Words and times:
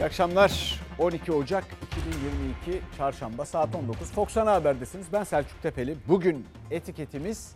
İyi 0.00 0.04
akşamlar. 0.04 0.80
12 0.98 1.32
Ocak 1.32 1.64
2022 1.86 2.82
Çarşamba 2.96 3.44
saat 3.44 3.74
19. 3.74 4.10
Fox 4.10 4.36
Ana 4.36 4.52
Haber'desiniz. 4.52 5.06
Ben 5.12 5.24
Selçuk 5.24 5.62
Tepeli. 5.62 5.96
Bugün 6.08 6.46
etiketimiz 6.70 7.54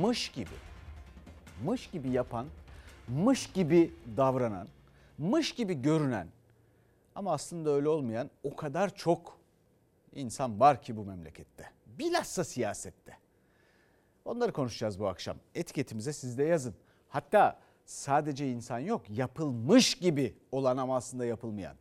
mış 0.00 0.28
gibi. 0.28 0.50
Mış 1.64 1.90
gibi 1.90 2.10
yapan, 2.10 2.46
mış 3.08 3.52
gibi 3.52 3.94
davranan, 4.16 4.68
mış 5.18 5.52
gibi 5.52 5.82
görünen 5.82 6.26
ama 7.14 7.32
aslında 7.32 7.70
öyle 7.70 7.88
olmayan 7.88 8.30
o 8.42 8.56
kadar 8.56 8.94
çok 8.94 9.38
insan 10.14 10.60
var 10.60 10.82
ki 10.82 10.96
bu 10.96 11.04
memlekette. 11.04 11.70
Bilhassa 11.86 12.44
siyasette. 12.44 13.18
Onları 14.24 14.52
konuşacağız 14.52 15.00
bu 15.00 15.08
akşam. 15.08 15.36
Etiketimize 15.54 16.12
siz 16.12 16.38
de 16.38 16.44
yazın. 16.44 16.74
Hatta 17.08 17.58
sadece 17.90 18.50
insan 18.50 18.78
yok, 18.78 19.10
yapılmış 19.10 19.94
gibi 19.94 20.34
olan 20.52 20.76
ama 20.76 20.96
aslında 20.96 21.24
yapılmayan. 21.24 21.76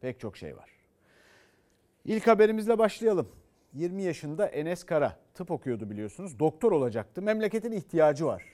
Pek 0.00 0.20
çok 0.20 0.36
şey 0.36 0.56
var. 0.56 0.70
İlk 2.04 2.26
haberimizle 2.26 2.78
başlayalım. 2.78 3.28
20 3.74 4.02
yaşında 4.02 4.46
Enes 4.46 4.84
Kara 4.84 5.18
tıp 5.34 5.50
okuyordu 5.50 5.90
biliyorsunuz. 5.90 6.38
Doktor 6.38 6.72
olacaktı. 6.72 7.22
Memleketin 7.22 7.72
ihtiyacı 7.72 8.26
var. 8.26 8.44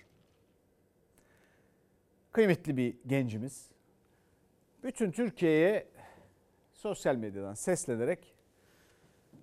Kıymetli 2.32 2.76
bir 2.76 2.96
gencimiz. 3.06 3.68
Bütün 4.82 5.10
Türkiye'ye 5.10 5.88
sosyal 6.72 7.16
medyadan 7.16 7.54
seslenerek 7.54 8.34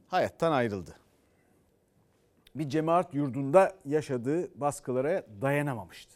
hayattan 0.07 0.51
ayrıldı. 0.51 0.95
Bir 2.55 2.69
cemaat 2.69 3.13
yurdunda 3.13 3.75
yaşadığı 3.85 4.59
baskılara 4.61 5.23
dayanamamıştı. 5.41 6.14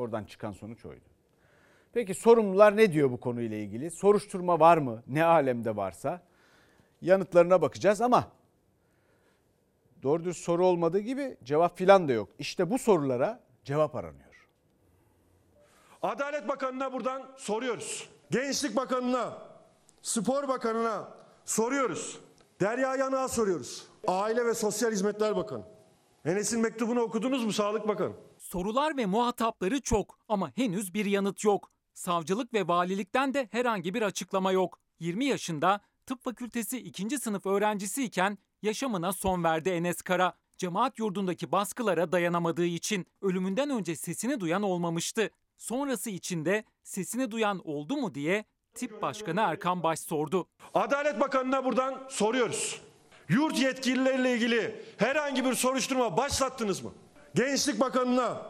Oradan 0.00 0.24
çıkan 0.24 0.52
sonuç 0.52 0.84
oydu. 0.84 1.04
Peki 1.92 2.14
sorumlular 2.14 2.76
ne 2.76 2.92
diyor 2.92 3.10
bu 3.10 3.20
konuyla 3.20 3.56
ilgili? 3.56 3.90
Soruşturma 3.90 4.60
var 4.60 4.78
mı? 4.78 5.02
Ne 5.06 5.24
alemde 5.24 5.76
varsa 5.76 6.22
yanıtlarına 7.02 7.62
bakacağız 7.62 8.00
ama 8.00 8.28
doğru 10.02 10.24
dürüst 10.24 10.44
soru 10.44 10.66
olmadığı 10.66 10.98
gibi 10.98 11.36
cevap 11.44 11.78
filan 11.78 12.08
da 12.08 12.12
yok. 12.12 12.28
İşte 12.38 12.70
bu 12.70 12.78
sorulara 12.78 13.40
cevap 13.64 13.96
aranıyor. 13.96 14.48
Adalet 16.02 16.48
Bakanı'na 16.48 16.92
buradan 16.92 17.22
soruyoruz. 17.36 18.08
Gençlik 18.30 18.76
Bakanı'na, 18.76 19.38
Spor 20.02 20.48
Bakanı'na 20.48 21.08
soruyoruz. 21.44 22.20
Derya 22.60 22.96
Yanık'a 22.96 23.28
soruyoruz. 23.28 23.86
Aile 24.08 24.46
ve 24.46 24.54
Sosyal 24.54 24.92
Hizmetler 24.92 25.36
Bakanı. 25.36 25.64
Enes'in 26.24 26.60
mektubunu 26.60 27.00
okudunuz 27.00 27.44
mu 27.44 27.52
Sağlık 27.52 27.88
Bakanı? 27.88 28.12
Sorular 28.52 28.96
ve 28.96 29.06
muhatapları 29.06 29.80
çok 29.80 30.18
ama 30.28 30.52
henüz 30.54 30.94
bir 30.94 31.04
yanıt 31.04 31.44
yok. 31.44 31.70
Savcılık 31.94 32.54
ve 32.54 32.68
valilikten 32.68 33.34
de 33.34 33.48
herhangi 33.52 33.94
bir 33.94 34.02
açıklama 34.02 34.52
yok. 34.52 34.78
20 35.00 35.24
yaşında 35.24 35.80
tıp 36.06 36.24
fakültesi 36.24 36.78
2. 36.78 37.18
sınıf 37.18 37.46
öğrencisiyken 37.46 38.38
yaşamına 38.62 39.12
son 39.12 39.44
verdi 39.44 39.68
Enes 39.68 40.02
Kara. 40.02 40.34
Cemaat 40.58 40.98
yurdundaki 40.98 41.52
baskılara 41.52 42.12
dayanamadığı 42.12 42.64
için 42.66 43.06
ölümünden 43.22 43.70
önce 43.70 43.96
sesini 43.96 44.40
duyan 44.40 44.62
olmamıştı. 44.62 45.30
Sonrası 45.56 46.10
içinde 46.10 46.64
sesini 46.82 47.30
duyan 47.30 47.60
oldu 47.68 47.96
mu 47.96 48.14
diye 48.14 48.44
tip 48.74 49.02
başkanı 49.02 49.40
Erkan 49.40 49.82
Baş 49.82 50.00
sordu. 50.00 50.48
Adalet 50.74 51.20
Bakanı'na 51.20 51.64
buradan 51.64 52.06
soruyoruz. 52.08 52.80
Yurt 53.28 53.58
yetkilileriyle 53.58 54.34
ilgili 54.34 54.84
herhangi 54.96 55.44
bir 55.44 55.54
soruşturma 55.54 56.16
başlattınız 56.16 56.84
mı? 56.84 56.92
Gençlik 57.34 57.80
Bakanı'na, 57.80 58.42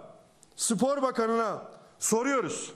Spor 0.57 1.03
Bakanı'na 1.03 1.63
soruyoruz. 1.99 2.73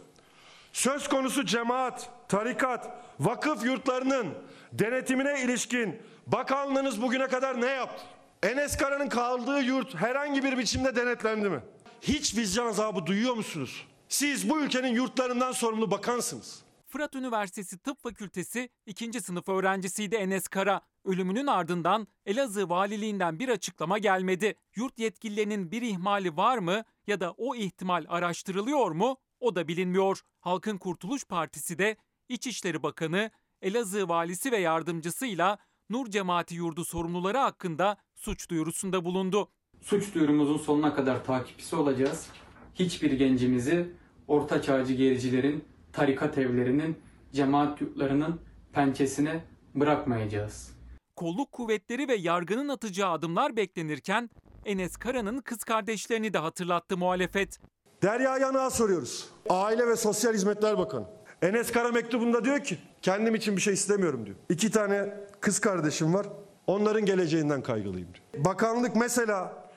Söz 0.73 1.09
konusu 1.09 1.45
cemaat, 1.45 2.11
tarikat, 2.29 3.05
vakıf 3.21 3.65
yurtlarının 3.65 4.27
denetimine 4.73 5.43
ilişkin 5.43 6.03
bakanlığınız 6.27 7.03
bugüne 7.03 7.29
kadar 7.29 7.61
ne 7.61 7.67
yaptı? 7.67 8.05
Enes 8.43 8.77
Kara'nın 8.77 9.09
kaldığı 9.09 9.61
yurt 9.61 9.95
herhangi 9.95 10.45
bir 10.45 10.59
biçimde 10.59 10.97
denetlendi 10.97 11.51
mi? 11.51 11.61
Hiç 12.01 12.37
vicdan 12.37 12.67
azabı 12.67 13.07
duyuyor 13.07 13.35
musunuz? 13.35 13.87
Siz 14.09 14.51
bu 14.51 14.61
ülkenin 14.61 14.95
yurtlarından 14.95 15.53
sorumlu 15.53 15.91
bakansınız. 15.91 16.63
Fırat 16.89 17.15
Üniversitesi 17.15 17.79
Tıp 17.79 18.03
Fakültesi 18.03 18.69
2. 18.87 19.21
sınıf 19.21 19.49
öğrencisiydi 19.49 20.15
Enes 20.15 20.49
Kara. 20.49 20.81
Ölümünün 21.05 21.47
ardından 21.47 22.07
Elazığ 22.27 22.69
Valiliğinden 22.69 23.39
bir 23.39 23.49
açıklama 23.49 23.99
gelmedi. 23.99 24.55
Yurt 24.77 24.99
yetkililerinin 24.99 25.71
bir 25.71 25.83
ihmali 25.83 26.37
var 26.37 26.59
mı 26.59 26.85
ya 27.07 27.21
da 27.21 27.33
o 27.37 27.55
ihtimal 27.55 28.05
araştırılıyor 28.09 28.91
mu? 28.91 29.17
O 29.41 29.55
da 29.55 29.69
bilinmiyor. 29.69 30.21
Halkın 30.41 30.79
Kurtuluş 30.79 31.25
Partisi 31.25 31.79
de 31.79 31.97
İçişleri 32.29 32.83
Bakanı, 32.83 33.31
Elazığ 33.63 34.09
Valisi 34.09 34.53
ve 34.53 34.57
yardımcısıyla 34.57 35.59
Nur 35.91 36.07
Cemaati 36.07 36.55
Yurdu 36.55 36.85
sorumluları 36.85 37.39
hakkında 37.39 37.97
suç 38.15 38.51
duyurusunda 38.51 39.05
bulundu. 39.05 39.49
Suç 39.83 40.15
duyurumuzun 40.15 40.59
sonuna 40.59 40.95
kadar 40.95 41.25
takipçisi 41.25 41.77
olacağız. 41.77 42.29
Hiçbir 42.75 43.13
gencimizi 43.13 43.91
orta 44.29 44.63
çağcı 44.63 44.95
gericilerin, 44.95 45.65
tarikat 45.93 46.39
evlerinin, 46.39 46.99
cemaat 47.33 47.81
yurtlarının 47.81 48.41
pençesine 48.73 49.45
bırakmayacağız. 49.75 50.74
Kolluk 51.17 51.53
kuvvetleri 51.53 52.09
ve 52.09 52.15
yargının 52.15 52.69
atacağı 52.69 53.11
adımlar 53.11 53.57
beklenirken 53.57 54.31
Enes 54.65 54.97
Kara'nın 54.97 55.39
kız 55.39 55.65
kardeşlerini 55.65 56.33
de 56.33 56.39
hatırlattı 56.39 56.97
muhalefet. 56.97 57.59
Derya 58.03 58.39
Yanık'a 58.39 58.71
soruyoruz. 58.71 59.29
Aile 59.51 59.87
ve 59.87 59.97
Sosyal 59.97 60.35
Hizmetler 60.35 60.79
Bakanı. 60.79 61.07
Enes 61.43 61.73
Kara 61.73 61.89
mektubunda 61.89 62.45
diyor 62.45 62.65
ki 62.65 62.79
kendim 63.03 63.35
için 63.35 63.57
bir 63.57 63.61
şey 63.61 63.75
istemiyorum 63.75 64.27
diyor. 64.27 64.37
İki 64.49 64.71
tane 64.71 65.15
kız 65.41 65.59
kardeşim 65.59 66.15
var. 66.15 66.27
Onların 66.67 67.05
geleceğinden 67.05 67.63
kaygılıyım 67.63 68.09
diyor. 68.15 68.45
Bakanlık 68.45 68.97
mesela 68.97 69.69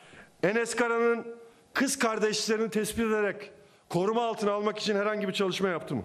Enes 0.44 0.76
Kara'nın 0.76 1.26
kız 1.74 2.00
kardeşlerini 2.00 2.70
tespit 2.70 3.00
ederek 3.00 3.52
koruma 3.90 4.26
altına 4.26 4.52
almak 4.52 4.80
için 4.80 4.96
herhangi 4.96 5.28
bir 5.28 5.34
çalışma 5.34 5.70
yaptı 5.70 5.96
mı? 5.96 6.04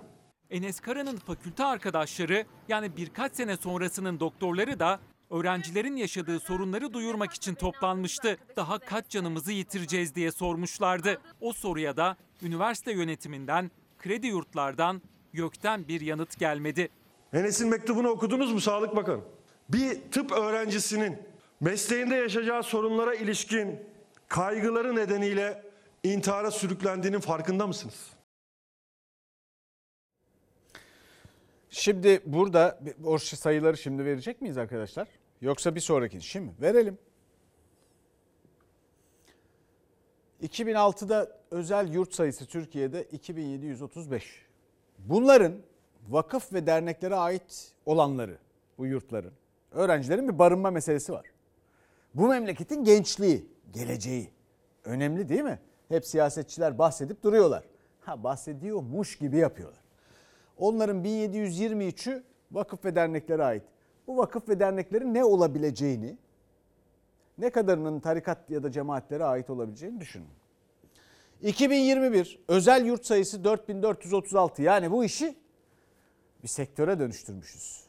Enes 0.51 0.81
Kara'nın 0.81 1.17
fakülte 1.17 1.65
arkadaşları 1.65 2.45
yani 2.69 2.97
birkaç 2.97 3.37
sene 3.37 3.57
sonrasının 3.57 4.21
doktorları 4.21 4.79
da 4.79 5.01
öğrencilerin 5.33 5.97
yaşadığı 5.97 6.41
sorunları 6.41 6.93
duyurmak 6.93 7.33
için 7.33 7.55
toplanmıştı. 7.55 8.37
Daha 8.57 8.79
kaç 8.79 9.09
canımızı 9.09 9.53
yitireceğiz 9.53 10.15
diye 10.15 10.33
sormuşlardı. 10.33 11.21
O 11.41 11.53
soruya 11.53 11.97
da 11.97 12.17
üniversite 12.43 12.93
yönetiminden, 12.93 13.71
kredi 13.99 14.27
yurtlardan 14.27 15.03
gökten 15.33 15.89
bir 15.89 16.01
yanıt 16.01 16.39
gelmedi. 16.39 16.89
Enes'in 17.33 17.69
mektubunu 17.69 18.09
okudunuz 18.09 18.53
mu 18.53 18.61
Sağlık 18.61 18.97
Bakanı? 18.97 19.21
Bir 19.69 20.11
tıp 20.11 20.33
öğrencisinin 20.33 21.19
mesleğinde 21.61 22.15
yaşayacağı 22.15 22.63
sorunlara 22.63 23.15
ilişkin 23.15 23.81
kaygıları 24.29 24.97
nedeniyle 24.97 25.63
intihara 26.03 26.51
sürüklendiğinin 26.51 27.21
farkında 27.21 27.67
mısınız? 27.67 28.11
Şimdi 31.71 32.21
burada 32.27 32.79
o 33.05 33.19
sayıları 33.19 33.77
şimdi 33.77 34.05
verecek 34.05 34.41
miyiz 34.41 34.59
arkadaşlar? 34.59 35.09
Yoksa 35.43 35.75
bir 35.75 35.81
sonraki 35.81 36.21
şimdi 36.21 36.53
verelim. 36.61 36.99
2006'da 40.43 41.39
özel 41.51 41.93
yurt 41.93 42.15
sayısı 42.15 42.47
Türkiye'de 42.47 43.05
2735. 43.05 44.47
Bunların 44.99 45.53
vakıf 46.09 46.53
ve 46.53 46.67
derneklere 46.67 47.15
ait 47.15 47.73
olanları 47.87 48.39
bu 48.79 48.87
yurtların 48.87 49.33
öğrencilerin 49.73 50.29
bir 50.29 50.39
barınma 50.39 50.71
meselesi 50.71 51.13
var. 51.13 51.27
Bu 52.15 52.29
memleketin 52.29 52.85
gençliği, 52.85 53.47
geleceği 53.73 54.31
önemli 54.85 55.29
değil 55.29 55.43
mi? 55.43 55.59
Hep 55.89 56.07
siyasetçiler 56.07 56.79
bahsedip 56.79 57.23
duruyorlar. 57.23 57.65
Ha 58.01 58.25
bahsediyormuş 58.25 59.19
gibi 59.19 59.37
yapıyorlar. 59.37 59.81
Onların 60.59 61.05
1723'ü 61.05 62.23
vakıf 62.53 62.85
ve 62.85 62.95
derneklere 62.95 63.45
ait. 63.45 63.63
Bu 64.07 64.17
vakıf 64.17 64.49
ve 64.49 64.61
derneklerin 64.61 65.15
ne 65.15 65.25
olabileceğini, 65.25 66.19
ne 67.39 67.51
kadarının 67.51 68.01
tarikat 68.01 68.51
ya 68.51 68.63
da 68.63 68.73
cemaatlere 68.73 69.25
ait 69.25 69.51
olabileceğini 69.51 70.01
düşünün. 70.01 70.29
2021 71.43 72.41
özel 72.49 72.87
yurt 72.87 73.07
sayısı 73.07 73.45
4436. 73.45 74.63
Yani 74.63 74.91
bu 74.91 75.05
işi 75.05 75.37
bir 76.43 76.49
sektöre 76.49 76.99
dönüştürmüşüz. 76.99 77.87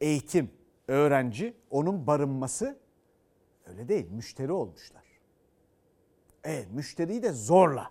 Eğitim, 0.00 0.50
öğrenci, 0.88 1.54
onun 1.70 2.06
barınması 2.06 2.78
öyle 3.66 3.88
değil, 3.88 4.10
müşteri 4.10 4.52
olmuşlar. 4.52 5.02
Evet, 6.44 6.68
müşteriyi 6.72 7.22
de 7.22 7.32
zorla 7.32 7.90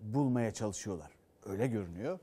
bulmaya 0.00 0.54
çalışıyorlar. 0.54 1.12
Öyle 1.44 1.66
görünüyor. 1.66 2.18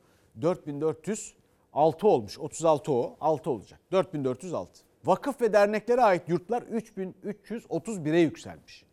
4406 1.74 2.08
olmuş. 2.08 2.40
36 2.40 2.92
o. 2.92 3.18
6 3.22 3.50
olacak. 3.50 3.80
4406. 3.92 4.84
Vakıf 5.06 5.42
ve 5.42 5.54
derneklere 5.54 6.02
ait 6.02 6.30
yurtlar 6.30 6.62
3331'e 6.62 8.20
yükselmiş. 8.20 8.86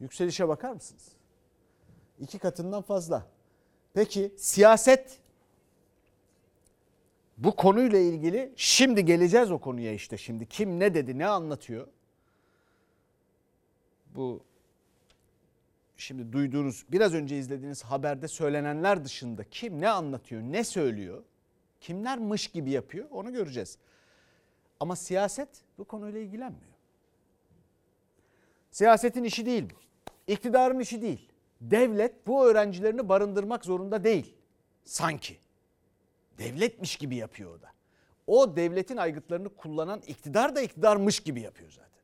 Yükselişe 0.00 0.48
bakar 0.48 0.72
mısınız? 0.72 1.08
İki 2.20 2.38
katından 2.38 2.82
fazla. 2.82 3.26
Peki 3.94 4.32
siyaset 4.36 5.18
bu 7.38 7.56
konuyla 7.56 7.98
ilgili 7.98 8.52
şimdi 8.56 9.04
geleceğiz 9.04 9.50
o 9.50 9.58
konuya 9.58 9.92
işte 9.92 10.16
şimdi 10.16 10.46
kim 10.46 10.80
ne 10.80 10.94
dedi 10.94 11.18
ne 11.18 11.26
anlatıyor. 11.26 11.88
Bu 14.14 14.44
şimdi 15.96 16.32
duyduğunuz 16.32 16.84
biraz 16.92 17.14
önce 17.14 17.38
izlediğiniz 17.38 17.82
haberde 17.82 18.28
söylenenler 18.28 19.04
dışında 19.04 19.44
kim 19.44 19.80
ne 19.80 19.88
anlatıyor 19.88 20.42
ne 20.42 20.64
söylüyor 20.64 21.22
kimler 21.82 22.18
mış 22.18 22.48
gibi 22.48 22.70
yapıyor 22.70 23.06
onu 23.10 23.32
göreceğiz. 23.32 23.78
Ama 24.80 24.96
siyaset 24.96 25.48
bu 25.78 25.84
konuyla 25.84 26.20
ilgilenmiyor. 26.20 26.72
Siyasetin 28.70 29.24
işi 29.24 29.46
değil 29.46 29.70
bu. 29.70 29.74
İktidarın 30.32 30.80
işi 30.80 31.02
değil. 31.02 31.32
Devlet 31.60 32.26
bu 32.26 32.46
öğrencilerini 32.46 33.08
barındırmak 33.08 33.64
zorunda 33.64 34.04
değil. 34.04 34.36
Sanki. 34.84 35.38
Devletmiş 36.38 36.96
gibi 36.96 37.16
yapıyor 37.16 37.58
o 37.58 37.62
da. 37.62 37.68
O 38.26 38.56
devletin 38.56 38.96
aygıtlarını 38.96 39.48
kullanan 39.48 40.00
iktidar 40.06 40.56
da 40.56 40.60
iktidarmış 40.60 41.20
gibi 41.20 41.40
yapıyor 41.40 41.70
zaten. 41.70 42.02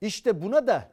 İşte 0.00 0.42
buna 0.42 0.66
da 0.66 0.92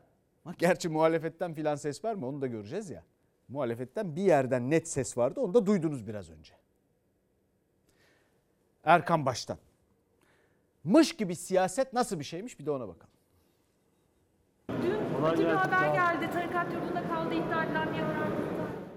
gerçi 0.58 0.90
muhalefetten 0.90 1.54
filan 1.54 1.76
ses 1.76 2.04
var 2.04 2.16
mı 2.16 2.28
onu 2.28 2.42
da 2.42 2.48
göreceğiz 2.48 2.90
ya. 2.90 3.04
Muhalefetten 3.52 4.16
bir 4.16 4.22
yerden 4.22 4.70
net 4.70 4.88
ses 4.88 5.18
vardı 5.18 5.40
onu 5.40 5.54
da 5.54 5.66
duydunuz 5.66 6.08
biraz 6.08 6.30
önce. 6.30 6.54
Erkan 8.84 9.26
Baş'tan. 9.26 9.58
Mış 10.84 11.16
gibi 11.16 11.36
siyaset 11.36 11.94
nasıl 11.94 12.20
bir 12.20 12.24
şeymiş 12.24 12.60
bir 12.60 12.66
de 12.66 12.72
ona 12.72 12.88
bakalım. 12.88 13.14
Dün 14.70 15.30
kötü 15.30 15.46
bir 15.46 15.50
haber 15.50 15.94
geldi. 15.94 16.32
Tarikat 16.34 16.74
yurdunda 16.74 17.08
kaldı 17.08 17.34
ihbar 17.34 17.66
edilen. 17.66 17.91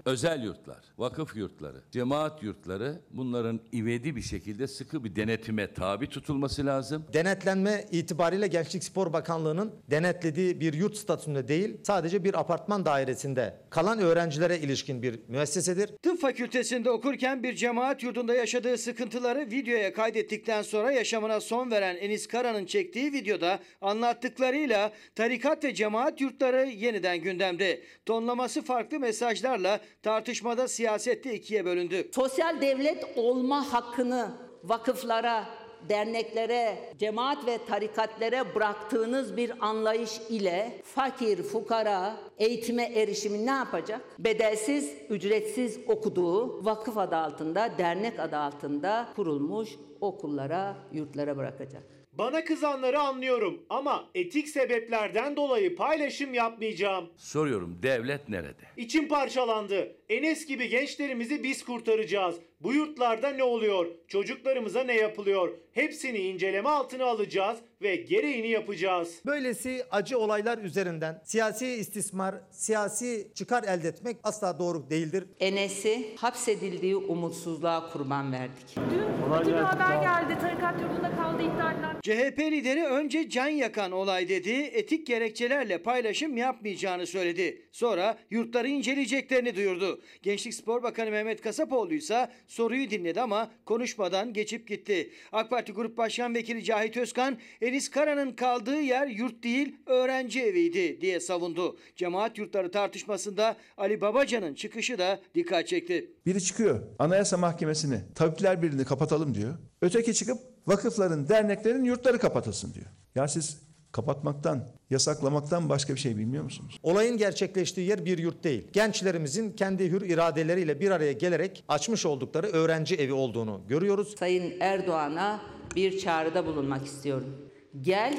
Özel 0.05 0.43
yurtlar, 0.43 0.77
vakıf 0.97 1.35
yurtları, 1.35 1.77
cemaat 1.91 2.43
yurtları 2.43 3.01
bunların 3.11 3.59
ivedi 3.73 4.15
bir 4.15 4.21
şekilde 4.21 4.67
sıkı 4.67 5.03
bir 5.03 5.15
denetime 5.15 5.73
tabi 5.73 6.09
tutulması 6.09 6.65
lazım. 6.65 7.05
Denetlenme 7.13 7.85
itibariyle 7.91 8.47
Gençlik 8.47 8.83
Spor 8.83 9.13
Bakanlığı'nın 9.13 9.71
denetlediği 9.89 10.59
bir 10.59 10.73
yurt 10.73 10.97
statüsünde 10.97 11.47
değil, 11.47 11.77
sadece 11.83 12.23
bir 12.23 12.39
apartman 12.39 12.85
dairesinde 12.85 13.57
kalan 13.69 13.99
öğrencilere 13.99 14.59
ilişkin 14.59 15.01
bir 15.01 15.19
müessesedir. 15.27 15.89
Tıp 16.03 16.21
fakültesinde 16.21 16.89
okurken 16.89 17.43
bir 17.43 17.55
cemaat 17.55 18.03
yurdunda 18.03 18.33
yaşadığı 18.33 18.77
sıkıntıları 18.77 19.39
videoya 19.39 19.93
kaydettikten 19.93 20.61
sonra 20.61 20.91
yaşamına 20.91 21.41
son 21.41 21.71
veren 21.71 21.95
Enis 21.95 22.27
Kara'nın 22.27 22.65
çektiği 22.65 23.13
videoda 23.13 23.59
anlattıklarıyla 23.81 24.91
tarikat 25.15 25.63
ve 25.63 25.73
cemaat 25.73 26.21
yurtları 26.21 26.65
yeniden 26.65 27.17
gündemde. 27.17 27.81
Tonlaması 28.05 28.61
farklı 28.61 28.99
mesajlarla 28.99 29.79
tartışmada 30.05 30.67
siyasette 30.67 31.33
ikiye 31.33 31.65
bölündü. 31.65 32.09
sosyal 32.15 32.61
devlet 32.61 33.03
olma 33.15 33.73
hakkını 33.73 34.31
vakıflara, 34.63 35.45
derneklere, 35.89 36.77
cemaat 36.97 37.47
ve 37.47 37.57
tarikatlere 37.67 38.55
bıraktığınız 38.55 39.37
bir 39.37 39.51
anlayış 39.59 40.19
ile 40.29 40.81
fakir, 40.83 41.43
fukara 41.43 42.17
eğitime 42.37 42.83
erişimi 42.83 43.45
ne 43.45 43.51
yapacak? 43.51 44.01
Bedelsiz, 44.19 44.93
ücretsiz 45.09 45.79
okuduğu 45.87 46.65
vakıf 46.65 46.97
adı 46.97 47.15
altında, 47.15 47.71
dernek 47.77 48.19
adı 48.19 48.37
altında 48.37 49.07
kurulmuş 49.15 49.69
okullara, 50.01 50.75
yurtlara 50.91 51.37
bırakacak. 51.37 51.94
Bana 52.17 52.43
kızanları 52.43 52.99
anlıyorum 52.99 53.65
ama 53.69 54.09
etik 54.15 54.49
sebeplerden 54.49 55.35
dolayı 55.35 55.75
paylaşım 55.75 56.33
yapmayacağım. 56.33 57.09
Soruyorum 57.17 57.79
devlet 57.83 58.29
nerede? 58.29 58.63
İçim 58.77 59.07
parçalandı. 59.07 59.95
Enes 60.09 60.45
gibi 60.45 60.69
gençlerimizi 60.69 61.43
biz 61.43 61.65
kurtaracağız. 61.65 62.35
Bu 62.65 62.73
yurtlarda 62.73 63.29
ne 63.29 63.43
oluyor? 63.43 63.87
Çocuklarımıza 64.07 64.83
ne 64.83 64.93
yapılıyor? 64.93 65.49
Hepsini 65.71 66.17
inceleme 66.17 66.69
altına 66.69 67.05
alacağız 67.05 67.57
ve 67.81 67.95
gereğini 67.95 68.47
yapacağız. 68.47 69.19
Böylesi 69.25 69.83
acı 69.91 70.17
olaylar 70.19 70.57
üzerinden 70.57 71.21
siyasi 71.23 71.67
istismar, 71.67 72.35
siyasi 72.51 73.31
çıkar 73.35 73.63
elde 73.63 73.87
etmek 73.87 74.17
asla 74.23 74.59
doğru 74.59 74.89
değildir. 74.89 75.25
Enes'i 75.39 76.15
hapsedildiği 76.15 76.95
umutsuzluğa 76.95 77.91
kurban 77.91 78.31
verdik. 78.31 78.75
Dün 78.91 79.37
kötü 79.37 79.51
bir 79.51 79.57
haber 79.57 80.01
geldi. 80.01 80.39
Tarikat 80.41 80.81
yurdunda 80.81 81.15
kaldı 81.15 81.41
edilen 81.41 81.75
CHP 82.05 82.39
lideri 82.39 82.83
önce 82.85 83.29
can 83.29 83.47
yakan 83.47 83.91
olay 83.91 84.29
dedi, 84.29 84.51
etik 84.51 85.07
gerekçelerle 85.07 85.77
paylaşım 85.77 86.37
yapmayacağını 86.37 87.07
söyledi. 87.07 87.61
Sonra 87.71 88.17
yurtları 88.29 88.67
inceleyeceklerini 88.67 89.55
duyurdu. 89.55 90.01
Gençlik 90.21 90.53
Spor 90.53 90.83
Bakanı 90.83 91.11
Mehmet 91.11 91.41
Kasapoğlu 91.41 91.93
ise 91.93 92.29
soruyu 92.55 92.89
dinledi 92.89 93.21
ama 93.21 93.51
konuşmadan 93.65 94.33
geçip 94.33 94.67
gitti. 94.67 95.11
AK 95.31 95.49
Parti 95.49 95.71
Grup 95.71 95.97
Başkan 95.97 96.35
Vekili 96.35 96.63
Cahit 96.63 96.97
Özkan, 96.97 97.37
Enis 97.61 97.89
Kara'nın 97.89 98.31
kaldığı 98.31 98.81
yer 98.81 99.07
yurt 99.07 99.43
değil 99.43 99.75
öğrenci 99.85 100.41
eviydi 100.41 101.01
diye 101.01 101.19
savundu. 101.19 101.77
Cemaat 101.95 102.37
yurtları 102.37 102.71
tartışmasında 102.71 103.57
Ali 103.77 104.01
Babacan'ın 104.01 104.53
çıkışı 104.53 104.97
da 104.97 105.19
dikkat 105.35 105.67
çekti. 105.67 106.11
Biri 106.25 106.43
çıkıyor 106.43 106.81
Anayasa 106.99 107.37
Mahkemesi'ni 107.37 108.01
Tabipler 108.15 108.61
Birliği'ni 108.61 108.85
kapatalım 108.85 109.35
diyor. 109.35 109.53
Öteki 109.81 110.13
çıkıp 110.13 110.37
vakıfların, 110.67 111.29
derneklerin 111.29 111.83
yurtları 111.83 112.19
kapatılsın 112.19 112.73
diyor. 112.73 112.85
Ya 113.15 113.27
siz 113.27 113.64
kapatmaktan, 113.95 114.67
yasaklamaktan 114.89 115.69
başka 115.69 115.93
bir 115.93 115.99
şey 115.99 116.17
bilmiyor 116.17 116.43
musunuz? 116.43 116.79
Olayın 116.83 117.17
gerçekleştiği 117.17 117.87
yer 117.87 118.05
bir 118.05 118.17
yurt 118.17 118.43
değil. 118.43 118.67
Gençlerimizin 118.73 119.51
kendi 119.51 119.91
hür 119.91 120.01
iradeleriyle 120.01 120.79
bir 120.79 120.91
araya 120.91 121.11
gelerek 121.11 121.63
açmış 121.67 122.05
oldukları 122.05 122.47
öğrenci 122.47 122.95
evi 122.95 123.13
olduğunu 123.13 123.61
görüyoruz. 123.67 124.15
Sayın 124.19 124.53
Erdoğan'a 124.59 125.41
bir 125.75 125.99
çağrıda 125.99 126.45
bulunmak 126.45 126.85
istiyorum. 126.85 127.51
Gel 127.81 128.17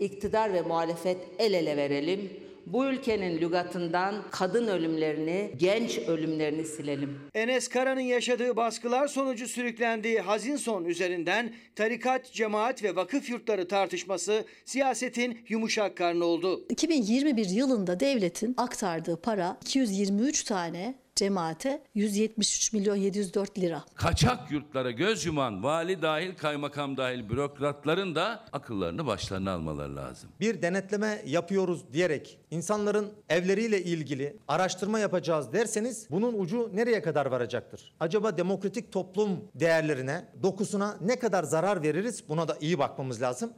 iktidar 0.00 0.52
ve 0.52 0.62
muhalefet 0.62 1.18
el 1.38 1.52
ele 1.52 1.76
verelim. 1.76 2.30
Bu 2.72 2.86
ülkenin 2.86 3.40
lügatından 3.40 4.14
kadın 4.30 4.66
ölümlerini, 4.66 5.52
genç 5.56 5.98
ölümlerini 5.98 6.64
silelim. 6.64 7.18
Enes 7.34 7.68
Kara'nın 7.68 8.00
yaşadığı 8.00 8.56
baskılar 8.56 9.08
sonucu 9.08 9.48
sürüklendiği 9.48 10.20
hazin 10.20 10.56
son 10.56 10.84
üzerinden 10.84 11.54
tarikat, 11.76 12.32
cemaat 12.32 12.82
ve 12.82 12.96
vakıf 12.96 13.30
yurtları 13.30 13.68
tartışması 13.68 14.44
siyasetin 14.64 15.38
yumuşak 15.48 15.96
karnı 15.96 16.24
oldu. 16.24 16.66
2021 16.68 17.48
yılında 17.48 18.00
devletin 18.00 18.54
aktardığı 18.56 19.20
para 19.20 19.58
223 19.62 20.44
tane 20.44 20.94
cemaate 21.18 21.82
173 21.94 22.72
milyon 22.72 22.96
704 22.96 23.58
lira. 23.58 23.84
Kaçak 23.94 24.50
yurtlara 24.50 24.90
göz 24.90 25.26
yuman 25.26 25.62
vali 25.62 26.02
dahil 26.02 26.36
kaymakam 26.36 26.96
dahil 26.96 27.28
bürokratların 27.28 28.14
da 28.14 28.44
akıllarını 28.52 29.06
başlarına 29.06 29.52
almaları 29.52 29.96
lazım. 29.96 30.30
Bir 30.40 30.62
denetleme 30.62 31.22
yapıyoruz 31.26 31.92
diyerek 31.92 32.38
insanların 32.50 33.12
evleriyle 33.28 33.82
ilgili 33.82 34.36
araştırma 34.48 34.98
yapacağız 34.98 35.52
derseniz 35.52 36.06
bunun 36.10 36.38
ucu 36.40 36.70
nereye 36.74 37.02
kadar 37.02 37.26
varacaktır? 37.26 37.94
Acaba 38.00 38.36
demokratik 38.36 38.92
toplum 38.92 39.50
değerlerine, 39.54 40.24
dokusuna 40.42 40.96
ne 41.00 41.18
kadar 41.18 41.44
zarar 41.44 41.82
veririz? 41.82 42.28
Buna 42.28 42.48
da 42.48 42.56
iyi 42.60 42.78
bakmamız 42.78 43.22
lazım. 43.22 43.52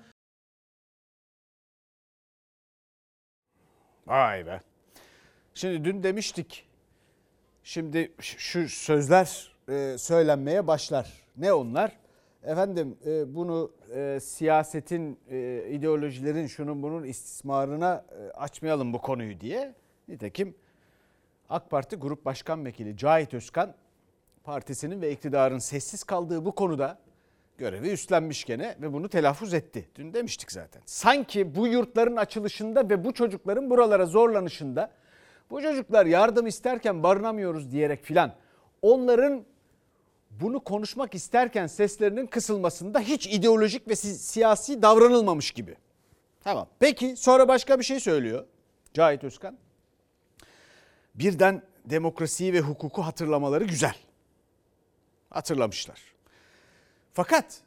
Vay 4.07 4.47
be. 4.47 4.61
Şimdi 5.55 5.85
dün 5.85 6.02
demiştik. 6.02 6.69
Şimdi 7.70 8.12
şu 8.20 8.68
sözler 8.68 9.52
e, 9.68 9.98
söylenmeye 9.98 10.66
başlar. 10.66 11.12
Ne 11.36 11.52
onlar? 11.52 11.92
Efendim 12.42 12.96
e, 13.06 13.34
bunu 13.34 13.72
e, 13.94 14.18
siyasetin, 14.22 15.18
ideolojilerin 15.70 16.46
şunun 16.46 16.82
bunun 16.82 17.04
istismarına 17.04 18.04
açmayalım 18.34 18.92
bu 18.92 19.00
konuyu 19.00 19.40
diye. 19.40 19.74
Nitekim 20.08 20.54
AK 21.48 21.70
Parti 21.70 21.96
Grup 21.96 22.24
Başkan 22.24 22.64
Vekili 22.64 22.96
Cahit 22.96 23.34
Özkan 23.34 23.74
partisinin 24.44 25.00
ve 25.02 25.12
iktidarın 25.12 25.58
sessiz 25.58 26.04
kaldığı 26.04 26.44
bu 26.44 26.52
konuda 26.52 26.98
görevi 27.58 27.90
üstlenmiş 27.90 28.44
gene 28.44 28.76
ve 28.80 28.92
bunu 28.92 29.08
telaffuz 29.08 29.54
etti. 29.54 29.88
Dün 29.94 30.14
demiştik 30.14 30.52
zaten. 30.52 30.82
Sanki 30.86 31.54
bu 31.54 31.66
yurtların 31.66 32.16
açılışında 32.16 32.90
ve 32.90 33.04
bu 33.04 33.14
çocukların 33.14 33.70
buralara 33.70 34.06
zorlanışında 34.06 34.90
bu 35.50 35.62
çocuklar 35.62 36.07
yardım 36.07 36.47
isterken 36.47 37.02
barınamıyoruz 37.02 37.73
diyerek 37.73 38.04
filan 38.04 38.35
onların 38.83 39.45
bunu 40.30 40.61
konuşmak 40.61 41.14
isterken 41.14 41.66
seslerinin 41.66 42.26
kısılmasında 42.26 43.00
hiç 43.00 43.26
ideolojik 43.26 43.88
ve 43.88 43.97
si- 43.97 44.14
siyasi 44.19 44.83
davranılmamış 44.83 45.50
gibi. 45.50 45.76
Tamam. 46.45 46.66
Peki 46.78 47.16
sonra 47.16 47.49
başka 47.49 47.78
bir 47.78 47.85
şey 47.85 48.00
söylüyor 48.00 48.45
Cahit 48.95 49.25
Özkan. 49.25 49.59
Birden 51.14 51.62
demokrasiyi 51.85 52.52
ve 52.52 52.61
hukuku 52.61 53.02
hatırlamaları 53.02 53.64
güzel. 53.64 53.95
Hatırlamışlar. 55.30 56.00
Fakat 57.12 57.61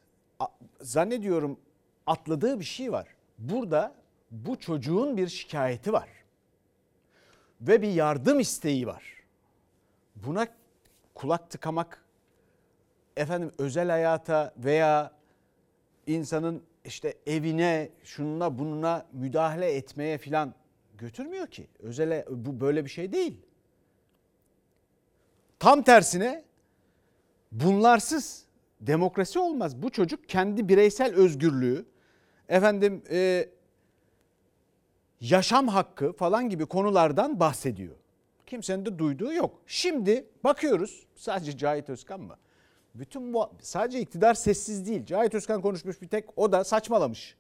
zannediyorum 0.81 1.59
atladığı 2.07 2.59
bir 2.59 2.65
şey 2.65 2.91
var. 2.91 3.07
Burada 3.37 3.95
bu 4.31 4.59
çocuğun 4.59 5.17
bir 5.17 5.27
şikayeti 5.27 5.93
var. 5.93 6.09
Ve 7.67 7.81
bir 7.81 7.91
yardım 7.91 8.39
isteği 8.39 8.87
var. 8.87 9.03
Buna 10.15 10.47
kulak 11.13 11.49
tıkamak 11.49 12.05
efendim 13.17 13.51
özel 13.57 13.89
hayata 13.89 14.53
veya 14.57 15.11
insanın 16.07 16.63
işte 16.85 17.13
evine 17.25 17.89
şununa 18.03 18.59
bununa 18.59 19.05
müdahale 19.13 19.75
etmeye 19.75 20.17
filan 20.17 20.53
götürmüyor 20.97 21.47
ki. 21.47 21.67
Özele 21.79 22.25
bu 22.29 22.61
böyle 22.61 22.85
bir 22.85 22.89
şey 22.89 23.11
değil. 23.11 23.41
Tam 25.59 25.83
tersine 25.83 26.43
bunlarsız 27.51 28.45
demokrasi 28.81 29.39
olmaz. 29.39 29.81
Bu 29.81 29.89
çocuk 29.89 30.29
kendi 30.29 30.69
bireysel 30.69 31.15
özgürlüğü, 31.15 31.85
efendim 32.49 33.03
e, 33.11 33.49
yaşam 35.23 35.67
hakkı 35.67 36.13
falan 36.13 36.49
gibi 36.49 36.65
konulardan 36.65 37.39
bahsediyor. 37.39 37.95
Kimsenin 38.45 38.85
de 38.85 38.99
duyduğu 38.99 39.33
yok. 39.33 39.61
Şimdi 39.67 40.25
bakıyoruz 40.43 41.05
sadece 41.15 41.57
Cahit 41.57 41.89
Özkan 41.89 42.21
mı? 42.21 42.35
Bütün 42.95 43.33
bu 43.33 43.49
sadece 43.61 43.99
iktidar 43.99 44.33
sessiz 44.33 44.87
değil. 44.87 45.05
Cahit 45.05 45.33
Özkan 45.33 45.61
konuşmuş 45.61 46.01
bir 46.01 46.07
tek 46.07 46.25
o 46.35 46.51
da 46.51 46.63
saçmalamış. 46.63 47.35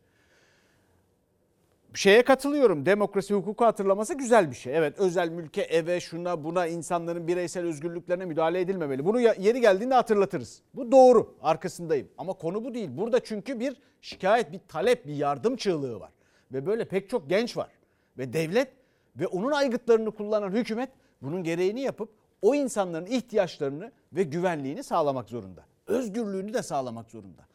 Şeye 1.93 2.23
katılıyorum. 2.23 2.85
Demokrasi 2.85 3.33
hukuku 3.33 3.65
hatırlaması 3.65 4.13
güzel 4.13 4.51
bir 4.51 4.55
şey. 4.55 4.77
Evet 4.77 4.99
özel 4.99 5.29
mülke, 5.29 5.61
eve, 5.61 5.99
şuna, 5.99 6.43
buna 6.43 6.67
insanların 6.67 7.27
bireysel 7.27 7.65
özgürlüklerine 7.65 8.25
müdahale 8.25 8.59
edilmemeli. 8.59 9.05
Bunu 9.05 9.19
yeri 9.19 9.61
geldiğinde 9.61 9.93
hatırlatırız. 9.93 10.61
Bu 10.73 10.91
doğru. 10.91 11.35
Arkasındayım. 11.41 12.07
Ama 12.17 12.33
konu 12.33 12.65
bu 12.65 12.73
değil. 12.73 12.89
Burada 12.91 13.19
çünkü 13.19 13.59
bir 13.59 13.75
şikayet, 14.01 14.51
bir 14.51 14.59
talep, 14.67 15.07
bir 15.07 15.15
yardım 15.15 15.55
çığlığı 15.55 15.99
var. 15.99 16.11
Ve 16.53 16.65
böyle 16.65 16.85
pek 16.85 17.09
çok 17.09 17.29
genç 17.29 17.57
var. 17.57 17.69
Ve 18.17 18.33
devlet 18.33 18.73
ve 19.15 19.27
onun 19.27 19.51
aygıtlarını 19.51 20.11
kullanan 20.11 20.51
hükümet 20.51 20.89
bunun 21.21 21.43
gereğini 21.43 21.81
yapıp 21.81 22.09
o 22.41 22.55
insanların 22.55 23.05
ihtiyaçlarını 23.05 23.91
ve 24.13 24.23
güvenliğini 24.23 24.83
sağlamak 24.83 25.29
zorunda. 25.29 25.65
Özgürlüğünü 25.87 26.53
de 26.53 26.63
sağlamak 26.63 27.11
zorunda. 27.11 27.47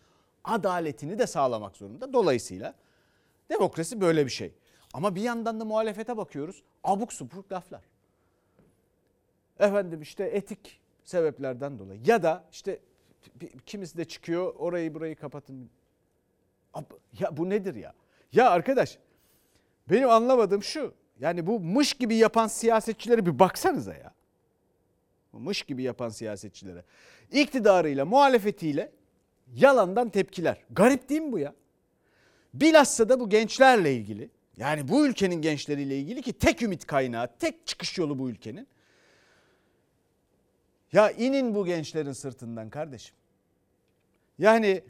Adaletini 0.44 1.18
de 1.18 1.26
sağlamak 1.26 1.76
zorunda. 1.76 2.12
Dolayısıyla 2.12 2.74
demokrasi 3.50 4.00
böyle 4.00 4.26
bir 4.26 4.30
şey. 4.30 4.54
Ama 4.94 5.14
bir 5.14 5.22
yandan 5.22 5.60
da 5.60 5.64
muhalefete 5.64 6.16
bakıyoruz. 6.16 6.62
Abuk 6.84 7.12
subuk 7.12 7.52
laflar. 7.52 7.82
Efendim 9.58 10.02
işte 10.02 10.24
etik 10.24 10.80
sebeplerden 11.04 11.78
dolayı 11.78 12.00
ya 12.06 12.22
da 12.22 12.44
işte 12.52 12.80
kimisi 13.66 13.98
de 13.98 14.04
çıkıyor 14.04 14.54
orayı 14.54 14.94
burayı 14.94 15.16
kapatın. 15.16 15.70
Ya 17.20 17.36
bu 17.36 17.50
nedir 17.50 17.74
ya? 17.74 17.94
Ya 18.32 18.50
arkadaş 18.50 18.98
benim 19.90 20.10
anlamadığım 20.10 20.62
şu. 20.62 20.94
Yani 21.20 21.46
bu 21.46 21.60
mış 21.60 21.92
gibi 21.92 22.16
yapan 22.16 22.46
siyasetçilere 22.46 23.26
bir 23.26 23.38
baksanıza 23.38 23.94
ya. 23.94 24.14
Mış 25.32 25.62
gibi 25.62 25.82
yapan 25.82 26.08
siyasetçilere. 26.08 26.84
İktidarıyla, 27.32 28.04
muhalefetiyle 28.04 28.92
yalandan 29.54 30.08
tepkiler. 30.08 30.64
Garip 30.70 31.08
değil 31.08 31.20
mi 31.20 31.32
bu 31.32 31.38
ya? 31.38 31.54
Bilhassa 32.54 33.08
da 33.08 33.20
bu 33.20 33.28
gençlerle 33.28 33.94
ilgili. 33.94 34.30
Yani 34.56 34.88
bu 34.88 35.06
ülkenin 35.06 35.42
gençleriyle 35.42 35.98
ilgili 35.98 36.22
ki 36.22 36.32
tek 36.32 36.62
ümit 36.62 36.86
kaynağı, 36.86 37.38
tek 37.38 37.66
çıkış 37.66 37.98
yolu 37.98 38.18
bu 38.18 38.30
ülkenin. 38.30 38.68
Ya 40.92 41.10
inin 41.10 41.54
bu 41.54 41.66
gençlerin 41.66 42.12
sırtından 42.12 42.70
kardeşim. 42.70 43.16
Yani 44.38 44.82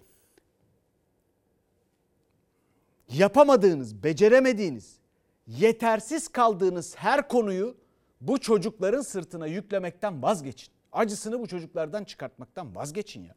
yapamadığınız, 3.08 4.02
beceremediğiniz, 4.02 4.98
yetersiz 5.46 6.28
kaldığınız 6.28 6.96
her 6.96 7.28
konuyu 7.28 7.76
bu 8.20 8.38
çocukların 8.40 9.00
sırtına 9.00 9.46
yüklemekten 9.46 10.22
vazgeçin. 10.22 10.72
Acısını 10.92 11.40
bu 11.40 11.46
çocuklardan 11.46 12.04
çıkartmaktan 12.04 12.76
vazgeçin 12.76 13.24
ya. 13.24 13.34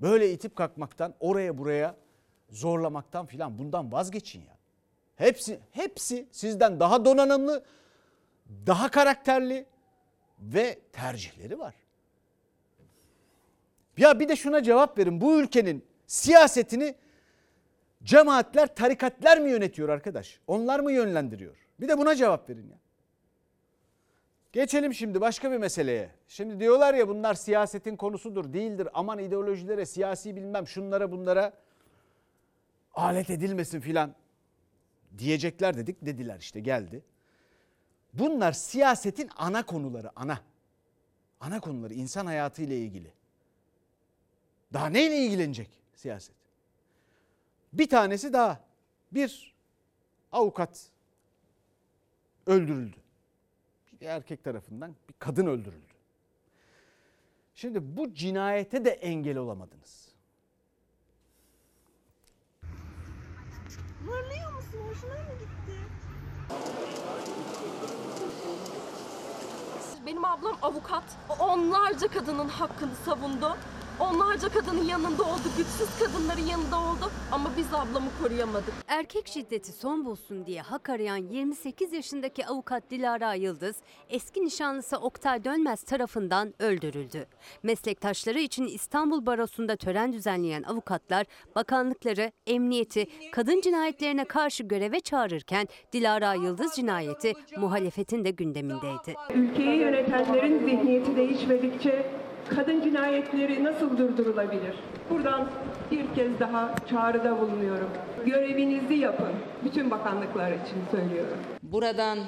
Böyle 0.00 0.32
itip 0.32 0.56
kalkmaktan 0.56 1.14
oraya 1.20 1.58
buraya 1.58 1.96
zorlamaktan 2.50 3.26
filan 3.26 3.58
bundan 3.58 3.92
vazgeçin 3.92 4.40
ya. 4.40 4.56
Hepsi 5.16 5.60
hepsi 5.70 6.28
sizden 6.30 6.80
daha 6.80 7.04
donanımlı, 7.04 7.64
daha 8.66 8.90
karakterli 8.90 9.66
ve 10.38 10.78
tercihleri 10.92 11.58
var. 11.58 11.74
Ya 13.96 14.20
bir 14.20 14.28
de 14.28 14.36
şuna 14.36 14.62
cevap 14.62 14.98
verin. 14.98 15.20
Bu 15.20 15.40
ülkenin 15.40 15.84
siyasetini 16.06 16.94
cemaatler, 18.04 18.74
tarikatlar 18.74 19.38
mı 19.38 19.48
yönetiyor 19.48 19.88
arkadaş? 19.88 20.40
Onlar 20.46 20.80
mı 20.80 20.92
yönlendiriyor? 20.92 21.56
Bir 21.80 21.88
de 21.88 21.98
buna 21.98 22.14
cevap 22.14 22.50
verin 22.50 22.68
ya. 22.68 22.78
Geçelim 24.52 24.94
şimdi 24.94 25.20
başka 25.20 25.52
bir 25.52 25.56
meseleye. 25.56 26.10
Şimdi 26.28 26.60
diyorlar 26.60 26.94
ya 26.94 27.08
bunlar 27.08 27.34
siyasetin 27.34 27.96
konusudur, 27.96 28.52
değildir. 28.52 28.88
Aman 28.94 29.18
ideolojilere, 29.18 29.86
siyasi 29.86 30.36
bilmem 30.36 30.66
şunlara 30.66 31.12
bunlara 31.12 31.52
alet 32.94 33.30
edilmesin 33.30 33.80
filan 33.80 34.14
diyecekler 35.18 35.76
dedik. 35.76 35.96
Dediler 36.06 36.38
işte 36.40 36.60
geldi. 36.60 37.02
Bunlar 38.12 38.52
siyasetin 38.52 39.30
ana 39.36 39.66
konuları, 39.66 40.10
ana. 40.16 40.40
Ana 41.40 41.60
konuları 41.60 41.94
insan 41.94 42.26
hayatı 42.26 42.62
ile 42.62 42.78
ilgili. 42.78 43.12
Daha 44.72 44.86
neyle 44.86 45.18
ilgilenecek 45.18 45.70
siyaset? 45.94 46.45
Bir 47.72 47.88
tanesi 47.88 48.32
daha. 48.32 48.60
Bir 49.12 49.54
avukat 50.32 50.90
öldürüldü. 52.46 52.96
Bir 54.00 54.06
erkek 54.06 54.44
tarafından 54.44 54.94
bir 55.08 55.14
kadın 55.18 55.46
öldürüldü. 55.46 55.94
Şimdi 57.54 57.96
bu 57.96 58.14
cinayete 58.14 58.84
de 58.84 58.90
engel 58.90 59.36
olamadınız. 59.36 60.08
Mırlıyor 64.04 64.52
musun? 64.52 64.78
Hoşuna 64.88 65.12
mı 65.12 65.38
gitti? 65.40 65.80
Benim 70.06 70.24
ablam 70.24 70.56
avukat. 70.62 71.04
Onlarca 71.38 72.08
kadının 72.08 72.48
hakkını 72.48 72.94
savundu. 73.04 73.56
Onlarca 74.00 74.48
kadının 74.48 74.84
yanında 74.84 75.22
oldu, 75.22 75.42
güçsüz 75.56 75.98
kadınların 75.98 76.46
yanında 76.46 76.76
oldu 76.76 77.10
ama 77.32 77.50
biz 77.56 77.66
ablamı 77.74 78.08
koruyamadık. 78.22 78.74
Erkek 78.88 79.28
şiddeti 79.28 79.72
son 79.72 80.04
bulsun 80.04 80.46
diye 80.46 80.60
hak 80.62 80.90
arayan 80.90 81.16
28 81.16 81.92
yaşındaki 81.92 82.46
avukat 82.46 82.90
Dilara 82.90 83.34
Yıldız, 83.34 83.76
eski 84.08 84.44
nişanlısı 84.44 84.96
Oktay 84.96 85.44
Dönmez 85.44 85.82
tarafından 85.82 86.54
öldürüldü. 86.58 87.26
Meslektaşları 87.62 88.38
için 88.38 88.66
İstanbul 88.66 89.26
Barosu'nda 89.26 89.76
tören 89.76 90.12
düzenleyen 90.12 90.62
avukatlar, 90.62 91.26
bakanlıkları, 91.54 92.32
emniyeti, 92.46 93.06
kadın 93.32 93.60
cinayetlerine 93.60 94.24
karşı 94.24 94.62
göreve 94.62 95.00
çağırırken 95.00 95.68
Dilara 95.92 96.34
Yıldız 96.34 96.72
cinayeti 96.76 97.32
muhalefetin 97.58 98.24
de 98.24 98.30
gündemindeydi. 98.30 99.14
Ülkeyi 99.34 99.78
yönetenlerin 99.80 100.58
zihniyeti 100.58 101.16
değişmedikçe 101.16 102.25
kadın 102.48 102.82
cinayetleri 102.82 103.64
nasıl 103.64 103.98
durdurulabilir? 103.98 104.74
Buradan 105.10 105.48
bir 105.90 106.14
kez 106.14 106.40
daha 106.40 106.74
çağrıda 106.90 107.40
bulunuyorum. 107.40 107.88
Görevinizi 108.26 108.94
yapın. 108.94 109.32
Bütün 109.64 109.90
bakanlıklar 109.90 110.52
için 110.52 110.76
söylüyorum. 110.90 111.36
Buradan 111.62 112.18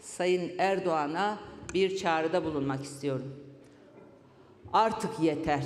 Sayın 0.00 0.52
Erdoğan'a 0.58 1.38
bir 1.74 1.96
çağrıda 1.96 2.44
bulunmak 2.44 2.82
istiyorum. 2.84 3.34
Artık 4.72 5.20
yeter. 5.20 5.64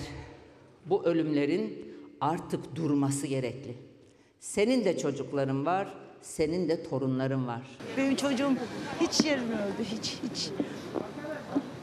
Bu 0.87 1.05
ölümlerin 1.05 1.95
artık 2.21 2.77
durması 2.77 3.27
gerekli. 3.27 3.75
Senin 4.41 4.85
de 4.85 4.99
çocukların 4.99 5.67
var, 5.67 5.95
senin 6.23 6.69
de 6.69 6.83
torunların 6.83 7.47
var. 7.47 7.63
Benim 7.97 8.17
çocuğum 8.17 8.53
hiç 9.01 9.25
yerine 9.25 9.55
öldü, 9.55 9.85
hiç 9.85 10.19
hiç. 10.23 10.51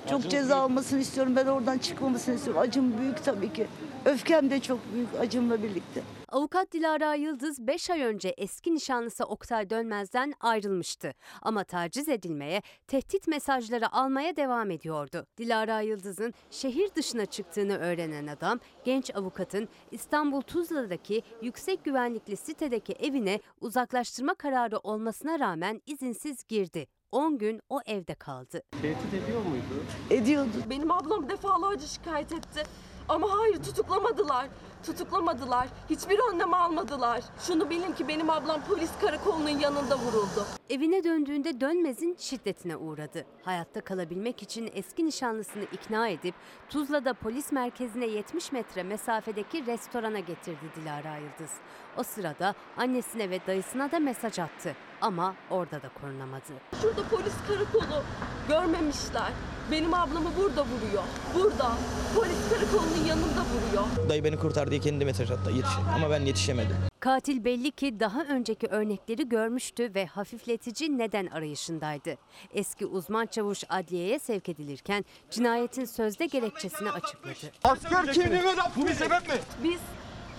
Çok 0.09 0.29
ceza 0.29 0.55
almasını 0.57 1.00
istiyorum. 1.00 1.35
Ben 1.35 1.45
oradan 1.45 1.77
çıkmamasını 1.77 2.35
istiyorum. 2.35 2.62
Acım 2.62 2.97
büyük 2.97 3.24
tabii 3.24 3.53
ki. 3.53 3.67
Öfkem 4.05 4.50
de 4.50 4.59
çok 4.59 4.79
büyük 4.93 5.09
acımla 5.19 5.63
birlikte. 5.63 6.01
Avukat 6.29 6.71
Dilara 6.71 7.15
Yıldız 7.15 7.67
5 7.67 7.89
ay 7.89 8.01
önce 8.01 8.29
eski 8.38 8.75
nişanlısı 8.75 9.24
Oktay 9.24 9.69
Dönmez'den 9.69 10.33
ayrılmıştı. 10.39 11.13
Ama 11.41 11.63
taciz 11.63 12.09
edilmeye, 12.09 12.62
tehdit 12.88 13.27
mesajları 13.27 13.93
almaya 13.93 14.35
devam 14.35 14.71
ediyordu. 14.71 15.27
Dilara 15.38 15.81
Yıldız'ın 15.81 16.33
şehir 16.51 16.95
dışına 16.95 17.25
çıktığını 17.25 17.77
öğrenen 17.77 18.27
adam, 18.27 18.59
genç 18.83 19.15
avukatın 19.15 19.67
İstanbul 19.91 20.41
Tuzla'daki 20.41 21.21
yüksek 21.41 21.83
güvenlikli 21.83 22.38
sitedeki 22.38 22.93
evine 22.93 23.39
uzaklaştırma 23.62 24.33
kararı 24.33 24.77
olmasına 24.77 25.39
rağmen 25.39 25.81
izinsiz 25.85 26.43
girdi. 26.43 26.88
10 27.12 27.38
gün 27.38 27.62
o 27.69 27.79
evde 27.85 28.15
kaldı. 28.15 28.62
Tehdit 28.81 29.13
ediyor 29.24 29.41
muydu? 29.41 29.83
Ediyordu. 30.09 30.50
Benim 30.69 30.91
ablam 30.91 31.29
defalarca 31.29 31.88
şikayet 31.88 32.31
etti. 32.31 32.63
Ama 33.09 33.27
hayır 33.39 33.63
tutuklamadılar. 33.63 34.47
Tutuklamadılar. 34.85 35.67
Hiçbir 35.89 36.19
önlem 36.33 36.53
almadılar. 36.53 37.21
Şunu 37.39 37.69
bilin 37.69 37.91
ki 37.91 38.07
benim 38.07 38.29
ablam 38.29 38.62
polis 38.62 38.91
karakolunun 39.01 39.50
yanında 39.50 39.97
vuruldu. 39.97 40.45
Evine 40.69 41.03
döndüğünde 41.03 41.62
Dönmez'in 41.62 42.15
şiddetine 42.19 42.75
uğradı. 42.77 43.25
Hayatta 43.43 43.81
kalabilmek 43.81 44.43
için 44.43 44.69
eski 44.74 45.05
nişanlısını 45.05 45.63
ikna 45.63 46.07
edip 46.07 46.35
Tuzla'da 46.69 47.13
polis 47.13 47.51
merkezine 47.51 48.05
70 48.05 48.51
metre 48.51 48.83
mesafedeki 48.83 49.65
restorana 49.65 50.19
getirdi 50.19 50.71
Dilara 50.75 51.17
Yıldız. 51.17 51.51
O 51.97 52.03
sırada 52.03 52.53
annesine 52.77 53.29
ve 53.29 53.39
dayısına 53.47 53.91
da 53.91 54.00
mesaj 54.00 54.39
attı 54.39 54.75
ama 55.01 55.35
orada 55.50 55.81
da 55.81 55.89
korunamadı. 56.01 56.53
Şurada 56.81 57.03
polis 57.03 57.33
karakolu. 57.47 58.03
Görmemişler. 58.50 59.31
Benim 59.72 59.93
ablamı 59.93 60.29
burada 60.38 60.62
vuruyor. 60.65 61.03
Burada. 61.36 61.72
Polis 62.15 62.50
karakolunun 62.50 63.05
yanında 63.07 63.41
vuruyor. 63.41 64.10
Dayı 64.10 64.24
beni 64.24 64.39
kurtar 64.39 64.72
diye 64.72 64.79
kendi 64.79 65.05
mesaj 65.05 65.31
attı 65.31 65.51
yetiş. 65.51 65.72
Ama 65.95 66.10
ben 66.10 66.22
yetişemedim. 66.22 66.75
Katil 67.00 67.45
belli 67.45 67.72
ki 67.72 68.00
daha 68.00 68.24
önceki 68.24 68.67
örnekleri 68.67 69.29
görmüştü 69.29 69.91
ve 69.95 70.05
hafifletici 70.05 70.98
neden 70.98 71.25
arayışındaydı. 71.27 72.17
Eski 72.53 72.86
uzman 72.86 73.25
çavuş 73.25 73.63
adliyeye 73.69 74.19
sevk 74.19 74.50
edilirken 74.50 75.05
cinayetin 75.31 75.86
sözde 75.86 76.25
gerekçesini 76.25 76.91
açıkladı. 76.91 77.34
Asker 77.63 78.13
kimliğine 78.13 78.55
bu 78.75 78.88
bir 78.88 78.93
sebep 78.93 79.27
mi? 79.29 79.36
Biz 79.63 79.79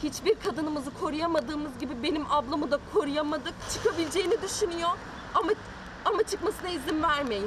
hiçbir 0.03 0.35
kadınımızı 0.35 0.91
koruyamadığımız 1.01 1.79
gibi 1.81 2.03
benim 2.03 2.27
ablamı 2.31 2.71
da 2.71 2.79
koruyamadık. 2.95 3.55
Çıkabileceğini 3.75 4.43
düşünüyor 4.43 4.91
ama 5.35 5.51
ama 6.05 6.23
çıkmasına 6.23 6.69
izin 6.69 7.03
vermeyin. 7.03 7.47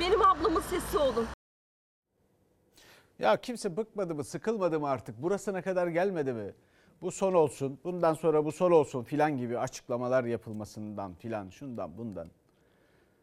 Benim 0.00 0.22
ablamın 0.22 0.60
sesi 0.60 0.98
olun. 0.98 1.26
Ya 3.18 3.36
kimse 3.40 3.76
bıkmadı 3.76 4.14
mı, 4.14 4.24
sıkılmadı 4.24 4.80
mı 4.80 4.88
artık? 4.88 5.22
Burasına 5.22 5.62
kadar 5.62 5.86
gelmedi 5.86 6.32
mi? 6.32 6.54
Bu 7.02 7.10
son 7.10 7.34
olsun, 7.34 7.78
bundan 7.84 8.14
sonra 8.14 8.44
bu 8.44 8.52
son 8.52 8.70
olsun 8.70 9.02
filan 9.02 9.36
gibi 9.36 9.58
açıklamalar 9.58 10.24
yapılmasından 10.24 11.14
filan 11.14 11.48
şundan 11.50 11.98
bundan. 11.98 12.28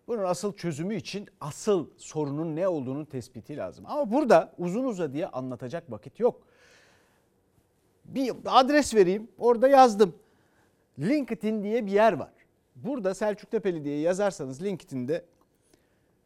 Bunun 0.08 0.24
asıl 0.24 0.54
çözümü 0.54 0.96
için 0.96 1.30
asıl 1.42 1.88
sorunun 1.98 2.56
ne 2.56 2.68
olduğunun 2.68 3.06
tespiti 3.06 3.58
lazım. 3.58 3.86
Ama 3.88 4.12
burada 4.12 4.54
uzun 4.58 4.84
uzadıya 4.84 5.30
anlatacak 5.30 5.92
vakit 5.92 6.20
yok. 6.20 6.42
Bir 8.06 8.34
adres 8.46 8.96
vereyim, 8.96 9.28
orada 9.38 9.68
yazdım. 9.68 10.16
LinkedIn 11.00 11.64
diye 11.64 11.86
bir 11.86 11.92
yer 11.92 12.14
var. 12.14 12.32
Burada 12.76 13.14
Selçuk 13.14 13.52
Tepeli 13.52 13.84
diye 13.84 14.00
yazarsanız 14.00 14.64
LinkedIn'de 14.64 15.26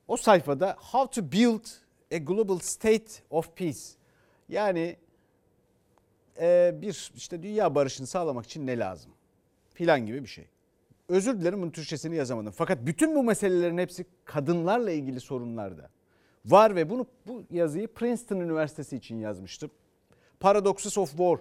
o 0.09 0.17
sayfada 0.17 0.75
How 0.79 1.21
to 1.21 1.31
Build 1.31 1.65
a 2.11 2.17
Global 2.17 2.59
State 2.59 3.11
of 3.29 3.55
Peace 3.55 3.79
yani 4.49 4.95
e, 6.41 6.75
bir 6.81 7.11
işte 7.15 7.43
dünya 7.43 7.75
barışını 7.75 8.07
sağlamak 8.07 8.45
için 8.45 8.67
ne 8.67 8.79
lazım 8.79 9.11
filan 9.73 10.05
gibi 10.05 10.23
bir 10.23 10.27
şey. 10.27 10.45
Özür 11.09 11.39
dilerim 11.39 11.61
bunun 11.61 11.71
Türkçesini 11.71 12.15
yazamadım. 12.15 12.53
Fakat 12.57 12.85
bütün 12.85 13.15
bu 13.15 13.23
meselelerin 13.23 13.77
hepsi 13.77 14.05
kadınlarla 14.25 14.91
ilgili 14.91 15.19
sorunlarda 15.19 15.89
var 16.45 16.75
ve 16.75 16.89
bunu 16.89 17.07
bu 17.27 17.43
yazıyı 17.51 17.87
Princeton 17.87 18.39
Üniversitesi 18.39 18.95
için 18.95 19.19
yazmıştım. 19.19 19.71
Paradoxes 20.39 20.97
of 20.97 21.09
War, 21.09 21.39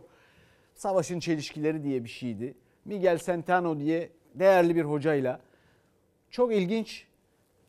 savaşın 0.74 1.20
çelişkileri 1.20 1.84
diye 1.84 2.04
bir 2.04 2.08
şeydi. 2.08 2.54
Miguel 2.84 3.18
Centeno 3.18 3.80
diye 3.80 4.10
değerli 4.34 4.76
bir 4.76 4.84
hocayla 4.84 5.40
çok 6.30 6.54
ilginç. 6.54 7.07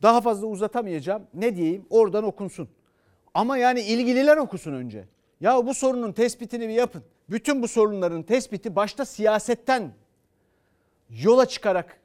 Daha 0.02 0.20
fazla 0.20 0.46
uzatamayacağım. 0.46 1.26
Ne 1.34 1.56
diyeyim? 1.56 1.86
Oradan 1.90 2.24
okunsun. 2.24 2.68
Ama 3.34 3.56
yani 3.56 3.80
ilgililer 3.80 4.36
okusun 4.36 4.72
önce. 4.72 5.04
Ya 5.40 5.66
bu 5.66 5.74
sorunun 5.74 6.12
tespitini 6.12 6.68
bir 6.68 6.74
yapın. 6.74 7.02
Bütün 7.30 7.62
bu 7.62 7.68
sorunların 7.68 8.22
tespiti 8.22 8.76
başta 8.76 9.04
siyasetten 9.04 9.92
yola 11.10 11.46
çıkarak 11.46 12.00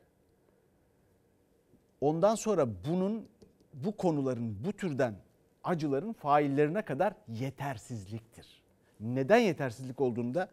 ondan 2.01 2.35
sonra 2.35 2.67
bunun 2.89 3.27
bu 3.73 3.97
konuların 3.97 4.57
bu 4.65 4.73
türden 4.73 5.15
acıların 5.63 6.13
faillerine 6.13 6.81
kadar 6.81 7.13
yetersizliktir. 7.27 8.61
Neden 8.99 9.37
yetersizlik 9.37 10.01
olduğunda 10.01 10.49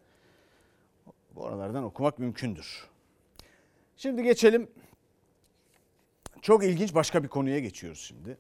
oralardan 1.36 1.84
okumak 1.84 2.18
mümkündür. 2.18 2.88
Şimdi 3.96 4.22
geçelim. 4.22 4.70
Çok 6.42 6.64
ilginç 6.64 6.94
başka 6.94 7.22
bir 7.22 7.28
konuya 7.28 7.58
geçiyoruz 7.58 8.00
şimdi. 8.00 8.38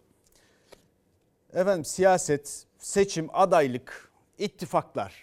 Efendim 1.52 1.84
siyaset, 1.84 2.66
seçim, 2.78 3.28
adaylık, 3.32 4.12
ittifaklar 4.38 5.14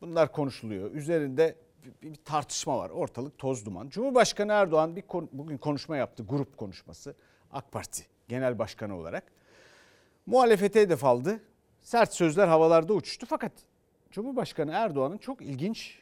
bunlar 0.00 0.32
konuşuluyor. 0.32 0.92
Üzerinde 0.92 1.56
bir, 1.84 2.10
bir 2.10 2.14
tartışma 2.16 2.78
var. 2.78 2.90
Ortalık 2.90 3.38
toz 3.38 3.66
duman. 3.66 3.88
Cumhurbaşkanı 3.88 4.52
Erdoğan 4.52 4.96
bir 4.96 5.02
kon- 5.02 5.28
bugün 5.32 5.58
konuşma 5.58 5.96
yaptı. 5.96 6.24
Grup 6.28 6.56
konuşması. 6.56 7.14
AK 7.52 7.72
Parti 7.72 8.06
Genel 8.28 8.58
Başkanı 8.58 8.96
olarak. 8.96 9.24
Muhalefete 10.26 10.80
hedef 10.80 11.04
aldı. 11.04 11.40
Sert 11.80 12.14
sözler 12.14 12.48
havalarda 12.48 12.92
uçuştu. 12.92 13.26
Fakat 13.26 13.52
Cumhurbaşkanı 14.10 14.72
Erdoğan'ın 14.72 15.18
çok 15.18 15.42
ilginç 15.42 15.98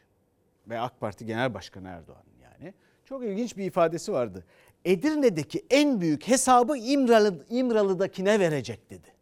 ve 0.68 0.80
AK 0.80 1.00
Parti 1.00 1.26
Genel 1.26 1.54
Başkanı 1.54 1.88
Erdoğan'ın 1.88 2.42
yani 2.42 2.74
çok 3.04 3.24
ilginç 3.24 3.56
bir 3.56 3.64
ifadesi 3.64 4.12
vardı. 4.12 4.44
Edirne'deki 4.86 5.64
en 5.70 6.00
büyük 6.00 6.28
hesabı 6.28 6.76
İmralı, 6.76 7.46
İmralı'dakine 7.50 8.40
verecek 8.40 8.90
dedi. 8.90 9.16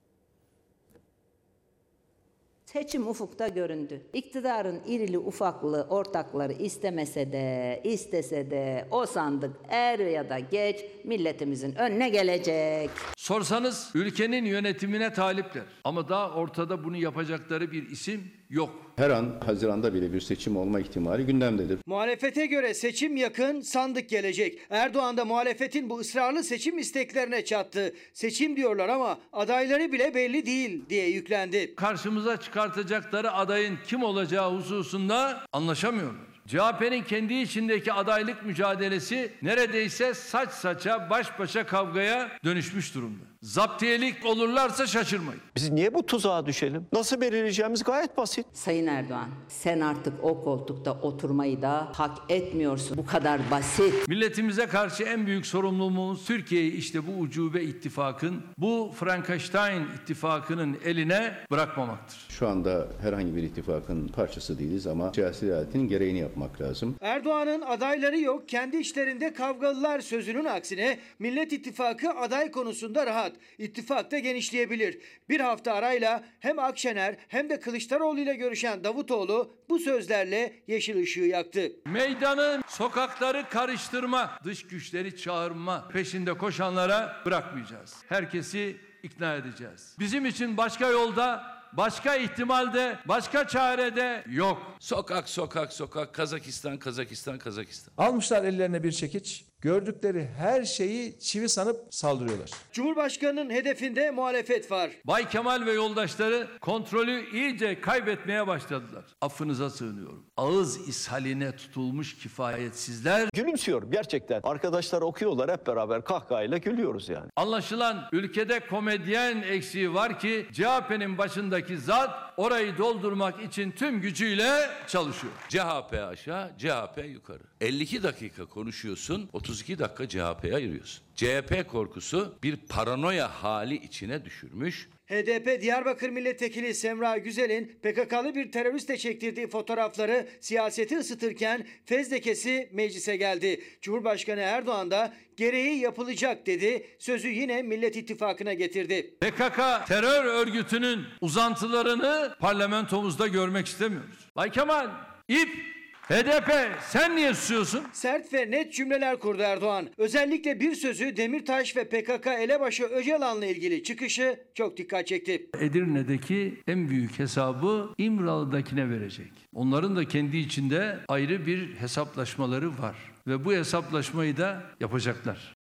Seçim 2.67 3.09
ufukta 3.09 3.49
göründü. 3.49 4.03
İktidarın 4.13 4.83
irili 4.87 5.19
ufaklı 5.19 5.87
ortakları 5.91 6.53
istemese 6.53 7.33
de 7.33 7.81
istese 7.85 8.51
de 8.51 8.89
o 8.91 9.07
sandık 9.07 9.57
er 9.69 9.99
ya 9.99 10.31
da 10.31 10.39
geç 10.39 10.85
milletimizin 11.05 11.75
önüne 11.75 12.09
gelecek. 12.09 12.91
Sorsanız 13.17 13.91
ülkenin 13.95 14.45
yönetimine 14.45 15.13
talipler. 15.13 15.63
Ama 15.85 16.09
daha 16.09 16.31
ortada 16.31 16.85
bunu 16.85 16.97
yapacakları 16.97 17.73
bir 17.73 17.91
isim 17.91 18.31
yok. 18.55 18.71
Her 18.97 19.11
an 19.11 19.41
Haziran'da 19.47 19.95
bile 19.95 20.13
bir 20.13 20.21
seçim 20.21 20.57
olma 20.57 20.81
ihtimali 20.81 21.27
gündemdedir. 21.27 21.79
Muhalefete 21.87 22.47
göre 22.47 22.75
seçim 22.75 23.17
yakın, 23.17 23.61
sandık 23.61 24.09
gelecek. 24.09 24.59
Erdoğan 24.71 25.17
da 25.17 25.25
muhalefetin 25.25 25.91
bu 25.91 25.99
ısrarlı 25.99 26.45
seçim 26.45 26.79
isteklerine 26.79 27.45
çattı. 27.45 27.95
Seçim 28.13 28.57
diyorlar 28.57 28.89
ama 28.89 29.19
adayları 29.33 29.93
bile 29.93 30.15
belli 30.15 30.47
değil 30.47 30.83
diye 30.89 31.11
yüklendi. 31.11 31.75
Karşımıza 31.75 32.37
çıkartacakları 32.41 33.33
adayın 33.33 33.79
kim 33.87 34.03
olacağı 34.03 34.57
hususunda 34.57 35.41
anlaşamıyorlar. 35.53 36.35
CHP'nin 36.47 37.03
kendi 37.03 37.35
içindeki 37.35 37.93
adaylık 37.93 38.47
mücadelesi 38.47 39.33
neredeyse 39.43 40.15
saç 40.15 40.51
saça 40.51 41.11
baş 41.11 41.39
başa 41.39 41.67
kavgaya 41.67 42.31
dönüşmüş 42.45 42.95
durumda. 42.95 43.34
Zaptiyelik 43.45 44.27
olurlarsa 44.27 44.87
şaşırmayın. 44.87 45.41
Biz 45.57 45.71
niye 45.71 45.95
bu 45.95 46.07
tuzağa 46.07 46.47
düşelim? 46.47 46.87
Nasıl 46.93 47.21
belirleyeceğimiz 47.21 47.85
gayet 47.85 48.17
basit. 48.17 48.47
Sayın 48.53 48.87
Erdoğan 48.87 49.29
sen 49.49 49.81
artık 49.81 50.25
o 50.25 50.45
koltukta 50.45 50.93
oturmayı 50.93 51.63
da 51.63 51.89
hak 51.95 52.19
etmiyorsun. 52.29 52.97
Bu 52.97 53.07
kadar 53.07 53.41
basit. 53.51 54.09
Milletimize 54.09 54.67
karşı 54.67 55.03
en 55.03 55.27
büyük 55.27 55.47
sorumluluğumuz 55.47 56.25
Türkiye'yi 56.25 56.73
işte 56.73 57.07
bu 57.07 57.21
ucube 57.21 57.63
ittifakın, 57.63 58.43
bu 58.59 58.93
Frankenstein 58.97 59.83
ittifakının 60.03 60.77
eline 60.85 61.33
bırakmamaktır. 61.51 62.19
Şu 62.29 62.49
anda 62.49 62.89
herhangi 63.03 63.37
bir 63.37 63.43
ittifakın 63.43 64.09
parçası 64.09 64.59
değiliz 64.59 64.87
ama 64.87 65.13
siyasi 65.15 65.55
adaletin 65.55 65.89
gereğini 65.89 66.19
yapmak 66.19 66.61
lazım. 66.61 66.95
Erdoğan'ın 67.01 67.61
adayları 67.61 68.21
yok, 68.21 68.49
kendi 68.49 68.77
işlerinde 68.77 69.33
kavgalılar 69.33 70.01
sözünün 70.01 70.45
aksine 70.45 70.99
Millet 71.19 71.53
İttifakı 71.53 72.11
aday 72.11 72.51
konusunda 72.51 73.07
rahat. 73.07 73.34
İttifak 73.59 74.11
da 74.11 74.19
genişleyebilir. 74.19 74.99
Bir 75.29 75.41
hafta 75.41 75.73
arayla 75.73 76.25
hem 76.41 76.59
Akşener 76.59 77.17
hem 77.29 77.51
de 77.51 77.61
Kılıçdaroğlu 77.61 78.21
ile 78.21 78.35
görüşen 78.35 78.85
Davutoğlu 78.85 79.57
bu 79.69 79.79
sözlerle 79.79 80.53
yeşil 80.67 81.03
ışığı 81.03 81.21
yaktı. 81.21 81.73
Meydanın 81.87 82.63
sokakları 82.69 83.49
karıştırma, 83.49 84.39
dış 84.45 84.67
güçleri 84.67 85.17
çağırma 85.17 85.89
peşinde 85.89 86.35
koşanlara 86.35 87.23
bırakmayacağız. 87.27 87.95
Herkesi 88.09 88.77
ikna 89.03 89.35
edeceğiz. 89.35 89.97
Bizim 89.99 90.27
için 90.27 90.57
başka 90.57 90.89
yolda 90.89 91.55
Başka 91.77 92.17
ihtimalde, 92.17 92.99
başka 93.05 93.49
çarede 93.49 94.25
yok. 94.31 94.77
Sokak, 94.81 95.29
sokak, 95.29 95.73
sokak, 95.73 96.15
Kazakistan, 96.15 96.79
Kazakistan, 96.79 97.39
Kazakistan. 97.39 97.95
Almışlar 97.97 98.45
ellerine 98.45 98.83
bir 98.83 98.93
çekiç, 98.93 99.45
gördükleri 99.65 100.29
her 100.39 100.65
şeyi 100.65 101.19
çivi 101.19 101.49
sanıp 101.49 101.77
saldırıyorlar. 101.91 102.51
Cumhurbaşkanının 102.73 103.51
hedefinde 103.51 104.11
muhalefet 104.11 104.71
var. 104.71 104.91
Bay 105.05 105.29
Kemal 105.29 105.67
ve 105.67 105.73
yoldaşları 105.73 106.49
kontrolü 106.61 107.31
iyice 107.31 107.81
kaybetmeye 107.81 108.47
başladılar. 108.47 109.05
Affınıza 109.21 109.71
sığınıyorum. 109.71 110.27
Ağız 110.37 110.89
ishaline 110.89 111.57
tutulmuş 111.57 112.19
kifayetsizler 112.19 113.29
Gülümsüyorum 113.35 113.91
gerçekten. 113.91 114.41
Arkadaşlar 114.43 115.03
okuyorlar 115.03 115.51
hep 115.51 115.67
beraber 115.67 116.05
kahkahayla 116.05 116.59
gülüyoruz 116.59 117.09
yani. 117.09 117.31
Anlaşılan 117.37 118.09
ülkede 118.13 118.61
komedyen 118.61 119.43
eksiği 119.43 119.95
var 119.95 120.19
ki 120.19 120.47
CHP'nin 120.53 121.19
başındaki 121.19 121.79
zat 121.79 122.11
orayı 122.37 122.79
doldurmak 122.79 123.43
için 123.43 123.71
tüm 123.71 124.01
gücüyle 124.01 124.71
çalışıyor. 124.89 125.33
CHP 125.49 125.95
aşağı, 125.95 126.51
CHP 126.59 127.05
yukarı. 127.05 127.43
52 127.61 128.03
dakika 128.03 128.45
konuşuyorsun, 128.47 129.29
32 129.33 129.79
dakika 129.79 130.09
CHP'ye 130.09 130.55
ayırıyorsun. 130.55 131.05
CHP 131.17 131.69
korkusu 131.71 132.39
bir 132.43 132.57
paranoya 132.57 133.29
hali 133.43 133.75
içine 133.75 134.25
düşürmüş. 134.25 134.89
HDP 135.07 135.63
Diyarbakır 135.63 136.09
Milletvekili 136.11 136.75
Semra 136.75 137.19
Güzel'in 137.19 137.79
PKK'lı 137.83 138.35
bir 138.35 138.53
teröristle 138.53 138.97
çektirdiği 138.97 139.49
fotoğrafları 139.49 140.29
siyaseti 140.41 140.99
ısıtırken 140.99 141.67
fezlekesi 141.85 142.69
meclise 142.73 143.17
geldi. 143.17 143.61
Cumhurbaşkanı 143.83 144.41
Erdoğan 144.41 144.91
da 144.91 145.15
gereği 145.37 145.79
yapılacak 145.79 146.47
dedi. 146.47 146.87
Sözü 146.99 147.29
yine 147.29 147.63
Millet 147.63 147.97
İttifakı'na 147.97 148.53
getirdi. 148.53 149.15
PKK 149.21 149.87
terör 149.89 150.25
örgütünün 150.25 151.05
uzantılarını 151.21 152.35
parlamentomuzda 152.41 153.27
görmek 153.27 153.67
istemiyoruz. 153.67 154.31
Bay 154.37 154.53
Kemal, 154.53 154.91
İP, 155.29 155.74
HDP 156.09 156.51
sen 156.81 157.17
niye 157.17 157.35
susuyorsun? 157.35 157.85
Sert 157.93 158.33
ve 158.33 158.51
net 158.51 158.73
cümleler 158.73 159.19
kurdu 159.19 159.43
Erdoğan. 159.43 159.89
Özellikle 159.99 160.61
bir 160.61 160.75
sözü 160.75 161.17
Demirtaş 161.17 161.77
ve 161.77 161.89
PKK 161.89 162.27
elebaşı 162.27 162.85
Öcalan'la 162.85 163.47
ilgili 163.47 163.83
çıkışı 163.83 164.45
çok 164.55 164.77
dikkat 164.77 165.07
çekti. 165.07 165.51
Edirne'deki 165.61 166.63
en 166.67 166.89
büyük 166.89 167.19
hesabı 167.19 167.95
İmralı'dakine 167.99 168.91
verecek. 168.91 169.33
Onların 169.55 169.97
da 169.97 170.09
kendi 170.09 170.37
içinde 170.37 170.99
ayrı 171.09 171.47
bir 171.47 171.75
hesaplaşmaları 171.75 172.79
var. 172.79 172.97
Ve 173.27 173.45
bu 173.45 173.53
hesaplaşmayı 173.53 174.37
da 174.37 174.63
yapacaklar. 174.81 175.55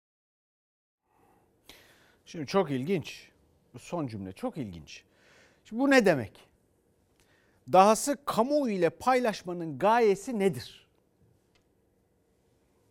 Şimdi 2.26 2.46
çok 2.46 2.70
ilginç. 2.70 3.28
Bu 3.74 3.78
son 3.78 4.06
cümle 4.06 4.32
çok 4.32 4.56
ilginç. 4.56 5.02
Şimdi 5.64 5.82
bu 5.82 5.90
ne 5.90 6.06
demek? 6.06 6.43
Dahası 7.72 8.16
kamuoyu 8.24 8.74
ile 8.74 8.90
paylaşmanın 8.90 9.78
gayesi 9.78 10.38
nedir? 10.38 10.86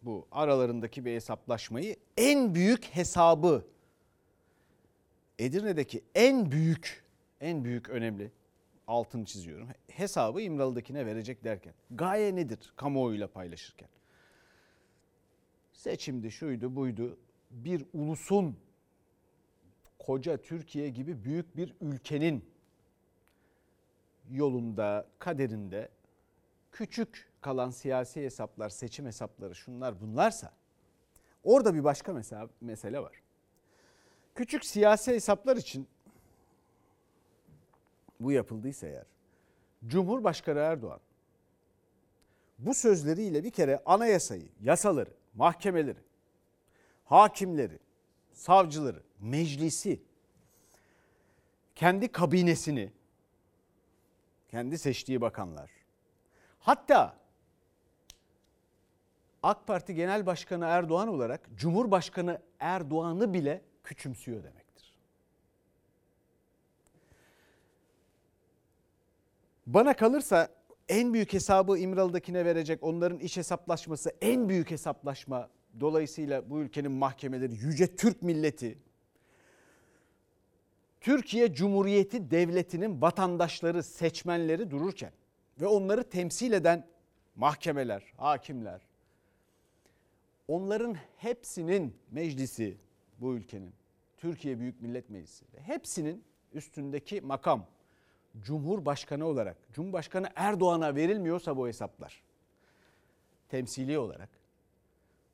Bu 0.01 0.27
aralarındaki 0.31 1.05
bir 1.05 1.15
hesaplaşmayı 1.15 1.95
en 2.17 2.55
büyük 2.55 2.85
hesabı 2.85 3.65
Edirne'deki 5.39 6.03
en 6.15 6.51
büyük 6.51 7.03
en 7.41 7.63
büyük 7.63 7.89
önemli 7.89 8.31
altını 8.87 9.25
çiziyorum. 9.25 9.67
Hesabı 9.87 10.41
İmralı'dakine 10.41 11.05
verecek 11.05 11.43
derken 11.43 11.73
gaye 11.91 12.35
nedir 12.35 12.73
kamuoyuyla 12.75 13.27
paylaşırken? 13.27 13.89
Seçimdi 15.73 16.31
şuydu 16.31 16.75
buydu 16.75 17.17
bir 17.51 17.85
ulusun 17.93 18.57
koca 19.99 20.37
Türkiye 20.37 20.89
gibi 20.89 21.23
büyük 21.23 21.57
bir 21.57 21.73
ülkenin 21.81 22.45
yolunda, 24.31 25.07
kaderinde 25.19 25.89
küçük 26.71 27.31
kalan 27.41 27.69
siyasi 27.69 28.23
hesaplar, 28.23 28.69
seçim 28.69 29.05
hesapları 29.05 29.55
şunlar 29.55 30.01
bunlarsa 30.01 30.53
orada 31.43 31.73
bir 31.73 31.83
başka 31.83 32.13
mesela 32.13 32.49
mesele 32.61 32.99
var. 32.99 33.21
Küçük 34.35 34.65
siyasi 34.65 35.11
hesaplar 35.11 35.57
için 35.57 35.87
bu 38.19 38.31
yapıldıysa 38.31 38.87
eğer 38.87 39.05
Cumhurbaşkanı 39.87 40.59
Erdoğan 40.59 40.99
bu 42.59 42.73
sözleriyle 42.73 43.43
bir 43.43 43.51
kere 43.51 43.81
anayasayı, 43.85 44.49
yasaları, 44.61 45.13
mahkemeleri, 45.33 45.99
hakimleri, 47.05 47.79
savcıları, 48.33 49.03
meclisi, 49.19 50.01
kendi 51.75 52.11
kabinesini, 52.11 52.91
kendi 54.53 54.77
seçtiği 54.77 55.21
bakanlar, 55.21 55.71
hatta 56.59 57.17
AK 59.43 59.67
Parti 59.67 59.95
Genel 59.95 60.25
Başkanı 60.25 60.65
Erdoğan 60.65 61.07
olarak 61.07 61.41
Cumhurbaşkanı 61.55 62.41
Erdoğan'ı 62.59 63.33
bile 63.33 63.61
küçümsüyor 63.83 64.43
demektir. 64.43 64.97
Bana 69.67 69.95
kalırsa 69.95 70.47
en 70.89 71.13
büyük 71.13 71.33
hesabı 71.33 71.77
İmralı'dakine 71.77 72.45
verecek 72.45 72.83
onların 72.83 73.19
iş 73.19 73.37
hesaplaşması 73.37 74.11
en 74.21 74.49
büyük 74.49 74.71
hesaplaşma. 74.71 75.49
Dolayısıyla 75.79 76.49
bu 76.49 76.59
ülkenin 76.59 76.91
mahkemeleri 76.91 77.53
yüce 77.53 77.95
Türk 77.95 78.21
milleti 78.21 78.77
Türkiye 81.03 81.53
Cumhuriyeti 81.53 82.31
Devleti'nin 82.31 83.01
vatandaşları, 83.01 83.83
seçmenleri 83.83 84.71
dururken 84.71 85.11
ve 85.61 85.67
onları 85.67 86.03
temsil 86.03 86.51
eden 86.51 86.87
mahkemeler, 87.35 88.13
hakimler 88.17 88.81
onların 90.47 90.95
hepsinin 91.17 91.95
meclisi 92.11 92.77
bu 93.19 93.33
ülkenin 93.33 93.73
Türkiye 94.17 94.59
Büyük 94.59 94.81
Millet 94.81 95.09
Meclisi 95.09 95.45
ve 95.53 95.61
hepsinin 95.61 96.23
üstündeki 96.53 97.21
makam 97.21 97.65
Cumhurbaşkanı 98.41 99.25
olarak 99.25 99.57
Cumhurbaşkanı 99.73 100.29
Erdoğan'a 100.35 100.95
verilmiyorsa 100.95 101.57
bu 101.57 101.67
hesaplar 101.67 102.23
temsili 103.49 103.97
olarak 103.97 104.29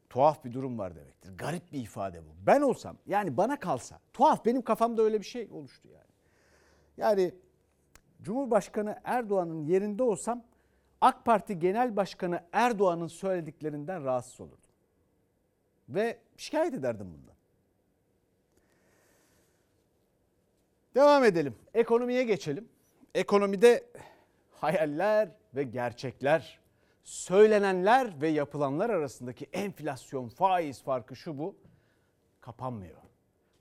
tuhaf 0.09 0.45
bir 0.45 0.53
durum 0.53 0.79
var 0.79 0.95
demektir. 0.95 1.37
Garip 1.37 1.71
bir 1.71 1.81
ifade 1.81 2.21
bu. 2.23 2.29
Ben 2.45 2.61
olsam 2.61 2.97
yani 3.07 3.37
bana 3.37 3.59
kalsa 3.59 3.99
tuhaf 4.13 4.45
benim 4.45 4.61
kafamda 4.61 5.01
öyle 5.01 5.19
bir 5.19 5.25
şey 5.25 5.47
oluştu 5.51 5.87
yani. 5.87 6.09
Yani 6.97 7.33
Cumhurbaşkanı 8.21 8.99
Erdoğan'ın 9.03 9.65
yerinde 9.65 10.03
olsam 10.03 10.43
AK 11.01 11.25
Parti 11.25 11.59
Genel 11.59 11.95
Başkanı 11.95 12.43
Erdoğan'ın 12.53 13.07
söylediklerinden 13.07 14.03
rahatsız 14.03 14.41
olurdum. 14.41 14.59
Ve 15.89 16.19
şikayet 16.37 16.73
ederdim 16.73 17.07
bundan. 17.17 17.35
Devam 20.95 21.23
edelim. 21.23 21.55
Ekonomiye 21.73 22.23
geçelim. 22.23 22.69
Ekonomide 23.15 23.83
hayaller 24.51 25.29
ve 25.55 25.63
gerçekler, 25.63 26.58
söylenenler 27.09 28.21
ve 28.21 28.27
yapılanlar 28.27 28.89
arasındaki 28.89 29.45
enflasyon, 29.53 30.29
faiz 30.29 30.83
farkı 30.83 31.15
şu 31.15 31.37
bu 31.37 31.55
kapanmıyor. 32.41 32.97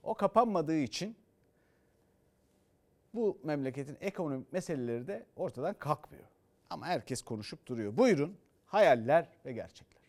O 0.03 0.13
kapanmadığı 0.13 0.77
için 0.77 1.15
bu 3.13 3.39
memleketin 3.43 3.97
ekonomik 4.01 4.53
meseleleri 4.53 5.07
de 5.07 5.25
ortadan 5.35 5.73
kalkmıyor. 5.73 6.23
Ama 6.69 6.85
herkes 6.85 7.21
konuşup 7.21 7.65
duruyor. 7.65 7.97
Buyurun 7.97 8.37
hayaller 8.65 9.27
ve 9.45 9.53
gerçekler. 9.53 10.03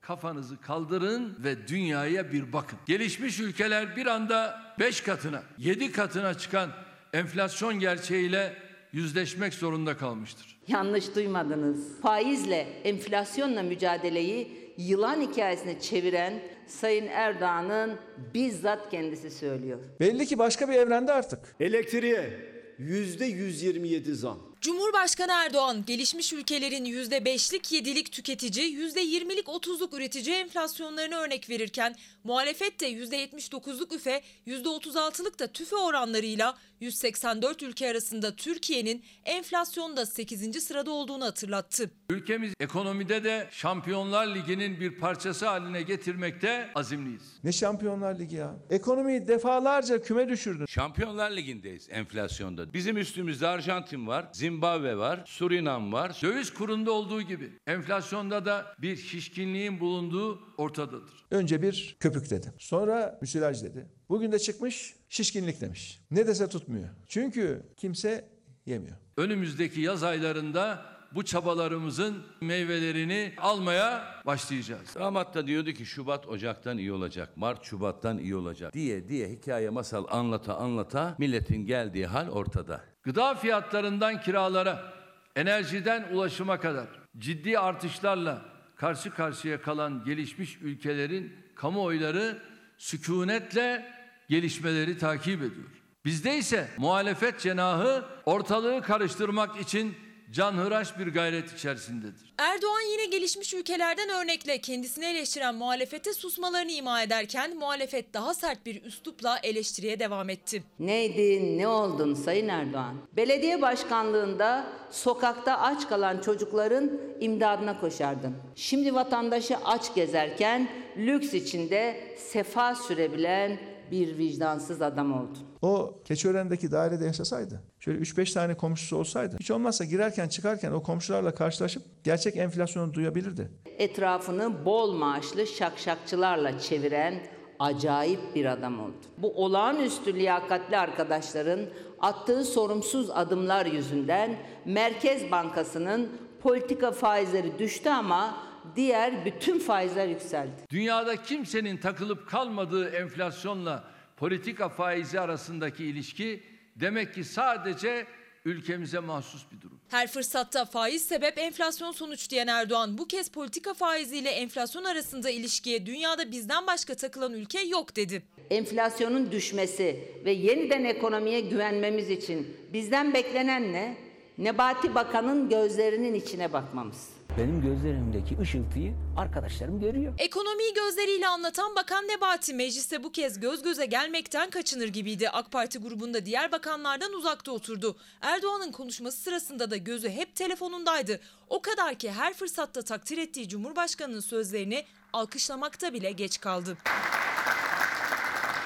Kafanızı 0.00 0.60
kaldırın 0.60 1.44
ve 1.44 1.68
dünyaya 1.68 2.32
bir 2.32 2.52
bakın. 2.52 2.78
Gelişmiş 2.86 3.40
ülkeler 3.40 3.96
bir 3.96 4.06
anda 4.06 4.62
5 4.78 5.00
katına, 5.00 5.42
7 5.58 5.92
katına 5.92 6.34
çıkan 6.34 6.70
enflasyon 7.12 7.78
gerçeğiyle 7.78 8.69
yüzleşmek 8.92 9.54
zorunda 9.54 9.96
kalmıştır. 9.96 10.60
Yanlış 10.68 11.14
duymadınız. 11.14 12.00
Faizle, 12.02 12.66
enflasyonla 12.84 13.62
mücadeleyi 13.62 14.60
yılan 14.76 15.20
hikayesine 15.20 15.80
çeviren 15.80 16.42
Sayın 16.66 17.06
Erdoğan'ın 17.06 17.96
bizzat 18.34 18.90
kendisi 18.90 19.30
söylüyor. 19.30 19.78
Belli 20.00 20.26
ki 20.26 20.38
başka 20.38 20.68
bir 20.68 20.74
evrende 20.74 21.12
artık. 21.12 21.56
Elektriğe 21.60 22.50
yüzde 22.78 23.24
127 23.24 24.14
zam. 24.14 24.50
Cumhurbaşkanı 24.60 25.32
Erdoğan 25.32 25.84
gelişmiş 25.86 26.32
ülkelerin 26.32 26.84
%5'lik 26.84 27.72
7'lik 27.72 28.12
tüketici, 28.12 28.76
%20'lik 28.76 29.46
30'luk 29.46 29.96
üretici 29.96 30.34
enflasyonlarını 30.34 31.14
örnek 31.14 31.50
verirken 31.50 31.94
muhalefet 32.24 32.80
de 32.80 32.92
%79'luk 32.92 33.96
üfe, 33.96 34.22
%36'lık 34.46 35.38
da 35.38 35.46
tüfe 35.46 35.76
oranlarıyla 35.76 36.56
184 36.80 37.62
ülke 37.62 37.90
arasında 37.90 38.36
Türkiye'nin 38.36 39.04
enflasyonda 39.24 40.06
8. 40.06 40.62
sırada 40.64 40.90
olduğunu 40.90 41.24
hatırlattı. 41.24 41.90
Ülkemiz 42.10 42.54
ekonomide 42.60 43.24
de 43.24 43.48
Şampiyonlar 43.50 44.34
Ligi'nin 44.34 44.80
bir 44.80 44.98
parçası 44.98 45.46
haline 45.46 45.82
getirmekte 45.82 46.70
azimliyiz. 46.74 47.22
Ne 47.44 47.52
Şampiyonlar 47.52 48.18
Ligi 48.18 48.36
ya? 48.36 48.56
Ekonomiyi 48.70 49.28
defalarca 49.28 50.02
küme 50.02 50.28
düşürdün. 50.28 50.66
Şampiyonlar 50.66 51.30
Ligi'ndeyiz 51.30 51.88
enflasyonda. 51.90 52.72
Bizim 52.72 52.96
üstümüzde 52.96 53.46
Arjantin 53.46 54.06
var, 54.06 54.28
Zimbabwe 54.32 54.96
var, 54.96 55.22
Surinam 55.26 55.92
var. 55.92 56.18
Döviz 56.22 56.54
kurunda 56.54 56.92
olduğu 56.92 57.22
gibi 57.22 57.52
enflasyonda 57.66 58.44
da 58.44 58.74
bir 58.78 58.96
şişkinliğin 58.96 59.80
bulunduğu 59.80 60.40
ortadadır. 60.58 61.26
Önce 61.30 61.62
bir 61.62 61.96
köpük 62.00 62.30
dedi. 62.30 62.52
Sonra 62.58 63.18
müsilaj 63.20 63.62
dedi. 63.62 63.99
Bugün 64.10 64.32
de 64.32 64.38
çıkmış 64.38 64.94
şişkinlik 65.08 65.60
demiş. 65.60 66.00
Ne 66.10 66.26
dese 66.26 66.48
tutmuyor. 66.48 66.88
Çünkü 67.08 67.62
kimse 67.76 68.28
yemiyor. 68.66 68.96
Önümüzdeki 69.16 69.80
yaz 69.80 70.02
aylarında 70.02 70.86
bu 71.14 71.24
çabalarımızın 71.24 72.22
meyvelerini 72.40 73.32
almaya 73.38 74.14
başlayacağız. 74.26 74.94
Damat 74.94 75.34
da 75.34 75.46
diyordu 75.46 75.72
ki 75.72 75.86
Şubat 75.86 76.28
Ocak'tan 76.28 76.78
iyi 76.78 76.92
olacak, 76.92 77.36
Mart 77.36 77.64
Şubat'tan 77.64 78.18
iyi 78.18 78.36
olacak 78.36 78.72
diye 78.72 79.08
diye 79.08 79.28
hikaye 79.28 79.70
masal 79.70 80.04
anlata 80.10 80.56
anlata 80.56 81.14
milletin 81.18 81.66
geldiği 81.66 82.06
hal 82.06 82.28
ortada. 82.28 82.84
Gıda 83.02 83.34
fiyatlarından 83.34 84.20
kiralara, 84.20 84.92
enerjiden 85.36 86.08
ulaşıma 86.12 86.60
kadar 86.60 86.88
ciddi 87.18 87.58
artışlarla 87.58 88.42
karşı 88.76 89.10
karşıya 89.10 89.62
kalan 89.62 90.04
gelişmiş 90.04 90.58
ülkelerin 90.62 91.32
kamuoyları 91.54 92.42
sükunetle 92.78 93.99
gelişmeleri 94.30 94.98
takip 94.98 95.42
ediyor. 95.42 95.70
Bizde 96.04 96.38
ise 96.38 96.68
muhalefet 96.78 97.40
cenahı 97.40 98.04
ortalığı 98.26 98.82
karıştırmak 98.82 99.60
için 99.60 99.94
canhıraş 100.32 100.98
bir 100.98 101.06
gayret 101.06 101.52
içerisindedir. 101.52 102.34
Erdoğan 102.38 102.92
yine 102.92 103.06
gelişmiş 103.06 103.54
ülkelerden 103.54 104.08
örnekle 104.08 104.60
kendisini 104.60 105.04
eleştiren 105.04 105.54
muhalefete 105.54 106.14
susmalarını 106.14 106.70
ima 106.72 107.02
ederken 107.02 107.56
muhalefet 107.56 108.14
daha 108.14 108.34
sert 108.34 108.66
bir 108.66 108.82
üslupla 108.82 109.38
eleştiriye 109.42 110.00
devam 110.00 110.30
etti. 110.30 110.62
Neydin, 110.78 111.58
ne 111.58 111.68
oldun 111.68 112.14
Sayın 112.14 112.48
Erdoğan? 112.48 112.96
Belediye 113.12 113.62
başkanlığında 113.62 114.66
sokakta 114.90 115.58
aç 115.58 115.88
kalan 115.88 116.20
çocukların 116.20 116.90
imdadına 117.20 117.80
koşardın. 117.80 118.36
Şimdi 118.54 118.94
vatandaşı 118.94 119.56
aç 119.56 119.94
gezerken 119.94 120.68
lüks 120.96 121.34
içinde 121.34 122.14
sefa 122.18 122.74
sürebilen 122.74 123.69
bir 123.90 124.18
vicdansız 124.18 124.82
adam 124.82 125.12
oldun. 125.12 125.38
O 125.62 125.94
Keçiören'deki 126.04 126.72
dairede 126.72 127.04
yaşasaydı, 127.04 127.60
şöyle 127.80 127.98
3-5 127.98 128.34
tane 128.34 128.54
komşusu 128.54 128.96
olsaydı, 128.96 129.36
hiç 129.40 129.50
olmazsa 129.50 129.84
girerken 129.84 130.28
çıkarken 130.28 130.72
o 130.72 130.82
komşularla 130.82 131.34
karşılaşıp 131.34 131.82
gerçek 132.04 132.36
enflasyonu 132.36 132.94
duyabilirdi. 132.94 133.50
Etrafını 133.78 134.64
bol 134.64 134.92
maaşlı 134.92 135.46
şakşakçılarla 135.46 136.58
çeviren 136.58 137.14
acayip 137.58 138.34
bir 138.34 138.44
adam 138.44 138.80
oldu. 138.80 138.96
Bu 139.18 139.44
olağanüstü 139.44 140.14
liyakatli 140.14 140.78
arkadaşların 140.78 141.60
attığı 142.00 142.44
sorumsuz 142.44 143.10
adımlar 143.10 143.66
yüzünden 143.66 144.36
Merkez 144.64 145.30
Bankası'nın 145.30 146.08
politika 146.42 146.92
faizleri 146.92 147.58
düştü 147.58 147.88
ama 147.88 148.49
diğer 148.76 149.24
bütün 149.24 149.58
faizler 149.58 150.08
yükseldi. 150.08 150.52
Dünyada 150.70 151.22
kimsenin 151.22 151.76
takılıp 151.76 152.28
kalmadığı 152.28 152.88
enflasyonla 152.90 153.84
politika 154.16 154.68
faizi 154.68 155.20
arasındaki 155.20 155.84
ilişki 155.84 156.42
demek 156.76 157.14
ki 157.14 157.24
sadece 157.24 158.06
ülkemize 158.44 158.98
mahsus 158.98 159.42
bir 159.52 159.60
durum. 159.60 159.80
Her 159.88 160.06
fırsatta 160.08 160.64
faiz 160.64 161.04
sebep 161.04 161.38
enflasyon 161.38 161.92
sonuç 161.92 162.30
diyen 162.30 162.46
Erdoğan 162.46 162.98
bu 162.98 163.08
kez 163.08 163.28
politika 163.28 163.74
faiziyle 163.74 164.30
enflasyon 164.30 164.84
arasında 164.84 165.30
ilişkiye 165.30 165.86
dünyada 165.86 166.32
bizden 166.32 166.66
başka 166.66 166.94
takılan 166.94 167.32
ülke 167.32 167.60
yok 167.60 167.96
dedi. 167.96 168.22
Enflasyonun 168.50 169.32
düşmesi 169.32 170.04
ve 170.24 170.30
yeniden 170.30 170.84
ekonomiye 170.84 171.40
güvenmemiz 171.40 172.10
için 172.10 172.56
bizden 172.72 173.14
beklenen 173.14 173.72
ne? 173.72 173.96
Nebati 174.38 174.94
Bakan'ın 174.94 175.48
gözlerinin 175.48 176.14
içine 176.14 176.52
bakmamız. 176.52 177.19
Benim 177.38 177.62
gözlerimdeki 177.62 178.38
ışıltıyı 178.38 178.94
arkadaşlarım 179.16 179.80
görüyor. 179.80 180.14
Ekonomiyi 180.18 180.74
gözleriyle 180.74 181.28
anlatan 181.28 181.76
Bakan 181.76 182.08
Nebati 182.08 182.54
mecliste 182.54 183.02
bu 183.02 183.12
kez 183.12 183.40
göz 183.40 183.62
göze 183.62 183.86
gelmekten 183.86 184.50
kaçınır 184.50 184.88
gibiydi. 184.88 185.30
AK 185.30 185.52
Parti 185.52 185.78
grubunda 185.78 186.26
diğer 186.26 186.52
bakanlardan 186.52 187.12
uzakta 187.12 187.52
oturdu. 187.52 187.96
Erdoğan'ın 188.20 188.72
konuşması 188.72 189.18
sırasında 189.18 189.70
da 189.70 189.76
gözü 189.76 190.10
hep 190.10 190.36
telefonundaydı. 190.36 191.20
O 191.48 191.62
kadar 191.62 191.94
ki 191.94 192.12
her 192.12 192.34
fırsatta 192.34 192.82
takdir 192.82 193.18
ettiği 193.18 193.48
Cumhurbaşkanı'nın 193.48 194.20
sözlerini 194.20 194.84
alkışlamakta 195.12 195.92
bile 195.92 196.12
geç 196.12 196.40
kaldı. 196.40 196.78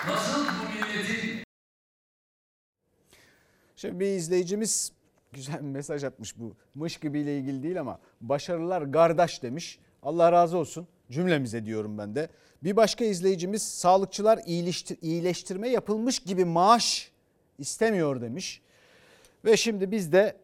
Nasıl 0.08 0.44
bu 0.46 0.86
milletin 0.86 1.44
Şimdi 3.76 4.00
bir 4.00 4.06
izleyicimiz 4.06 4.92
güzel 5.34 5.56
bir 5.56 5.68
mesaj 5.68 6.04
atmış 6.04 6.38
bu. 6.38 6.56
Mış 6.74 6.96
gibiyle 6.96 7.38
ilgili 7.38 7.62
değil 7.62 7.80
ama 7.80 7.98
başarılar 8.20 8.92
kardeş 8.92 9.42
demiş. 9.42 9.78
Allah 10.02 10.32
razı 10.32 10.58
olsun 10.58 10.86
cümlemize 11.10 11.64
diyorum 11.66 11.98
ben 11.98 12.14
de. 12.14 12.28
Bir 12.62 12.76
başka 12.76 13.04
izleyicimiz 13.04 13.62
sağlıkçılar 13.62 14.40
iyileştir, 14.46 14.98
iyileştirme 15.02 15.68
yapılmış 15.68 16.18
gibi 16.18 16.44
maaş 16.44 17.12
istemiyor 17.58 18.20
demiş. 18.20 18.62
Ve 19.44 19.56
şimdi 19.56 19.90
biz 19.90 20.12
de 20.12 20.36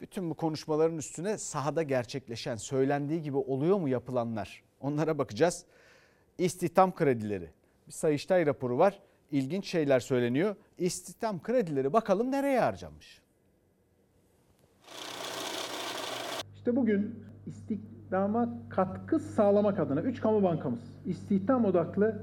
bütün 0.00 0.30
bu 0.30 0.34
konuşmaların 0.34 0.98
üstüne 0.98 1.38
sahada 1.38 1.82
gerçekleşen, 1.82 2.56
söylendiği 2.56 3.22
gibi 3.22 3.36
oluyor 3.36 3.78
mu 3.78 3.88
yapılanlar? 3.88 4.62
Onlara 4.80 5.18
bakacağız. 5.18 5.64
İstihdam 6.38 6.94
kredileri. 6.94 7.50
Bir 7.86 7.92
Sayıştay 7.92 8.46
raporu 8.46 8.78
var. 8.78 9.00
İlginç 9.30 9.66
şeyler 9.66 10.00
söyleniyor. 10.00 10.56
İstihdam 10.78 11.42
kredileri 11.42 11.92
bakalım 11.92 12.30
nereye 12.30 12.60
harcanmış? 12.60 13.22
İşte 16.68 16.76
bugün 16.76 17.14
istihdama 17.46 18.48
katkı 18.68 19.18
sağlamak 19.18 19.80
adına 19.80 20.00
3 20.00 20.20
kamu 20.20 20.42
bankamız 20.42 20.80
istihdam 21.06 21.64
odaklı 21.64 22.18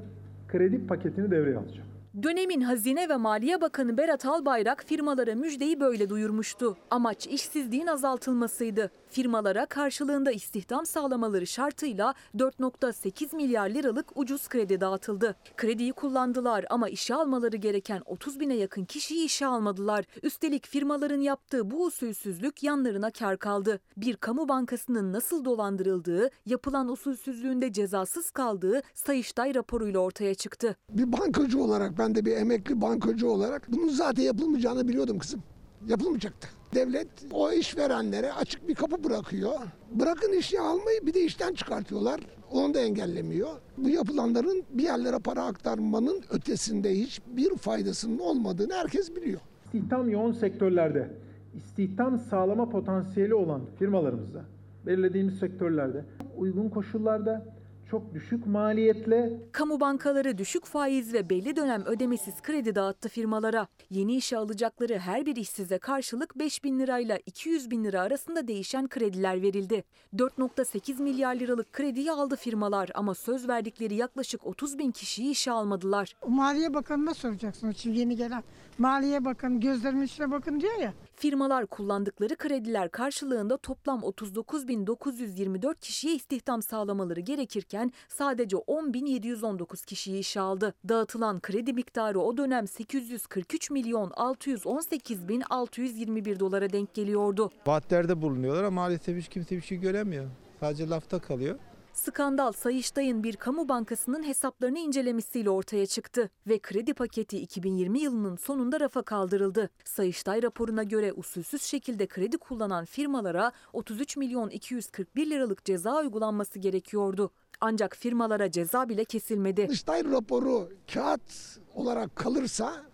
kredi 0.47 0.87
paketini 0.87 1.31
devreye 1.31 1.57
alacak. 1.57 1.85
Dönemin 2.23 2.61
Hazine 2.61 3.09
ve 3.09 3.15
Maliye 3.15 3.61
Bakanı 3.61 3.97
Berat 3.97 4.25
Albayrak 4.25 4.83
firmalara 4.83 5.35
müjdeyi 5.35 5.79
böyle 5.79 6.09
duyurmuştu. 6.09 6.77
Amaç 6.91 7.27
işsizliğin 7.27 7.87
azaltılmasıydı. 7.87 8.91
Firmalara 9.15 9.65
karşılığında 9.65 10.31
istihdam 10.31 10.85
sağlamaları 10.85 11.47
şartıyla 11.47 12.13
4.8 12.35 13.35
milyar 13.35 13.69
liralık 13.69 14.05
ucuz 14.15 14.47
kredi 14.47 14.81
dağıtıldı. 14.81 15.35
Krediyi 15.57 15.93
kullandılar 15.93 16.65
ama 16.69 16.89
işe 16.89 17.15
almaları 17.15 17.57
gereken 17.57 18.01
30 18.05 18.39
bine 18.39 18.55
yakın 18.55 18.85
kişiyi 18.85 19.25
işe 19.25 19.45
almadılar. 19.45 20.05
Üstelik 20.23 20.67
firmaların 20.67 21.21
yaptığı 21.21 21.71
bu 21.71 21.85
usulsüzlük 21.85 22.63
yanlarına 22.63 23.11
kar 23.11 23.37
kaldı. 23.37 23.79
Bir 23.97 24.15
kamu 24.15 24.47
bankasının 24.47 25.13
nasıl 25.13 25.45
dolandırıldığı, 25.45 26.29
yapılan 26.45 26.87
usulsüzlüğünde 26.87 27.73
cezasız 27.73 28.31
kaldığı 28.31 28.81
Sayıştay 28.93 29.55
raporuyla 29.55 29.99
ortaya 29.99 30.35
çıktı. 30.35 30.75
Bir 30.89 31.11
bankacı 31.11 31.63
olarak 31.63 31.97
ben 31.97 32.15
de 32.15 32.25
bir 32.25 32.37
emekli 32.37 32.81
bankacı 32.81 33.29
olarak 33.29 33.71
bunun 33.71 33.89
zaten 33.89 34.23
yapılmayacağını 34.23 34.87
biliyordum 34.87 35.19
kızım. 35.19 35.43
Yapılmayacaktı. 35.87 36.54
Devlet 36.73 37.07
o 37.31 37.51
işverenlere 37.51 38.33
açık 38.33 38.67
bir 38.67 38.75
kapı 38.75 39.03
bırakıyor. 39.03 39.53
Bırakın 39.91 40.33
işe 40.33 40.59
almayı 40.59 41.05
bir 41.05 41.13
de 41.13 41.21
işten 41.21 41.53
çıkartıyorlar. 41.53 42.19
Onu 42.51 42.73
da 42.73 42.79
engellemiyor. 42.79 43.49
Bu 43.77 43.89
yapılanların 43.89 44.63
bir 44.69 44.83
yerlere 44.83 45.19
para 45.19 45.43
aktarmanın 45.43 46.21
ötesinde 46.31 46.99
hiçbir 46.99 47.55
faydasının 47.57 48.19
olmadığını 48.19 48.73
herkes 48.73 49.15
biliyor. 49.15 49.39
İstihdam 49.65 50.09
yoğun 50.09 50.31
sektörlerde 50.31 51.09
istihdam 51.55 52.19
sağlama 52.19 52.69
potansiyeli 52.69 53.33
olan 53.35 53.61
firmalarımızda 53.79 54.41
belirlediğimiz 54.85 55.39
sektörlerde 55.39 56.05
uygun 56.37 56.69
koşullarda 56.69 57.45
çok 57.91 58.13
düşük 58.13 58.47
maliyetle 58.47 59.33
Kamu 59.51 59.79
bankaları 59.79 60.37
düşük 60.37 60.65
faiz 60.65 61.13
ve 61.13 61.29
belli 61.29 61.55
dönem 61.55 61.85
ödemesiz 61.85 62.41
kredi 62.41 62.75
dağıttı 62.75 63.09
firmalara. 63.09 63.67
Yeni 63.89 64.15
işe 64.15 64.37
alacakları 64.37 64.99
her 64.99 65.25
bir 65.25 65.35
işsize 65.35 65.77
karşılık 65.77 66.39
5 66.39 66.63
bin 66.63 66.79
lirayla 66.79 67.19
200 67.25 67.71
bin 67.71 67.83
lira 67.83 68.01
arasında 68.01 68.47
değişen 68.47 68.87
krediler 68.87 69.41
verildi. 69.41 69.83
4.8 70.15 71.01
milyar 71.01 71.35
liralık 71.35 71.73
krediyi 71.73 72.11
aldı 72.11 72.35
firmalar 72.35 72.89
ama 72.95 73.15
söz 73.15 73.47
verdikleri 73.47 73.95
yaklaşık 73.95 74.45
30 74.45 74.77
bin 74.77 74.91
kişiyi 74.91 75.31
işe 75.31 75.51
almadılar. 75.51 76.15
Maliye 76.27 76.73
Bakanı'na 76.73 77.13
soracaksınız 77.13 77.77
şimdi 77.77 77.99
yeni 77.99 78.15
gelen. 78.15 78.43
Maliye 78.77 79.25
Bakanı 79.25 79.59
gözlerimin 79.59 80.05
içine 80.05 80.31
bakın 80.31 80.59
diyor 80.59 80.79
ya. 80.79 80.93
Firmalar 81.17 81.65
kullandıkları 81.67 82.35
krediler 82.35 82.91
karşılığında 82.91 83.57
toplam 83.57 83.99
39.924 83.99 85.75
kişiye 85.75 86.15
istihdam 86.15 86.61
sağlamaları 86.61 87.19
gerekirken 87.19 87.91
sadece 88.09 88.57
10.719 88.57 89.85
kişiyi 89.85 90.19
işe 90.19 90.39
aldı. 90.39 90.73
Dağıtılan 90.89 91.39
kredi 91.39 91.73
miktarı 91.73 92.19
o 92.19 92.37
dönem 92.37 92.67
843 92.67 93.71
milyon 93.71 94.11
618 94.15 95.27
bin 95.27 95.43
621 95.49 96.39
dolara 96.39 96.69
denk 96.73 96.93
geliyordu. 96.93 97.49
Vaatlerde 97.67 98.21
bulunuyorlar 98.21 98.63
ama 98.63 98.81
maalesef 98.81 99.17
hiç 99.17 99.27
kimse 99.27 99.55
bir 99.55 99.61
şey 99.61 99.77
göremiyor. 99.77 100.25
Sadece 100.59 100.89
lafta 100.89 101.19
kalıyor. 101.19 101.59
Skandal 101.95 102.51
Sayıştay'ın 102.51 103.23
bir 103.23 103.35
kamu 103.35 103.69
bankasının 103.69 104.23
hesaplarını 104.23 104.79
incelemişsiyle 104.79 105.49
ortaya 105.49 105.85
çıktı 105.85 106.29
ve 106.47 106.59
kredi 106.59 106.93
paketi 106.93 107.37
2020 107.39 107.99
yılının 107.99 108.35
sonunda 108.35 108.79
rafa 108.79 109.01
kaldırıldı. 109.01 109.69
Sayıştay 109.85 110.43
raporuna 110.43 110.83
göre 110.83 111.13
usulsüz 111.13 111.61
şekilde 111.61 112.07
kredi 112.07 112.37
kullanan 112.37 112.85
firmalara 112.85 113.51
33 113.73 114.17
milyon 114.17 114.49
241 114.49 115.29
liralık 115.29 115.65
ceza 115.65 115.99
uygulanması 115.99 116.59
gerekiyordu. 116.59 117.31
Ancak 117.61 117.95
firmalara 117.95 118.51
ceza 118.51 118.89
bile 118.89 119.05
kesilmedi. 119.05 119.65
Sayıştay 119.65 120.03
raporu 120.03 120.69
kağıt 120.93 121.57
olarak 121.75 122.15
kalırsa 122.15 122.85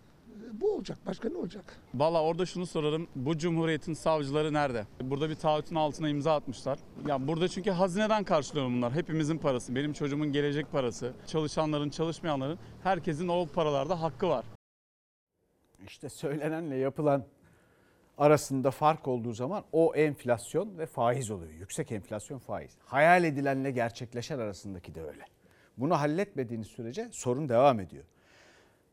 bu 0.53 0.75
olacak. 0.75 0.97
Başka 1.05 1.29
ne 1.29 1.37
olacak? 1.37 1.77
Valla 1.93 2.23
orada 2.23 2.45
şunu 2.45 2.65
sorarım. 2.65 3.07
Bu 3.15 3.37
cumhuriyetin 3.37 3.93
savcıları 3.93 4.53
nerede? 4.53 4.85
Burada 5.01 5.29
bir 5.29 5.35
taahhütün 5.35 5.75
altına 5.75 6.09
imza 6.09 6.35
atmışlar. 6.35 6.79
Ya 7.07 7.27
burada 7.27 7.47
çünkü 7.47 7.71
hazineden 7.71 8.23
karşılıyor 8.23 8.65
bunlar. 8.65 8.93
Hepimizin 8.93 9.37
parası. 9.37 9.75
Benim 9.75 9.93
çocuğumun 9.93 10.31
gelecek 10.31 10.71
parası. 10.71 11.13
Çalışanların, 11.27 11.89
çalışmayanların 11.89 12.59
herkesin 12.83 13.27
o 13.27 13.47
paralarda 13.47 14.01
hakkı 14.01 14.29
var. 14.29 14.45
İşte 15.87 16.09
söylenenle 16.09 16.75
yapılan 16.75 17.23
arasında 18.17 18.71
fark 18.71 19.07
olduğu 19.07 19.33
zaman 19.33 19.63
o 19.71 19.95
enflasyon 19.95 20.77
ve 20.77 20.85
faiz 20.85 21.31
oluyor. 21.31 21.51
Yüksek 21.51 21.91
enflasyon 21.91 22.39
faiz. 22.39 22.77
Hayal 22.85 23.23
edilenle 23.23 23.71
gerçekleşen 23.71 24.39
arasındaki 24.39 24.95
de 24.95 25.01
öyle. 25.03 25.25
Bunu 25.77 25.99
halletmediğiniz 25.99 26.67
sürece 26.67 27.09
sorun 27.11 27.49
devam 27.49 27.79
ediyor. 27.79 28.03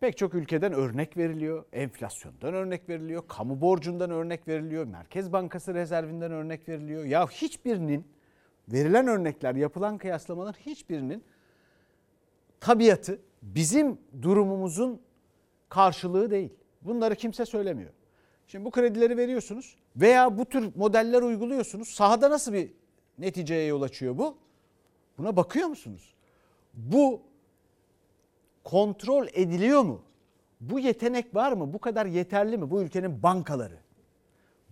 Pek 0.01 0.17
çok 0.17 0.35
ülkeden 0.35 0.73
örnek 0.73 1.17
veriliyor. 1.17 1.65
Enflasyondan 1.73 2.55
örnek 2.55 2.89
veriliyor. 2.89 3.23
Kamu 3.29 3.61
borcundan 3.61 4.11
örnek 4.11 4.49
veriliyor. 4.49 4.85
Merkez 4.85 5.33
Bankası 5.33 5.75
rezervinden 5.75 6.33
örnek 6.33 6.69
veriliyor. 6.69 7.05
Ya 7.05 7.27
hiçbirinin 7.27 8.07
verilen 8.69 9.07
örnekler, 9.07 9.55
yapılan 9.55 9.99
kıyaslamalar 9.99 10.57
hiçbirinin 10.57 11.25
tabiatı 12.61 13.21
bizim 13.43 13.99
durumumuzun 14.23 15.01
karşılığı 15.69 16.31
değil. 16.31 16.53
Bunları 16.83 17.15
kimse 17.15 17.47
söylemiyor. 17.47 17.91
Şimdi 18.47 18.65
bu 18.65 18.71
kredileri 18.71 19.17
veriyorsunuz 19.17 19.77
veya 19.97 20.39
bu 20.39 20.45
tür 20.45 20.73
modeller 20.77 21.23
uyguluyorsunuz. 21.23 21.89
Sahada 21.89 22.31
nasıl 22.31 22.53
bir 22.53 22.73
neticeye 23.19 23.67
yol 23.67 23.83
açıyor 23.83 24.19
bu? 24.19 24.39
Buna 25.19 25.37
bakıyor 25.37 25.69
musunuz? 25.69 26.15
Bu 26.75 27.28
kontrol 28.70 29.26
ediliyor 29.33 29.83
mu? 29.83 30.02
Bu 30.61 30.81
yetenek 30.81 31.35
var 31.35 31.52
mı? 31.52 31.72
Bu 31.72 31.78
kadar 31.78 32.07
yeterli 32.07 32.59
mi? 32.59 32.70
Bu 32.70 32.83
ülkenin 32.83 33.22
bankaları, 33.22 33.78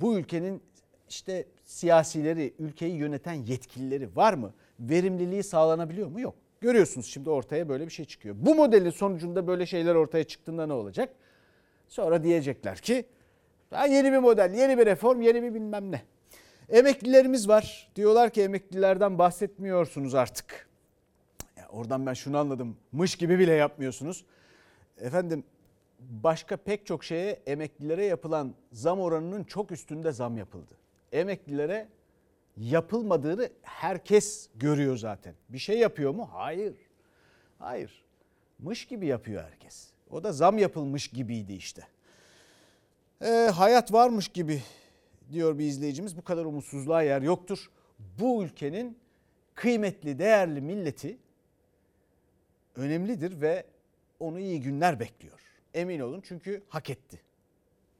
bu 0.01 0.19
ülkenin 0.19 0.63
işte 1.09 1.45
siyasileri, 1.65 2.55
ülkeyi 2.59 2.97
yöneten 2.97 3.33
yetkilileri 3.33 4.17
var 4.17 4.35
mı? 4.35 4.55
Verimliliği 4.81 5.43
sağlanabiliyor 5.43 6.09
mu? 6.09 6.21
Yok. 6.21 6.35
Görüyorsunuz 6.61 7.07
şimdi 7.07 7.31
ortaya 7.31 7.69
böyle 7.69 7.87
bir 7.87 7.91
şey 7.91 8.05
çıkıyor. 8.05 8.37
Bu 8.39 8.55
modelin 8.55 8.91
sonucunda 8.91 9.47
böyle 9.47 9.67
şeyler 9.67 9.95
ortaya 9.95 10.25
çıktığında 10.25 10.67
ne 10.67 10.73
olacak? 10.73 11.15
Sonra 11.89 12.23
diyecekler 12.23 12.79
ki 12.79 13.05
yeni 13.73 14.13
bir 14.13 14.19
model, 14.19 14.55
yeni 14.55 14.79
bir 14.79 14.87
reform, 14.87 15.21
yeni 15.21 15.43
bir 15.43 15.55
bilmem 15.55 15.93
ne. 15.93 16.03
Emeklilerimiz 16.69 17.49
var. 17.49 17.93
Diyorlar 17.97 18.31
ki 18.31 18.43
emeklilerden 18.43 19.19
bahsetmiyorsunuz 19.19 20.15
artık. 20.15 20.66
Oradan 21.77 22.07
ben 22.07 22.15
şunu 22.15 22.39
anladım. 22.39 22.77
Mış 22.93 23.17
gibi 23.17 23.39
bile 23.39 23.53
yapmıyorsunuz. 23.53 24.25
Efendim 24.99 25.45
başka 26.01 26.57
pek 26.57 26.87
çok 26.87 27.05
şeye 27.05 27.43
emeklilere 27.47 28.05
yapılan 28.05 28.55
zam 28.73 29.01
oranının 29.01 29.45
çok 29.45 29.73
üstünde 29.73 30.13
zam 30.13 30.39
yapıldı. 30.39 30.75
Emeklilere 31.13 31.89
yapılmadığını 32.57 33.51
herkes 33.63 34.49
görüyor 34.55 34.97
zaten. 34.97 35.35
Bir 35.49 35.59
şey 35.59 35.79
yapıyor 35.79 36.15
mu? 36.15 36.29
Hayır. 36.33 36.75
Hayır. 37.59 38.05
Mış 38.59 38.85
gibi 38.85 39.07
yapıyor 39.07 39.43
herkes. 39.43 39.91
O 40.11 40.25
da 40.25 40.33
zam 40.33 40.59
yapılmış 40.59 41.09
gibiydi 41.09 41.53
işte. 41.53 41.87
E, 43.25 43.29
hayat 43.55 43.93
varmış 43.93 44.29
gibi 44.29 44.63
diyor 45.33 45.59
bir 45.59 45.65
izleyicimiz. 45.65 46.17
Bu 46.17 46.23
kadar 46.23 46.45
umutsuzluğa 46.45 47.03
yer 47.03 47.23
yoktur. 47.23 47.71
Bu 48.19 48.45
ülkenin 48.45 48.99
kıymetli, 49.55 50.19
değerli 50.19 50.61
milleti 50.61 51.19
önemlidir 52.77 53.41
ve 53.41 53.67
onu 54.21 54.39
iyi 54.39 54.61
günler 54.61 55.01
bekliyor. 55.01 55.41
Emin 55.75 56.01
olun 56.01 56.23
çünkü 56.25 56.63
hak 56.69 56.91
etti. 56.91 57.21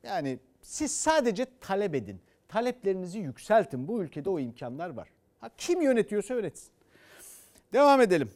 Yani 0.03 0.39
siz 0.63 0.95
sadece 0.95 1.47
talep 1.61 1.95
edin. 1.95 2.21
Taleplerinizi 2.49 3.19
yükseltin. 3.19 3.89
Bu 3.89 4.03
ülkede 4.03 4.31
o 4.31 4.39
imkanlar 4.39 4.91
var. 4.91 5.09
Ha, 5.41 5.51
kim 5.57 5.83
yönetiyorsa 5.83 6.35
öğretsin. 6.35 6.71
Devam 7.73 8.01
edelim. 8.01 8.31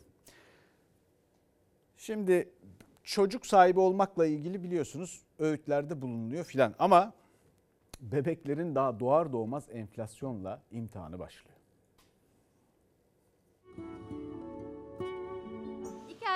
Şimdi 1.96 2.48
çocuk 3.04 3.46
sahibi 3.46 3.80
olmakla 3.80 4.26
ilgili 4.26 4.62
biliyorsunuz 4.62 5.20
öğütlerde 5.38 6.02
bulunuyor 6.02 6.44
filan 6.44 6.74
ama 6.78 7.12
bebeklerin 8.00 8.74
daha 8.74 9.00
doğar 9.00 9.32
doğmaz 9.32 9.64
enflasyonla 9.72 10.62
imtihanı 10.70 11.18
başlıyor. 11.18 11.49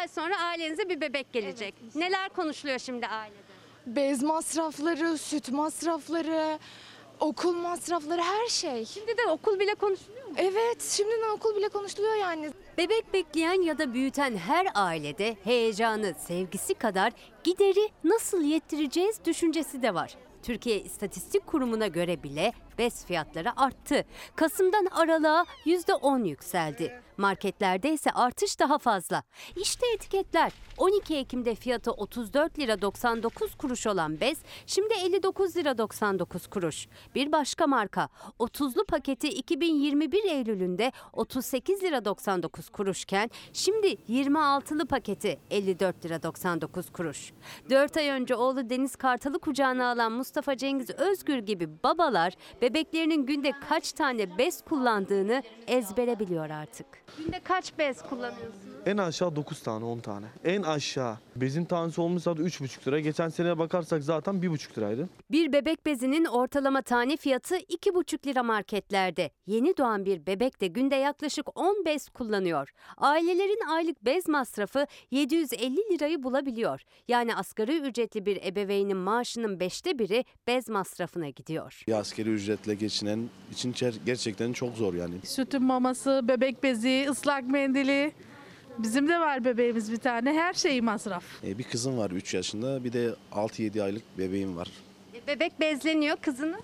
Ay 0.04 0.08
sonra 0.08 0.40
ailenize 0.40 0.88
bir 0.88 1.00
bebek 1.00 1.32
gelecek. 1.32 1.74
Neler 1.94 2.28
konuşuluyor 2.28 2.78
şimdi 2.78 3.06
ailede? 3.06 3.38
Bez 3.86 4.22
masrafları, 4.22 5.18
süt 5.18 5.48
masrafları, 5.52 6.58
okul 7.20 7.52
masrafları 7.52 8.22
her 8.22 8.46
şey. 8.48 8.84
Şimdiden 8.84 9.28
okul 9.28 9.60
bile 9.60 9.74
konuşuluyor 9.74 10.26
mu? 10.26 10.34
Evet, 10.36 10.82
şimdiden 10.82 11.28
okul 11.36 11.56
bile 11.56 11.68
konuşuluyor 11.68 12.14
yani. 12.14 12.50
Bebek 12.78 13.12
bekleyen 13.12 13.62
ya 13.62 13.78
da 13.78 13.94
büyüten 13.94 14.36
her 14.36 14.66
ailede 14.74 15.36
heyecanı, 15.44 16.14
sevgisi 16.26 16.74
kadar 16.74 17.12
gideri 17.44 17.88
nasıl 18.04 18.42
yettireceğiz 18.42 19.24
düşüncesi 19.24 19.82
de 19.82 19.94
var. 19.94 20.16
Türkiye 20.42 20.80
İstatistik 20.80 21.46
Kurumu'na 21.46 21.86
göre 21.86 22.22
bile 22.22 22.52
bez 22.78 23.04
fiyatları 23.06 23.60
arttı. 23.60 24.04
Kasım'dan 24.36 24.86
aralığa 24.86 25.44
%10 25.66 26.28
yükseldi. 26.28 27.04
Marketlerde 27.16 27.92
ise 27.92 28.10
artış 28.10 28.60
daha 28.60 28.78
fazla. 28.78 29.22
İşte 29.56 29.86
etiketler. 29.94 30.52
12 30.78 31.16
Ekim'de 31.16 31.54
fiyatı 31.54 31.92
34 31.92 32.58
lira 32.58 32.82
99 32.82 33.54
kuruş 33.54 33.86
olan 33.86 34.20
bez 34.20 34.38
şimdi 34.66 34.94
59 34.94 35.56
lira 35.56 35.78
99 35.78 36.46
kuruş. 36.46 36.88
Bir 37.14 37.32
başka 37.32 37.66
marka 37.66 38.08
30'lu 38.40 38.84
paketi 38.84 39.28
2021 39.28 40.24
Eylül'ünde 40.24 40.92
38 41.12 41.82
lira 41.82 42.04
99 42.04 42.68
kuruşken 42.68 43.30
şimdi 43.52 43.86
26'lı 43.86 44.86
paketi 44.86 45.38
54 45.50 46.04
lira 46.04 46.22
99 46.22 46.90
kuruş. 46.90 47.32
4 47.70 47.96
ay 47.96 48.08
önce 48.08 48.34
oğlu 48.34 48.70
Deniz 48.70 48.96
Kartal'ı 48.96 49.38
kucağına 49.38 49.90
alan 49.90 50.12
Mustafa 50.12 50.56
Cengiz 50.56 50.90
Özgür 50.90 51.38
gibi 51.38 51.82
babalar 51.82 52.32
bebeklerinin 52.64 53.26
günde 53.26 53.52
kaç 53.68 53.92
tane 53.92 54.38
bez 54.38 54.64
kullandığını 54.64 55.42
ezbere 55.66 56.18
biliyor 56.18 56.50
artık. 56.50 56.86
Günde 57.18 57.40
kaç 57.40 57.78
bez 57.78 58.02
kullanıyorsunuz? 58.02 58.74
En 58.86 58.96
aşağı 58.96 59.36
9 59.36 59.62
tane 59.62 59.84
10 59.84 59.98
tane. 59.98 60.26
En 60.44 60.62
aşağı. 60.62 61.18
Bezin 61.36 61.64
tanesi 61.64 62.00
olmuş 62.00 62.22
zaten 62.22 62.44
3,5 62.44 62.86
lira. 62.88 63.00
Geçen 63.00 63.28
seneye 63.28 63.58
bakarsak 63.58 64.02
zaten 64.02 64.34
1,5 64.34 64.78
liraydı. 64.78 65.08
Bir 65.30 65.52
bebek 65.52 65.86
bezinin 65.86 66.24
ortalama 66.24 66.82
tane 66.82 67.16
fiyatı 67.16 67.56
2,5 67.56 68.26
lira 68.26 68.42
marketlerde. 68.42 69.30
Yeni 69.46 69.76
doğan 69.76 70.04
bir 70.04 70.26
bebek 70.26 70.60
de 70.60 70.66
günde 70.66 70.94
yaklaşık 70.96 71.58
10 71.58 71.84
bez 71.84 72.08
kullanıyor. 72.08 72.72
Ailelerin 72.96 73.68
aylık 73.68 74.04
bez 74.04 74.28
masrafı 74.28 74.86
750 75.10 75.76
lirayı 75.76 76.22
bulabiliyor. 76.22 76.80
Yani 77.08 77.36
asgari 77.36 77.78
ücretli 77.78 78.26
bir 78.26 78.44
ebeveynin 78.44 78.96
maaşının 78.96 79.60
beşte 79.60 79.98
biri 79.98 80.24
bez 80.46 80.68
masrafına 80.68 81.28
gidiyor. 81.28 81.82
Bir 81.88 81.92
askeri 81.92 82.30
ücretle 82.54 82.74
geçinen 82.74 83.28
için 83.52 83.72
ger- 83.72 83.98
gerçekten 84.06 84.52
çok 84.52 84.76
zor 84.76 84.94
yani. 84.94 85.14
Sütün 85.24 85.62
maması, 85.62 86.20
bebek 86.28 86.62
bezi, 86.62 87.06
ıslak 87.10 87.48
mendili. 87.48 88.12
Bizim 88.78 89.08
de 89.08 89.18
var 89.20 89.44
bebeğimiz 89.44 89.92
bir 89.92 89.96
tane. 89.96 90.32
Her 90.32 90.54
şey 90.54 90.80
masraf. 90.80 91.24
E, 91.44 91.58
bir 91.58 91.64
kızım 91.64 91.98
var 91.98 92.10
3 92.10 92.34
yaşında 92.34 92.84
bir 92.84 92.92
de 92.92 93.14
6-7 93.32 93.82
aylık 93.82 94.18
bebeğim 94.18 94.56
var. 94.56 94.68
Bebek 95.28 95.60
bezleniyor 95.60 96.16
kızınız. 96.16 96.60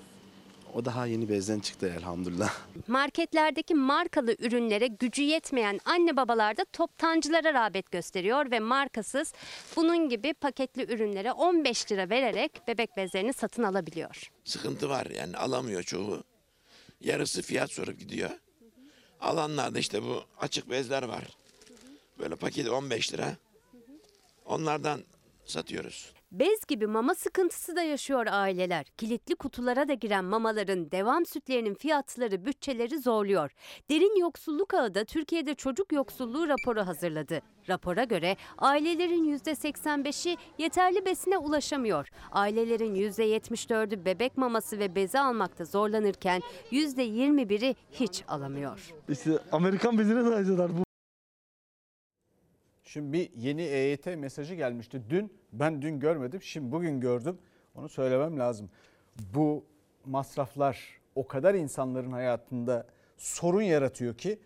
O 0.74 0.84
daha 0.84 1.06
yeni 1.06 1.28
bezden 1.28 1.60
çıktı 1.60 1.94
elhamdülillah. 1.98 2.54
Marketlerdeki 2.88 3.74
markalı 3.74 4.36
ürünlere 4.38 4.86
gücü 4.86 5.22
yetmeyen 5.22 5.80
anne 5.84 6.16
babalar 6.16 6.56
da 6.56 6.64
toptancılara 6.64 7.54
rağbet 7.54 7.90
gösteriyor 7.90 8.50
ve 8.50 8.60
markasız 8.60 9.32
bunun 9.76 10.08
gibi 10.08 10.34
paketli 10.34 10.94
ürünlere 10.94 11.32
15 11.32 11.92
lira 11.92 12.10
vererek 12.10 12.68
bebek 12.68 12.96
bezlerini 12.96 13.32
satın 13.32 13.62
alabiliyor. 13.62 14.30
Sıkıntı 14.44 14.88
var 14.88 15.06
yani 15.06 15.36
alamıyor 15.36 15.82
çoğu. 15.82 16.24
Yarısı 17.00 17.42
fiyat 17.42 17.70
sorup 17.70 17.98
gidiyor. 17.98 18.30
Alanlarda 19.20 19.78
işte 19.78 20.02
bu 20.02 20.24
açık 20.40 20.70
bezler 20.70 21.02
var. 21.02 21.24
Böyle 22.18 22.36
paketi 22.36 22.70
15 22.70 23.12
lira. 23.12 23.36
Onlardan 24.46 25.00
satıyoruz. 25.44 26.12
Bez 26.32 26.66
gibi 26.68 26.86
mama 26.86 27.14
sıkıntısı 27.14 27.76
da 27.76 27.82
yaşıyor 27.82 28.26
aileler. 28.30 28.86
Kilitli 28.98 29.34
kutulara 29.34 29.88
da 29.88 29.94
giren 29.94 30.24
mamaların 30.24 30.90
devam 30.90 31.26
sütlerinin 31.26 31.74
fiyatları 31.74 32.44
bütçeleri 32.44 32.98
zorluyor. 32.98 33.50
Derin 33.90 34.20
Yoksulluk 34.20 34.74
Ağı 34.74 34.94
da 34.94 35.04
Türkiye'de 35.04 35.54
çocuk 35.54 35.92
yoksulluğu 35.92 36.48
raporu 36.48 36.86
hazırladı. 36.86 37.40
Rapora 37.68 38.04
göre 38.04 38.36
ailelerin 38.58 39.38
%85'i 39.38 40.36
yeterli 40.58 41.04
besine 41.04 41.38
ulaşamıyor. 41.38 42.08
Ailelerin 42.32 42.94
%74'ü 42.94 44.04
bebek 44.04 44.36
maması 44.36 44.78
ve 44.78 44.94
bezi 44.94 45.20
almakta 45.20 45.64
zorlanırken 45.64 46.42
%21'i 46.72 47.76
hiç 47.92 48.24
alamıyor. 48.28 48.90
İşte 49.08 49.38
Amerikan 49.52 49.98
bezine 49.98 50.22
sayacaklar 50.22 50.78
bu. 50.78 50.89
Şimdi 52.90 53.12
bir 53.12 53.30
yeni 53.36 53.62
EYT 53.62 54.06
mesajı 54.06 54.54
gelmişti. 54.54 55.02
Dün 55.10 55.32
ben 55.52 55.82
dün 55.82 56.00
görmedim. 56.00 56.42
Şimdi 56.42 56.72
bugün 56.72 57.00
gördüm. 57.00 57.38
Onu 57.74 57.88
söylemem 57.88 58.38
lazım. 58.38 58.70
Bu 59.34 59.64
masraflar 60.06 61.00
o 61.14 61.26
kadar 61.26 61.54
insanların 61.54 62.12
hayatında 62.12 62.86
sorun 63.16 63.62
yaratıyor 63.62 64.14
ki 64.14 64.38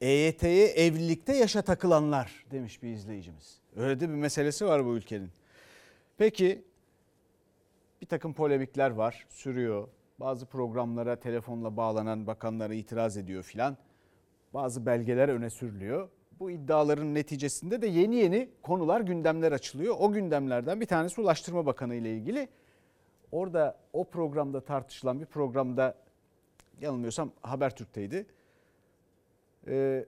EYT'ye 0.00 0.66
evlilikte 0.66 1.36
yaşa 1.36 1.62
takılanlar 1.62 2.44
demiş 2.50 2.82
bir 2.82 2.88
izleyicimiz. 2.88 3.60
Öyle 3.76 4.00
de 4.00 4.08
bir 4.08 4.14
meselesi 4.14 4.66
var 4.66 4.84
bu 4.84 4.96
ülkenin. 4.96 5.30
Peki 6.18 6.64
bir 8.00 8.06
takım 8.06 8.34
polemikler 8.34 8.90
var, 8.90 9.26
sürüyor. 9.28 9.88
Bazı 10.20 10.46
programlara 10.46 11.16
telefonla 11.16 11.76
bağlanan 11.76 12.26
bakanlara 12.26 12.74
itiraz 12.74 13.16
ediyor 13.16 13.42
filan. 13.42 13.76
Bazı 14.54 14.86
belgeler 14.86 15.28
öne 15.28 15.50
sürülüyor. 15.50 16.08
Bu 16.40 16.50
iddiaların 16.50 17.14
neticesinde 17.14 17.82
de 17.82 17.86
yeni 17.86 18.16
yeni 18.16 18.48
konular, 18.62 19.00
gündemler 19.00 19.52
açılıyor. 19.52 19.96
O 19.98 20.12
gündemlerden 20.12 20.80
bir 20.80 20.86
tanesi 20.86 21.20
Ulaştırma 21.20 21.66
Bakanı 21.66 21.94
ile 21.94 22.16
ilgili. 22.16 22.48
Orada 23.32 23.78
o 23.92 24.04
programda 24.04 24.60
tartışılan 24.60 25.20
bir 25.20 25.26
programda 25.26 25.94
yanılmıyorsam 26.80 27.32
Habertürk'teydi. 27.42 28.26
Ee, 29.68 30.04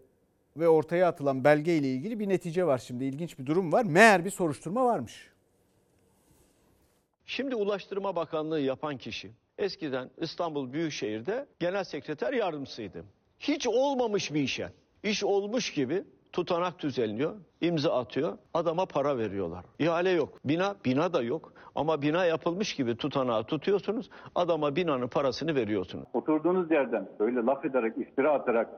ve 0.57 0.69
ortaya 0.69 1.09
atılan 1.09 1.45
belge 1.45 1.77
ile 1.77 1.89
ilgili 1.89 2.19
bir 2.19 2.29
netice 2.29 2.67
var 2.67 2.79
şimdi. 2.79 3.05
ilginç 3.05 3.39
bir 3.39 3.47
durum 3.47 3.73
var. 3.73 3.85
Meğer 3.85 4.25
bir 4.25 4.31
soruşturma 4.31 4.85
varmış. 4.85 5.31
Şimdi 7.27 7.55
Ulaştırma 7.55 8.17
Bakanlığı 8.17 8.61
yapan 8.61 8.99
kişi 8.99 9.31
eskiden 9.59 10.11
İstanbul 10.21 10.73
Büyükşehir'de 10.73 11.47
genel 11.59 11.85
sekreter 11.85 12.33
yardımcısıydı. 12.33 13.05
Hiç 13.39 13.67
olmamış 13.67 14.35
bir 14.35 14.41
işe, 14.41 14.73
iş 15.03 15.25
olmuş 15.25 15.73
gibi 15.73 16.05
tutanak 16.33 16.79
düzenliyor, 16.79 17.35
imza 17.61 17.93
atıyor, 17.99 18.39
adama 18.55 18.87
para 18.87 19.19
veriyorlar. 19.19 19.65
İhale 19.79 20.11
yok, 20.11 20.29
bina, 20.45 20.75
bina 20.85 21.13
da 21.13 21.23
yok 21.23 21.53
ama 21.75 22.03
bina 22.03 22.25
yapılmış 22.25 22.75
gibi 22.75 22.97
tutanağı 22.97 23.45
tutuyorsunuz, 23.45 24.11
adama 24.35 24.77
binanın 24.77 25.09
parasını 25.09 25.55
veriyorsunuz. 25.55 26.05
Oturduğunuz 26.13 26.71
yerden 26.71 27.09
böyle 27.21 27.41
laf 27.41 27.65
ederek, 27.65 27.99
iftira 27.99 28.33
atarak 28.33 28.69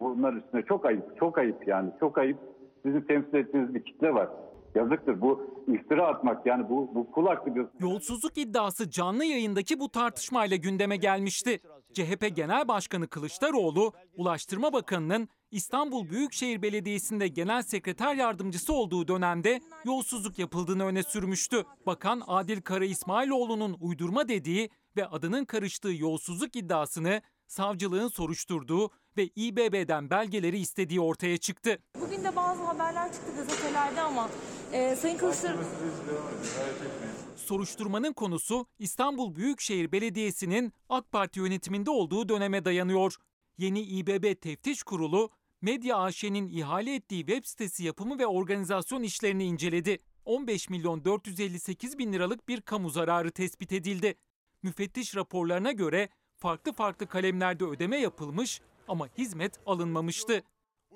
bunlar 0.00 0.32
üstüne 0.32 0.62
çok 0.62 0.86
ayıp, 0.86 1.18
çok 1.18 1.38
ayıp 1.38 1.68
yani 1.68 1.90
çok 2.00 2.18
ayıp. 2.18 2.38
Sizin 2.82 3.00
temsil 3.00 3.34
ettiğiniz 3.34 3.74
bir 3.74 3.84
kitle 3.84 4.14
var. 4.14 4.28
Yazıktır 4.74 5.20
bu 5.20 5.64
iftira 5.68 6.06
atmak 6.06 6.46
yani 6.46 6.68
bu, 6.68 6.90
bu 6.94 7.10
kul 7.10 7.26
hakkı 7.26 7.54
diyorsun. 7.54 7.78
Yolsuzluk 7.80 8.38
iddiası 8.38 8.90
canlı 8.90 9.24
yayındaki 9.24 9.80
bu 9.80 9.88
tartışmayla 9.88 10.56
gündeme 10.56 10.96
gelmişti. 10.96 11.60
CHP 11.92 12.36
Genel 12.36 12.68
Başkanı 12.68 13.08
Kılıçdaroğlu, 13.08 13.92
Ulaştırma 14.16 14.72
Bakanı'nın 14.72 15.28
İstanbul 15.52 16.10
Büyükşehir 16.10 16.62
Belediyesi'nde 16.62 17.28
genel 17.28 17.62
sekreter 17.62 18.14
yardımcısı 18.14 18.72
olduğu 18.72 19.08
dönemde 19.08 19.60
yolsuzluk 19.84 20.38
yapıldığını 20.38 20.84
öne 20.84 21.02
sürmüştü. 21.02 21.64
Bakan 21.86 22.22
Adil 22.26 22.60
Kara 22.60 22.84
İsmailoğlu'nun 22.84 23.76
uydurma 23.80 24.28
dediği 24.28 24.70
ve 24.96 25.06
adının 25.06 25.44
karıştığı 25.44 25.92
yolsuzluk 25.92 26.56
iddiasını 26.56 27.22
savcılığın 27.46 28.08
soruşturduğu 28.08 28.90
ve 29.16 29.26
İBB'den 29.36 30.10
belgeleri 30.10 30.58
istediği 30.58 31.00
ortaya 31.00 31.38
çıktı. 31.38 31.78
Bugün 32.00 32.24
de 32.24 32.36
bazı 32.36 32.62
haberler 32.62 33.12
çıktı 33.12 33.32
gazetelerde 33.36 34.00
ama 34.00 34.30
e, 34.72 34.96
Sayın 34.96 35.18
Kılıçdaroğlu... 35.18 35.64
Soruşturmanın 37.36 38.12
konusu 38.12 38.66
İstanbul 38.78 39.34
Büyükşehir 39.34 39.92
Belediyesi'nin 39.92 40.72
AK 40.88 41.12
Parti 41.12 41.40
yönetiminde 41.40 41.90
olduğu 41.90 42.28
döneme 42.28 42.64
dayanıyor. 42.64 43.16
Yeni 43.58 43.80
İBB 43.80 44.40
Teftiş 44.40 44.82
Kurulu, 44.82 45.30
Medya 45.62 45.96
AŞ'nin 45.96 46.48
ihale 46.48 46.94
ettiği 46.94 47.26
web 47.26 47.44
sitesi 47.44 47.84
yapımı 47.84 48.18
ve 48.18 48.26
organizasyon 48.26 49.02
işlerini 49.02 49.44
inceledi. 49.44 49.98
15 50.24 50.70
milyon 50.70 51.04
458 51.04 51.98
bin 51.98 52.12
liralık 52.12 52.48
bir 52.48 52.60
kamu 52.60 52.90
zararı 52.90 53.30
tespit 53.30 53.72
edildi. 53.72 54.14
Müfettiş 54.62 55.16
raporlarına 55.16 55.72
göre 55.72 56.08
farklı 56.36 56.72
farklı 56.72 57.06
kalemlerde 57.06 57.64
ödeme 57.64 57.96
yapılmış 57.96 58.60
ama 58.88 59.08
hizmet 59.18 59.52
alınmamıştı. 59.66 60.42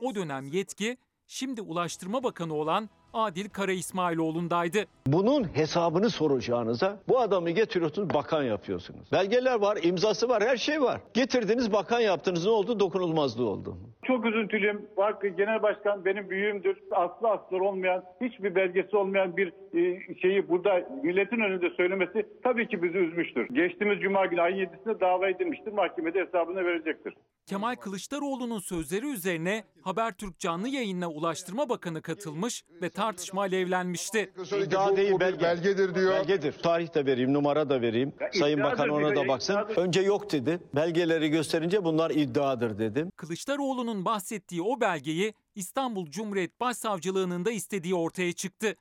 O 0.01 0.15
dönem 0.15 0.47
yetki 0.47 0.97
şimdi 1.27 1.63
Ulaştırma 1.63 2.23
Bakanı 2.23 2.55
olan 2.55 2.91
Adil 3.13 3.49
Kara 3.49 3.73
İsmailoğlu'ndaydı. 3.73 4.85
Bunun 5.07 5.57
hesabını 5.57 6.11
soracağınıza 6.11 7.01
bu 7.09 7.21
adamı 7.21 7.51
getiriyorsunuz 7.51 8.15
bakan 8.15 8.43
yapıyorsunuz. 8.43 9.13
Belgeler 9.13 9.61
var, 9.61 9.79
imzası 9.83 10.29
var, 10.29 10.43
her 10.43 10.57
şey 10.57 10.83
var. 10.83 11.01
Getirdiniz 11.15 11.73
bakan 11.73 12.01
yaptınız 12.01 12.45
ne 12.45 12.51
oldu? 12.51 12.81
Dokunulmazlığı 12.81 13.49
oldu. 13.49 13.77
Çok 14.07 14.27
üzüntülüyüm. 14.27 14.87
Bak 14.97 15.23
genel 15.37 15.63
başkan 15.63 16.05
benim 16.05 16.31
büyüğümdür. 16.31 16.77
Aslı 16.91 17.29
aslı 17.29 17.57
olmayan, 17.65 18.05
hiçbir 18.21 18.55
belgesi 18.55 18.97
olmayan 18.97 19.37
bir 19.37 19.49
e, 19.49 20.15
şeyi 20.23 20.49
burada 20.49 20.89
milletin 21.03 21.41
önünde 21.41 21.71
söylemesi 21.77 22.27
tabii 22.43 22.69
ki 22.69 22.83
bizi 22.83 22.99
üzmüştür. 22.99 23.49
Geçtiğimiz 23.53 24.01
cuma 24.01 24.27
günü 24.27 24.41
ayın 24.41 24.57
7'sinde 24.67 25.01
dava 25.01 25.29
edilmiştir. 25.29 25.73
Mahkemede 25.73 26.21
hesabını 26.21 26.65
verecektir. 26.65 27.15
Kemal 27.47 27.75
Kılıçdaroğlu'nun 27.75 28.59
sözleri 28.59 29.07
üzerine 29.07 29.65
Habertürk 29.83 30.39
canlı 30.39 30.69
yayınına 30.69 31.09
Ulaştırma 31.11 31.69
Bakanı 31.69 32.03
katılmış 32.03 32.65
ve 32.83 32.91
tartışma 32.91 33.41
alevlenmişti. 33.41 34.31
İddia 34.63 34.97
değil 34.97 35.21
belge. 35.21 35.41
belgedir 35.45 35.95
diyor. 35.95 36.13
Belgedir. 36.13 36.53
Tarih 36.53 36.95
de 36.95 37.07
vereyim, 37.07 37.33
numara 37.33 37.71
da 37.71 37.81
vereyim. 37.83 38.13
Sayın 38.33 38.59
iddiadır 38.59 38.73
Bakan 38.73 38.89
ona 38.89 39.17
da 39.17 39.29
baksın. 39.29 39.53
iddiadır. 39.55 39.77
Önce 39.77 40.01
yok 40.01 40.33
dedi. 40.33 40.59
Belgeleri 40.75 41.29
gösterince 41.31 41.85
bunlar 41.85 42.11
iddiadır 42.11 42.79
dedim. 42.79 43.11
Kılıçdaroğlu'nun 43.17 43.96
bahsettiği 44.05 44.63
o 44.63 44.81
belgeyi 44.81 45.35
İstanbul 45.55 46.07
Cumhuriyet 46.11 46.61
Başsavcılığı'nın 46.61 47.45
da 47.45 47.51
istediği 47.51 47.95
ortaya 47.95 48.33
çıktı. 48.33 48.77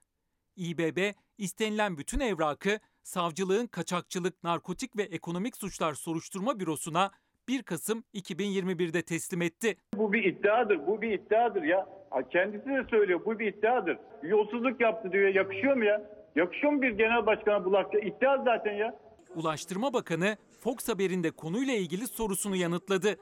İBB 0.56 1.14
istenilen 1.38 1.98
bütün 1.98 2.20
evrakı 2.20 2.80
savcılığın 3.04 3.68
kaçakçılık, 3.68 4.44
narkotik 4.44 4.98
ve 4.98 5.04
ekonomik 5.04 5.58
suçlar 5.58 5.94
soruşturma 5.94 6.60
bürosuna 6.60 7.12
1 7.48 7.64
Kasım 7.64 8.04
2021'de 8.14 9.02
teslim 9.02 9.42
etti. 9.42 9.78
Bu 9.96 10.14
bir 10.14 10.24
iddiadır. 10.24 10.88
Bu 10.88 11.02
bir 11.02 11.12
iddiadır 11.12 11.64
ya. 11.64 11.90
Kendisi 12.32 12.66
de 12.66 12.86
söylüyor. 12.90 13.26
Bu 13.26 13.40
bir 13.40 13.54
iddiadır. 13.54 13.98
Yolsuzluk 14.24 14.82
yaptı 14.82 15.12
diyor. 15.12 15.28
Yakışıyor 15.28 15.76
mu 15.78 15.84
ya? 15.84 16.02
Yakışıyor 16.36 16.74
mu 16.74 16.82
bir 16.82 16.92
genel 16.92 17.26
başkana 17.26 17.66
bu? 17.66 17.98
İddia 18.00 18.44
zaten 18.44 18.74
ya. 18.74 19.00
Ulaştırma 19.36 19.94
Bakanı 19.94 20.38
Fox 20.60 20.90
Haber'in 20.90 21.24
de 21.24 21.32
konuyla 21.32 21.74
ilgili 21.74 22.08
sorusunu 22.08 22.56
yanıtladı. 22.56 23.16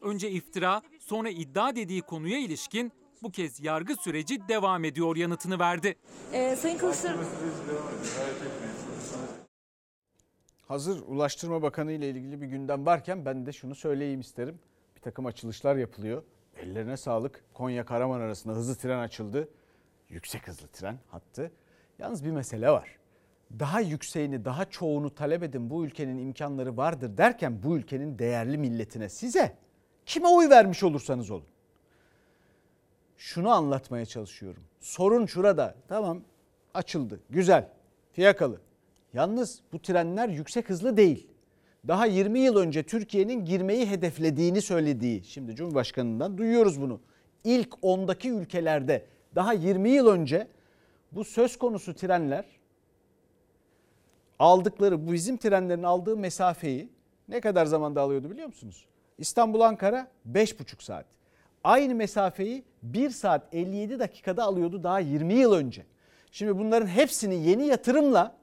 Önce 0.00 0.30
iftira, 0.30 0.82
sonra 1.06 1.30
iddia 1.30 1.76
dediği 1.76 2.02
konuya 2.02 2.38
ilişkin 2.38 2.92
bu 3.22 3.30
kez 3.30 3.60
yargı 3.60 3.96
süreci 3.96 4.48
devam 4.48 4.84
ediyor 4.84 5.16
yanıtını 5.16 5.58
verdi. 5.58 5.96
E, 6.32 6.56
Sayın 6.56 6.78
Kılıçdaroğlu... 6.78 7.24
Hazır 10.68 11.02
Ulaştırma 11.06 11.62
Bakanı 11.62 11.92
ile 11.92 12.10
ilgili 12.10 12.40
bir 12.40 12.46
gündem 12.46 12.86
varken 12.86 13.24
ben 13.24 13.46
de 13.46 13.52
şunu 13.52 13.74
söyleyeyim 13.74 14.20
isterim. 14.20 14.58
Bir 14.96 15.00
takım 15.00 15.26
açılışlar 15.26 15.76
yapılıyor. 15.76 16.22
Ellerine 16.56 16.96
sağlık. 16.96 17.44
Konya 17.54 17.84
Karaman 17.84 18.20
arasında 18.20 18.54
hızlı 18.54 18.74
tren 18.74 18.98
açıldı. 18.98 19.48
Yüksek 20.08 20.48
hızlı 20.48 20.68
tren 20.68 20.98
hattı. 21.08 21.52
Yalnız 21.98 22.24
bir 22.24 22.30
mesele 22.30 22.70
var. 22.70 22.98
Daha 23.58 23.80
yükseğini, 23.80 24.44
daha 24.44 24.64
çoğunu 24.64 25.14
talep 25.14 25.42
edin 25.42 25.70
bu 25.70 25.84
ülkenin 25.84 26.18
imkanları 26.18 26.76
vardır 26.76 27.16
derken 27.16 27.62
bu 27.62 27.76
ülkenin 27.76 28.18
değerli 28.18 28.58
milletine, 28.58 29.08
size, 29.08 29.56
kime 30.06 30.28
oy 30.28 30.50
vermiş 30.50 30.82
olursanız 30.82 31.30
olun. 31.30 31.46
Şunu 33.16 33.50
anlatmaya 33.50 34.06
çalışıyorum. 34.06 34.62
Sorun 34.80 35.26
şurada. 35.26 35.74
Tamam 35.88 36.20
açıldı. 36.74 37.20
Güzel. 37.30 37.68
Fiyakalı. 38.12 38.60
Yalnız 39.12 39.60
bu 39.72 39.82
trenler 39.82 40.28
yüksek 40.28 40.70
hızlı 40.70 40.96
değil. 40.96 41.26
Daha 41.88 42.06
20 42.06 42.38
yıl 42.40 42.56
önce 42.56 42.82
Türkiye'nin 42.82 43.44
girmeyi 43.44 43.90
hedeflediğini 43.90 44.62
söylediği, 44.62 45.24
şimdi 45.24 45.56
Cumhurbaşkanı'ndan 45.56 46.38
duyuyoruz 46.38 46.80
bunu. 46.80 47.00
İlk 47.44 47.68
10'daki 47.68 48.30
ülkelerde 48.30 49.06
daha 49.34 49.52
20 49.52 49.90
yıl 49.90 50.06
önce 50.06 50.48
bu 51.12 51.24
söz 51.24 51.58
konusu 51.58 51.94
trenler 51.94 52.44
aldıkları 54.38 55.06
bu 55.06 55.12
bizim 55.12 55.36
trenlerin 55.36 55.82
aldığı 55.82 56.16
mesafeyi 56.16 56.88
ne 57.28 57.40
kadar 57.40 57.66
zamanda 57.66 58.00
alıyordu 58.00 58.30
biliyor 58.30 58.46
musunuz? 58.46 58.86
İstanbul 59.18 59.60
Ankara 59.60 60.08
5,5 60.32 60.82
saat. 60.82 61.06
Aynı 61.64 61.94
mesafeyi 61.94 62.64
1 62.82 63.10
saat 63.10 63.54
57 63.54 63.98
dakikada 63.98 64.44
alıyordu 64.44 64.82
daha 64.82 65.00
20 65.00 65.34
yıl 65.34 65.52
önce. 65.52 65.86
Şimdi 66.30 66.58
bunların 66.58 66.86
hepsini 66.86 67.48
yeni 67.48 67.66
yatırımla 67.66 68.36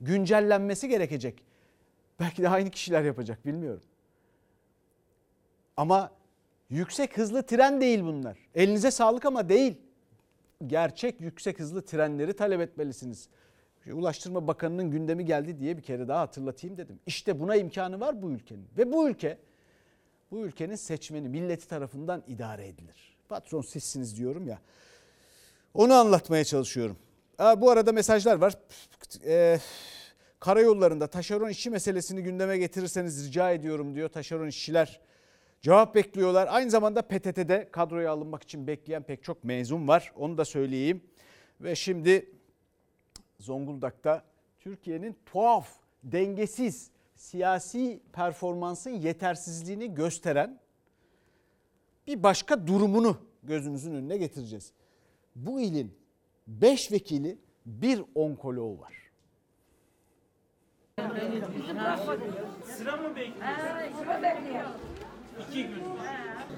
güncellenmesi 0.00 0.88
gerekecek. 0.88 1.44
Belki 2.20 2.42
de 2.42 2.48
aynı 2.48 2.70
kişiler 2.70 3.02
yapacak 3.02 3.46
bilmiyorum. 3.46 3.82
Ama 5.76 6.10
yüksek 6.70 7.18
hızlı 7.18 7.42
tren 7.42 7.80
değil 7.80 8.02
bunlar. 8.02 8.38
Elinize 8.54 8.90
sağlık 8.90 9.24
ama 9.24 9.48
değil. 9.48 9.78
Gerçek 10.66 11.20
yüksek 11.20 11.60
hızlı 11.60 11.82
trenleri 11.82 12.32
talep 12.32 12.60
etmelisiniz. 12.60 13.28
Ulaştırma 13.92 14.46
Bakanı'nın 14.46 14.90
gündemi 14.90 15.24
geldi 15.24 15.58
diye 15.60 15.76
bir 15.76 15.82
kere 15.82 16.08
daha 16.08 16.20
hatırlatayım 16.20 16.76
dedim. 16.76 16.98
İşte 17.06 17.40
buna 17.40 17.56
imkanı 17.56 18.00
var 18.00 18.22
bu 18.22 18.30
ülkenin. 18.30 18.66
Ve 18.78 18.92
bu 18.92 19.08
ülke 19.08 19.38
bu 20.30 20.38
ülkenin 20.46 20.74
seçmeni, 20.74 21.28
milleti 21.28 21.68
tarafından 21.68 22.22
idare 22.26 22.66
edilir. 22.66 23.16
Patron 23.28 23.62
sizsiniz 23.62 24.16
diyorum 24.16 24.48
ya. 24.48 24.58
Onu 25.74 25.94
anlatmaya 25.94 26.44
çalışıyorum. 26.44 26.96
Aa, 27.38 27.60
bu 27.60 27.70
arada 27.70 27.92
mesajlar 27.92 28.36
var. 28.36 28.54
Ee, 29.24 29.58
karayollarında 30.40 31.06
taşeron 31.06 31.48
işçi 31.48 31.70
meselesini 31.70 32.22
gündeme 32.22 32.58
getirirseniz 32.58 33.26
rica 33.26 33.50
ediyorum 33.50 33.94
diyor 33.94 34.08
taşeron 34.08 34.46
işçiler. 34.46 35.00
Cevap 35.60 35.94
bekliyorlar. 35.94 36.48
Aynı 36.50 36.70
zamanda 36.70 37.02
PTT'de 37.02 37.68
kadroya 37.72 38.10
alınmak 38.12 38.42
için 38.42 38.66
bekleyen 38.66 39.02
pek 39.02 39.24
çok 39.24 39.44
mezun 39.44 39.88
var. 39.88 40.12
Onu 40.16 40.38
da 40.38 40.44
söyleyeyim. 40.44 41.02
Ve 41.60 41.74
şimdi 41.74 42.30
Zonguldak'ta 43.38 44.24
Türkiye'nin 44.60 45.16
tuhaf, 45.26 45.68
dengesiz 46.02 46.90
siyasi 47.18 48.00
performansın 48.12 48.90
yetersizliğini 48.90 49.94
gösteren 49.94 50.58
bir 52.06 52.22
başka 52.22 52.66
durumunu 52.66 53.16
gözümüzün 53.42 53.94
önüne 53.94 54.16
getireceğiz. 54.16 54.72
Bu 55.36 55.60
ilin 55.60 55.98
5 56.46 56.92
vekili 56.92 57.38
bir 57.66 58.02
onkoloğu 58.14 58.80
var. 58.80 58.92
Sıra 62.64 62.96
mı 62.96 63.16
bekliyorsun? 63.16 63.98
sıra 63.98 64.22
bekliyor. 64.22 64.64
İki 65.40 65.62
gün. 65.62 65.82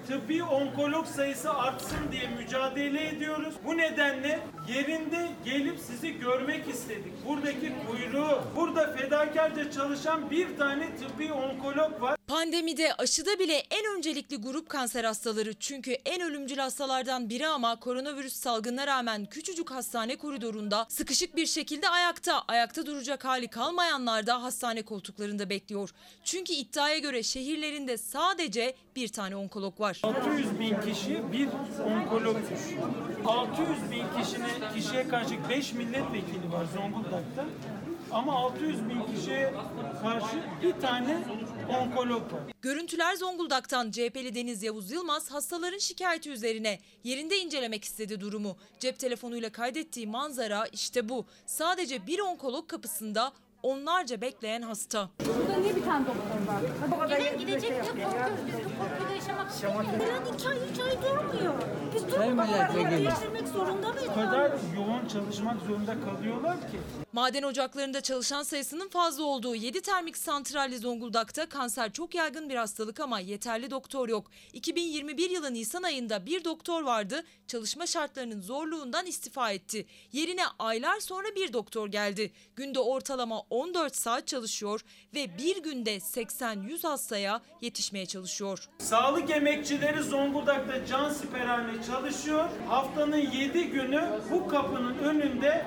Tıbbi 0.08 0.42
onkolog 0.42 1.06
sayısı 1.06 1.52
artsın 1.52 1.98
diye 2.12 2.28
mücadele 2.28 3.08
ediyoruz. 3.08 3.54
Bu 3.64 3.76
nedenle 3.76 4.40
yerinde 4.68 5.28
gelip 5.44 5.78
sizi 5.78 6.18
görmek 6.18 6.68
istedik. 6.68 7.26
Buradaki 7.28 7.72
kuyruğu, 7.86 8.42
burada 8.56 8.92
fedakarca 8.92 9.70
çalışan 9.70 10.30
bir 10.30 10.56
tane 10.56 10.88
tıbbi 10.96 11.32
onkolog 11.32 12.02
var. 12.02 12.19
Pandemide 12.30 12.94
aşıda 12.94 13.38
bile 13.38 13.54
en 13.54 13.96
öncelikli 13.96 14.36
grup 14.36 14.68
kanser 14.68 15.04
hastaları. 15.04 15.54
Çünkü 15.54 15.92
en 15.92 16.20
ölümcül 16.20 16.58
hastalardan 16.58 17.28
biri 17.28 17.46
ama 17.46 17.80
koronavirüs 17.80 18.32
salgınına 18.32 18.86
rağmen 18.86 19.26
küçücük 19.26 19.70
hastane 19.70 20.16
koridorunda 20.16 20.86
sıkışık 20.88 21.36
bir 21.36 21.46
şekilde 21.46 21.88
ayakta, 21.88 22.42
ayakta 22.48 22.86
duracak 22.86 23.24
hali 23.24 23.48
kalmayanlar 23.48 24.26
da 24.26 24.42
hastane 24.42 24.82
koltuklarında 24.82 25.50
bekliyor. 25.50 25.90
Çünkü 26.24 26.52
iddiaya 26.52 26.98
göre 26.98 27.22
şehirlerinde 27.22 27.96
sadece 27.96 28.74
bir 28.96 29.08
tane 29.08 29.36
onkolog 29.36 29.80
var. 29.80 30.00
600 30.02 30.58
bin 30.60 30.80
kişi 30.80 31.32
bir 31.32 31.48
onkolog 31.84 32.36
düşüyor. 32.50 32.88
600 33.26 33.68
bin 33.90 34.22
kişine, 34.22 34.74
kişiye 34.74 35.08
karşı 35.08 35.48
5 35.48 35.72
milletvekili 35.72 36.52
var 36.52 36.66
Zonguldak'ta. 36.74 37.44
Ama 38.12 38.32
600 38.34 38.88
bin 38.88 39.14
kişiye 39.16 39.52
karşı 40.02 40.36
bir 40.62 40.80
tane 40.80 41.18
onkolog 41.68 42.22
var. 42.22 42.40
Görüntüler 42.62 43.14
Zonguldak'tan 43.16 43.90
CHP'li 43.90 44.34
Deniz 44.34 44.62
Yavuz 44.62 44.90
Yılmaz 44.90 45.30
hastaların 45.30 45.78
şikayeti 45.78 46.30
üzerine 46.30 46.78
yerinde 47.04 47.38
incelemek 47.38 47.84
istedi 47.84 48.20
durumu. 48.20 48.56
Cep 48.78 48.98
telefonuyla 48.98 49.52
kaydettiği 49.52 50.06
manzara 50.06 50.66
işte 50.72 51.08
bu. 51.08 51.26
Sadece 51.46 52.06
bir 52.06 52.18
onkolog 52.18 52.68
kapısında 52.68 53.32
onlarca 53.62 54.20
bekleyen 54.20 54.62
hasta. 54.62 55.10
Burada 55.26 55.60
niye 55.60 55.76
bir 55.76 55.84
tane 55.84 56.06
doktor 56.06 56.98
var? 57.00 57.08
Gelen 57.08 57.38
gidecek 57.38 57.70
diye 57.70 57.80
korkuyoruz. 57.82 58.38
Biz 58.46 58.54
bu 58.54 58.99
Gelen 59.58 60.34
iki 60.34 60.48
ay, 60.48 60.56
üç 60.72 60.78
ay 60.80 61.02
durmuyor. 61.02 61.54
Biz 61.94 62.08
durmadan 62.08 62.90
değiştirmek 62.90 63.48
zorunda 63.48 63.92
mıyız? 63.92 64.08
O 64.10 64.14
kadar 64.14 64.50
yoğun 64.76 65.08
çalışmak 65.12 65.56
zorunda 65.66 65.96
kalıyorlar 66.04 66.60
ki. 66.60 66.80
Maden 67.12 67.42
ocaklarında 67.42 68.00
çalışan 68.00 68.42
sayısının 68.42 68.88
fazla 68.88 69.24
olduğu 69.24 69.54
7 69.54 69.80
termik 69.82 70.16
santralli 70.16 70.78
Zonguldak'ta 70.78 71.48
kanser 71.48 71.92
çok 71.92 72.14
yaygın 72.14 72.48
bir 72.50 72.54
hastalık 72.56 73.00
ama 73.00 73.20
yeterli 73.20 73.70
doktor 73.70 74.08
yok. 74.08 74.30
2021 74.52 75.30
yılı 75.30 75.54
Nisan 75.54 75.82
ayında 75.82 76.26
bir 76.26 76.44
doktor 76.44 76.82
vardı, 76.82 77.24
çalışma 77.46 77.86
şartlarının 77.86 78.40
zorluğundan 78.40 79.06
istifa 79.06 79.50
etti. 79.50 79.86
Yerine 80.12 80.42
aylar 80.58 81.00
sonra 81.00 81.28
bir 81.36 81.52
doktor 81.52 81.88
geldi. 81.88 82.32
Günde 82.56 82.78
ortalama 82.78 83.40
14 83.50 83.96
saat 83.96 84.26
çalışıyor 84.26 84.80
ve 85.14 85.38
bir 85.38 85.62
günde 85.62 85.96
80-100 85.96 86.88
hastaya 86.88 87.40
yetişmeye 87.60 88.06
çalışıyor. 88.06 88.68
Sağlık 88.78 89.30
emekçileri 89.40 90.02
Zonguldak'ta 90.02 90.86
can 90.86 91.10
siperhane 91.10 91.72
çalışıyor. 91.86 92.44
Haftanın 92.68 93.16
7 93.16 93.70
günü 93.70 94.02
bu 94.30 94.48
kapının 94.48 94.98
önünde 94.98 95.62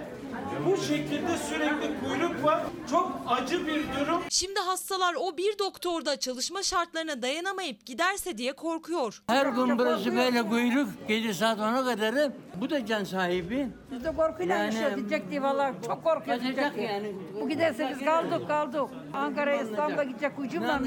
bu 0.65 0.77
şekilde 0.77 1.37
sürekli 1.37 1.99
kuyruk 1.99 2.43
var. 2.43 2.63
Çok 2.89 3.21
acı 3.27 3.67
bir 3.67 3.83
durum. 3.99 4.21
Şimdi 4.29 4.59
hastalar 4.59 5.15
o 5.19 5.37
bir 5.37 5.59
doktorda 5.59 6.19
çalışma 6.19 6.63
şartlarına 6.63 7.21
dayanamayıp 7.21 7.85
giderse 7.85 8.37
diye 8.37 8.53
korkuyor. 8.53 9.23
Her 9.27 9.45
gün 9.45 9.79
burası 9.79 10.15
böyle 10.15 10.49
kuyruk. 10.49 10.89
Gece 11.07 11.33
saat 11.33 11.59
10'a 11.59 11.85
kadar. 11.85 12.31
Bu 12.55 12.69
da 12.69 12.85
can 12.85 13.03
sahibi. 13.03 13.67
Biz 13.91 14.03
de 14.03 14.15
korkuyla 14.15 14.55
Yani- 14.55 14.65
yaşıyoruz 14.65 14.97
diyecek 14.97 15.29
diye 15.31 15.41
valla 15.43 15.73
çok 15.85 16.03
korkuyoruz 16.03 16.43
diyecek 16.43 16.77
yani. 16.77 17.15
Bu 17.41 17.49
giderse 17.49 17.89
biz 17.91 18.05
kaldık 18.05 18.47
kaldık. 18.47 18.89
Ankara 19.13 19.55
İstanbul'a 19.55 20.03
gidecek 20.03 20.39
ucum 20.39 20.63
var 20.63 20.81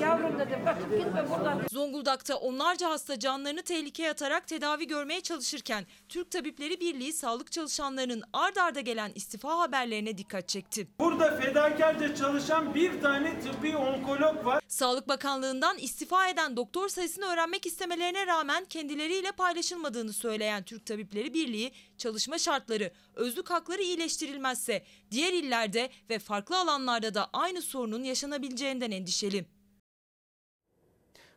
Yavrum 0.00 0.38
dedim 0.38 0.64
kaçıp 0.64 0.90
gitme 0.98 1.24
buradan. 1.30 1.60
Zonguldak'ta 1.72 2.36
onlarca 2.36 2.90
hasta 2.90 3.18
canlarını 3.18 3.62
tehlikeye 3.62 4.10
atarak 4.10 4.46
tedavi 4.46 4.86
görmeye 4.86 5.20
çalışırken 5.20 5.84
Türk 6.08 6.30
Tabipleri 6.30 6.80
Birliği 6.80 7.12
sağlık 7.12 7.52
çalışanlarının 7.52 8.22
ard 8.32 8.56
arda 8.56 8.80
gelen 8.86 9.12
istifa 9.14 9.58
haberlerine 9.58 10.18
dikkat 10.18 10.48
çekti. 10.48 10.88
Burada 10.98 11.36
fedakarca 11.36 12.14
çalışan 12.14 12.74
bir 12.74 13.00
tane 13.00 13.40
tıbbi 13.40 13.76
onkolog 13.76 14.46
var. 14.46 14.62
Sağlık 14.68 15.08
Bakanlığı'ndan 15.08 15.78
istifa 15.78 16.28
eden 16.28 16.56
doktor 16.56 16.88
sayısını 16.88 17.24
öğrenmek 17.24 17.66
istemelerine 17.66 18.26
rağmen 18.26 18.64
kendileriyle 18.64 19.32
paylaşılmadığını 19.32 20.12
söyleyen 20.12 20.62
Türk 20.62 20.86
Tabipleri 20.86 21.34
Birliği 21.34 21.72
çalışma 21.98 22.38
şartları, 22.38 22.90
özlük 23.14 23.50
hakları 23.50 23.82
iyileştirilmezse 23.82 24.82
diğer 25.10 25.32
illerde 25.32 25.90
ve 26.10 26.18
farklı 26.18 26.58
alanlarda 26.58 27.14
da 27.14 27.28
aynı 27.32 27.62
sorunun 27.62 28.04
yaşanabileceğinden 28.04 28.90
endişeli. 28.90 29.46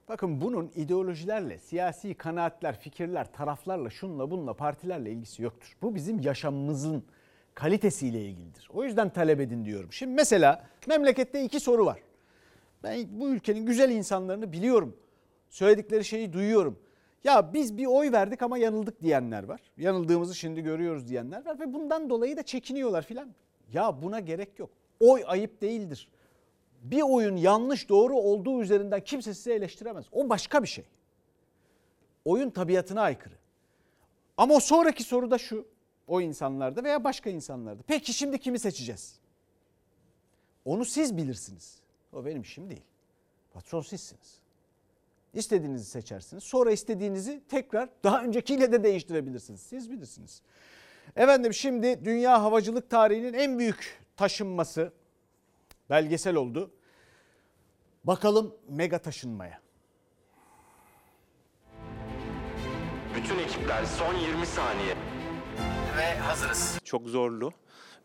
Bakın 0.10 0.42
bunun 0.42 0.72
ideolojilerle, 0.76 1.60
siyasi 1.60 2.14
kanaatler, 2.14 2.80
fikirler, 2.80 3.34
taraflarla, 3.34 3.90
şunla 3.90 4.32
bunla, 4.32 4.54
partilerle 4.54 5.12
ilgisi 5.12 5.42
yoktur. 5.42 5.78
Bu 5.82 5.96
bizim 5.96 6.20
yaşamımızın 6.20 7.04
kalitesiyle 7.54 8.26
ilgilidir. 8.26 8.70
O 8.74 8.84
yüzden 8.84 9.10
talep 9.10 9.40
edin 9.40 9.66
diyorum. 9.66 9.94
Şimdi 9.94 10.14
mesela 10.14 10.68
memlekette 10.88 11.44
iki 11.44 11.60
soru 11.60 11.86
var. 11.86 12.00
Ben 12.84 13.08
bu 13.12 13.30
ülkenin 13.30 13.66
güzel 13.66 13.90
insanlarını 13.90 14.52
biliyorum. 14.52 14.98
Söyledikleri 15.50 16.06
şeyi 16.06 16.34
duyuyorum. 16.34 16.80
Ya 17.24 17.54
biz 17.54 17.78
bir 17.78 17.86
oy 17.86 18.12
verdik 18.12 18.42
ama 18.42 18.58
yanıldık 18.58 19.02
diyenler 19.02 19.44
var. 19.44 19.62
Yanıldığımızı 19.78 20.36
şimdi 20.36 20.62
görüyoruz 20.62 21.08
diyenler 21.08 21.46
var 21.46 21.60
ve 21.60 21.74
bundan 21.74 22.10
dolayı 22.10 22.38
da 22.38 22.44
çekiniyorlar 22.44 23.02
filan. 23.02 23.30
Ya 23.74 24.02
buna 24.02 24.20
gerek 24.20 24.60
yok. 24.60 24.70
Oy 25.00 25.24
ayıp 25.28 25.62
değildir. 25.62 26.10
Bir 26.82 27.02
oyun 27.02 27.36
yanlış 27.36 27.90
doğru 27.90 28.18
olduğu 28.18 28.62
üzerinden 28.62 29.04
kimse 29.04 29.34
sizi 29.34 29.52
eleştiremez. 29.52 30.06
O 30.12 30.30
başka 30.30 30.64
bir 30.64 30.68
şey. 30.68 30.86
Oyun 32.26 32.50
tabiatına 32.50 33.02
aykırı. 33.02 33.34
Ama 34.38 34.54
o 34.54 34.60
sonraki 34.60 35.04
soru 35.04 35.32
da 35.32 35.38
şu. 35.38 35.68
O 36.10 36.22
insanlarda 36.22 36.84
veya 36.84 37.04
başka 37.04 37.30
insanlarda. 37.30 37.84
Peki 37.88 38.14
şimdi 38.14 38.40
kimi 38.40 38.60
seçeceğiz? 38.60 39.20
Onu 40.66 40.86
siz 40.86 41.18
bilirsiniz. 41.18 41.80
O 42.14 42.26
benim 42.26 42.42
işim 42.42 42.70
değil. 42.70 42.84
Patron 43.54 43.82
sizsiniz. 43.82 44.40
İstediğinizi 45.34 45.86
seçersiniz. 45.86 46.44
Sonra 46.44 46.72
istediğinizi 46.72 47.42
tekrar 47.50 47.90
daha 48.04 48.24
öncekiyle 48.24 48.72
de 48.72 48.84
değiştirebilirsiniz. 48.84 49.62
Siz 49.62 49.92
bilirsiniz. 49.92 50.42
Efendim 51.16 51.54
şimdi 51.54 52.06
dünya 52.06 52.44
havacılık 52.44 52.90
tarihinin 52.90 53.34
en 53.34 53.60
büyük 53.60 54.00
taşınması 54.18 54.94
belgesel 55.90 56.36
oldu. 56.36 56.72
Bakalım 58.04 58.56
mega 58.70 59.00
taşınmaya. 59.00 59.62
Bütün 63.16 63.40
ekipler 63.40 63.86
son 63.86 64.16
20 64.16 64.46
saniye. 64.46 64.96
Ve 66.00 66.18
hazırız. 66.18 66.80
Çok 66.84 67.08
zorlu 67.08 67.54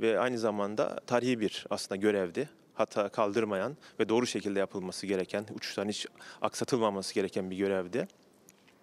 ve 0.00 0.20
aynı 0.20 0.38
zamanda 0.38 1.00
tarihi 1.06 1.40
bir 1.40 1.66
aslında 1.70 1.96
görevdi. 1.96 2.48
Hata 2.74 3.08
kaldırmayan 3.08 3.76
ve 4.00 4.08
doğru 4.08 4.26
şekilde 4.26 4.58
yapılması 4.58 5.06
gereken, 5.06 5.46
uçuşların 5.54 5.88
hiç 5.88 6.06
aksatılmaması 6.42 7.14
gereken 7.14 7.50
bir 7.50 7.56
görevdi. 7.56 8.08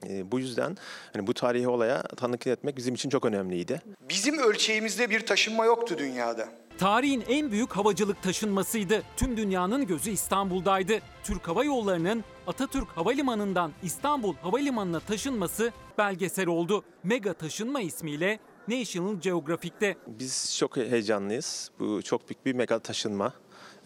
Ee, 0.08 0.32
bu 0.32 0.40
yüzden 0.40 0.78
hani 1.14 1.28
bu 1.28 1.34
tarihi 1.34 1.68
olaya 1.68 2.02
tanıklık 2.04 2.48
etmek 2.48 2.78
bizim 2.78 2.96
için 2.96 3.10
çok 3.10 3.26
önemliydi. 3.26 3.82
Bizim 4.10 4.38
ölçeğimizde 4.38 5.10
bir 5.10 5.26
taşınma 5.26 5.66
yoktu 5.66 5.96
dünyada. 5.98 6.50
Tarihin 6.78 7.24
en 7.28 7.52
büyük 7.52 7.72
havacılık 7.72 8.24
taşınmasıydı. 8.24 9.04
Tüm 9.18 9.38
dünyanın 9.38 9.88
gözü 9.88 10.12
İstanbul'daydı. 10.12 10.94
Türk 11.24 11.48
Hava 11.48 11.64
Yolları'nın 11.64 12.24
Atatürk 12.48 12.90
Havalimanı'ndan 12.90 13.72
İstanbul 13.84 14.36
Havalimanı'na 14.36 15.00
taşınması 15.00 15.72
belgesel 15.98 16.48
oldu. 16.48 16.84
Mega 17.04 17.34
taşınma 17.34 17.82
ismiyle 17.82 18.40
National 18.68 19.16
Geographic'te. 19.22 19.96
Biz 20.08 20.56
çok 20.58 20.78
heyecanlıyız. 20.78 21.72
Bu 21.80 22.02
çok 22.02 22.30
büyük 22.30 22.46
bir 22.46 22.54
mega 22.54 22.80
taşınma. 22.80 23.34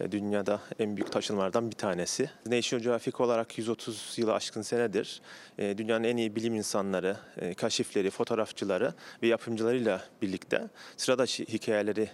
E, 0.00 0.12
Dünyada 0.12 0.60
en 0.78 0.96
büyük 0.96 1.12
taşınmalardan 1.12 1.70
bir 1.70 1.76
tanesi. 1.76 2.30
National 2.46 2.82
Geographic 2.82 3.22
olarak 3.24 3.58
130 3.58 4.14
yılı 4.16 4.34
aşkın 4.34 4.62
senedir 4.62 5.20
e, 5.58 5.78
dünyanın 5.78 6.04
en 6.04 6.16
iyi 6.16 6.36
bilim 6.36 6.54
insanları, 6.54 7.16
e, 7.36 7.54
kaşifleri, 7.54 8.10
fotoğrafçıları 8.10 8.94
ve 9.22 9.26
yapımcılarıyla 9.26 10.04
birlikte 10.22 10.68
sıra 10.96 11.18
dışı 11.18 11.42
hikayeleri 11.44 12.08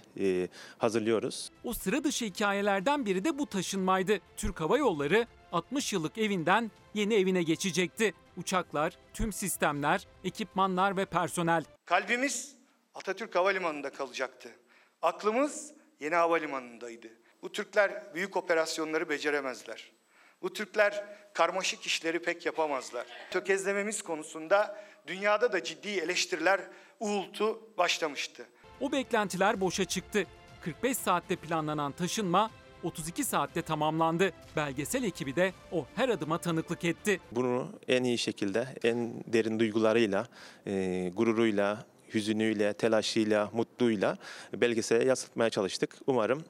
hazırlıyoruz. 0.79 1.51
O 1.65 1.73
sıra 1.73 2.05
dışı 2.05 2.25
hikayelerden 2.25 3.07
biri 3.07 3.25
de 3.25 3.39
bu 3.39 3.47
taşınmaydı. 3.47 4.19
Türk 4.37 4.61
Hava 4.61 4.79
Yolları 4.79 5.27
60 5.53 5.93
yıllık 5.93 6.19
evinden 6.19 6.71
yeni 6.95 7.15
evine 7.15 7.43
geçecekti. 7.43 8.15
Uçaklar, 8.37 8.99
tüm 9.15 9.33
sistemler, 9.33 10.07
ekipmanlar 10.25 10.97
ve 10.97 11.05
personel. 11.05 11.65
Kalbimiz 11.85 12.57
Atatürk 12.95 13.35
Havalimanı'nda 13.35 13.91
kalacaktı. 13.91 14.49
Aklımız 15.03 15.73
yeni 16.01 16.15
havalimanındaydı. 16.15 17.09
Bu 17.43 17.53
Türkler 17.53 18.15
büyük 18.15 18.37
operasyonları 18.37 19.09
beceremezler. 19.09 19.93
Bu 20.43 20.53
Türkler 20.53 21.05
karmaşık 21.35 21.87
işleri 21.87 22.23
pek 22.23 22.47
yapamazlar. 22.47 23.07
Tökezlememiz 23.31 24.03
konusunda 24.03 24.85
dünyada 25.07 25.53
da 25.53 25.65
ciddi 25.65 25.89
eleştiriler, 25.89 26.61
uğultu 27.01 27.77
başlamıştı. 27.79 28.47
O 28.81 28.93
beklentiler 28.93 29.61
boşa 29.61 29.85
çıktı. 29.85 30.27
45 30.65 30.99
saatte 30.99 31.37
planlanan 31.37 31.93
taşınma 31.93 32.51
32 32.83 33.25
saatte 33.25 33.63
tamamlandı. 33.63 34.33
Belgesel 34.57 35.05
ekibi 35.05 35.37
de 35.37 35.53
o 35.73 35.87
her 35.95 36.09
adıma 36.09 36.39
tanıklık 36.39 36.85
etti. 36.85 37.21
Bunu 37.33 37.69
en 37.89 38.05
iyi 38.05 38.19
şekilde, 38.19 38.69
en 38.85 39.25
derin 39.27 39.59
duygularıyla, 39.59 40.27
e, 40.67 41.09
gururuyla, 41.17 41.87
hüzünüyle, 42.15 42.73
telaşıyla, 42.73 43.51
mutluyla 43.53 44.17
belgesele 44.53 45.05
yansıtmaya 45.05 45.51
çalıştık. 45.51 45.99
Umarım 46.07 46.45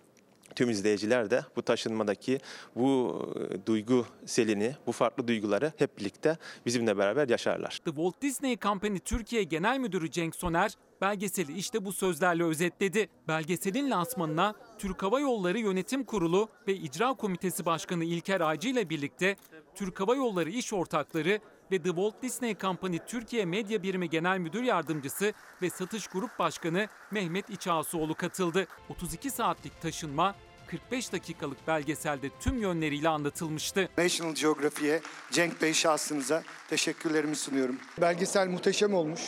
tüm 0.57 0.71
izleyiciler 0.71 1.31
de 1.31 1.45
bu 1.57 1.63
taşınmadaki 1.63 2.39
bu 2.77 3.23
e, 3.51 3.67
duygu 3.67 4.07
selini, 4.27 4.77
bu 4.87 4.93
farklı 4.93 5.29
duyguları 5.29 5.73
hep 5.77 5.99
birlikte 5.99 6.37
bizimle 6.67 6.99
beraber 6.99 7.29
yaşarlar. 7.29 7.81
The 7.85 7.91
Walt 7.91 8.23
Disney 8.23 8.59
Company 8.59 8.99
Türkiye 8.99 9.43
Genel 9.43 9.79
Müdürü 9.79 10.11
Cenk 10.11 10.37
Soner 10.37 10.73
belgeseli 11.01 11.53
işte 11.53 11.85
bu 11.85 11.93
sözlerle 11.93 12.45
özetledi. 12.45 13.09
Belgeselin 13.29 13.91
lansmanına 13.91 14.55
Türk 14.79 15.03
Hava 15.03 15.21
Yolları 15.21 15.59
Yönetim 15.59 16.05
Kurulu 16.05 16.49
ve 16.69 16.75
İcra 16.75 17.15
Komitesi 17.15 17.67
Başkanı 17.67 18.05
İlker 18.05 18.41
Aycı 18.41 18.69
ile 18.69 18.91
birlikte 18.91 19.37
Türk 19.75 20.01
Hava 20.01 20.17
Yolları 20.17 20.51
İş 20.51 20.73
Ortakları 20.73 21.41
ve 21.73 21.79
The 21.79 21.89
Walt 21.89 22.23
Disney 22.23 22.57
Company 22.59 22.99
Türkiye 23.07 23.45
Medya 23.45 23.83
Birimi 23.83 24.11
Genel 24.11 24.39
Müdür 24.39 24.63
Yardımcısı 24.63 25.33
ve 25.63 25.71
Satış 25.71 26.07
Grup 26.07 26.39
Başkanı 26.39 26.89
Mehmet 27.11 27.51
İçağsuoğlu 27.51 28.15
katıldı. 28.15 28.67
32 28.89 29.31
saatlik 29.31 29.83
taşınma 29.83 30.35
45 30.67 31.13
dakikalık 31.13 31.67
belgeselde 31.67 32.31
tüm 32.41 32.59
yönleriyle 32.59 33.09
anlatılmıştı. 33.09 33.89
National 33.99 34.35
Geographic'e, 34.35 35.01
Cenk 35.31 35.63
Bey 35.63 35.73
şahsınıza 35.73 36.43
teşekkürlerimi 36.71 37.37
sunuyorum. 37.37 37.77
Belgesel 38.01 38.49
muhteşem 38.49 38.95
olmuş. 38.95 39.21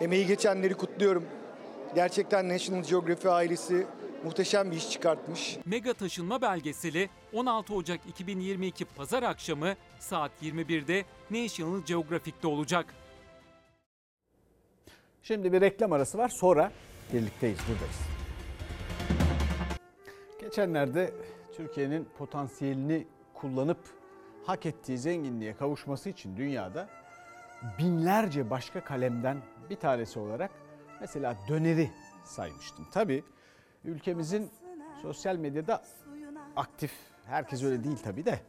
Emeği 0.00 0.26
geçenleri 0.26 0.74
kutluyorum. 0.74 1.24
Gerçekten 1.94 2.48
National 2.48 2.82
Geographic 2.82 3.30
ailesi 3.30 3.86
muhteşem 4.24 4.70
bir 4.70 4.76
iş 4.76 4.90
çıkartmış. 4.90 5.58
Mega 5.66 5.92
taşınma 5.92 6.42
belgeseli 6.42 7.08
16 7.32 7.74
Ocak 7.74 8.00
2022 8.08 8.84
Pazar 8.84 9.22
akşamı 9.22 9.74
saat 9.98 10.30
21'de 10.42 11.04
National 11.30 11.82
Geographic'te 11.86 12.46
olacak. 12.46 12.94
Şimdi 15.22 15.52
bir 15.52 15.60
reklam 15.60 15.92
arası 15.92 16.18
var. 16.18 16.28
Sonra 16.28 16.72
birlikteyiz, 17.12 17.58
buradayız. 17.58 17.98
Geçenlerde 20.40 21.14
Türkiye'nin 21.56 22.08
potansiyelini 22.18 23.06
kullanıp 23.34 23.78
hak 24.46 24.66
ettiği 24.66 24.98
zenginliğe 24.98 25.56
kavuşması 25.56 26.08
için 26.08 26.36
dünyada 26.36 26.88
binlerce 27.78 28.50
başka 28.50 28.84
kalemden 28.84 29.36
bir 29.70 29.76
tanesi 29.76 30.18
olarak 30.18 30.50
mesela 31.00 31.36
döneri 31.48 31.90
saymıştım. 32.24 32.86
Tabii 32.92 33.24
ülkemizin 33.86 34.50
sosyal 35.02 35.36
medyada 35.36 35.82
aktif, 36.56 36.92
herkes 37.26 37.62
öyle 37.62 37.84
değil 37.84 37.98
tabii 38.04 38.24
de 38.24 38.40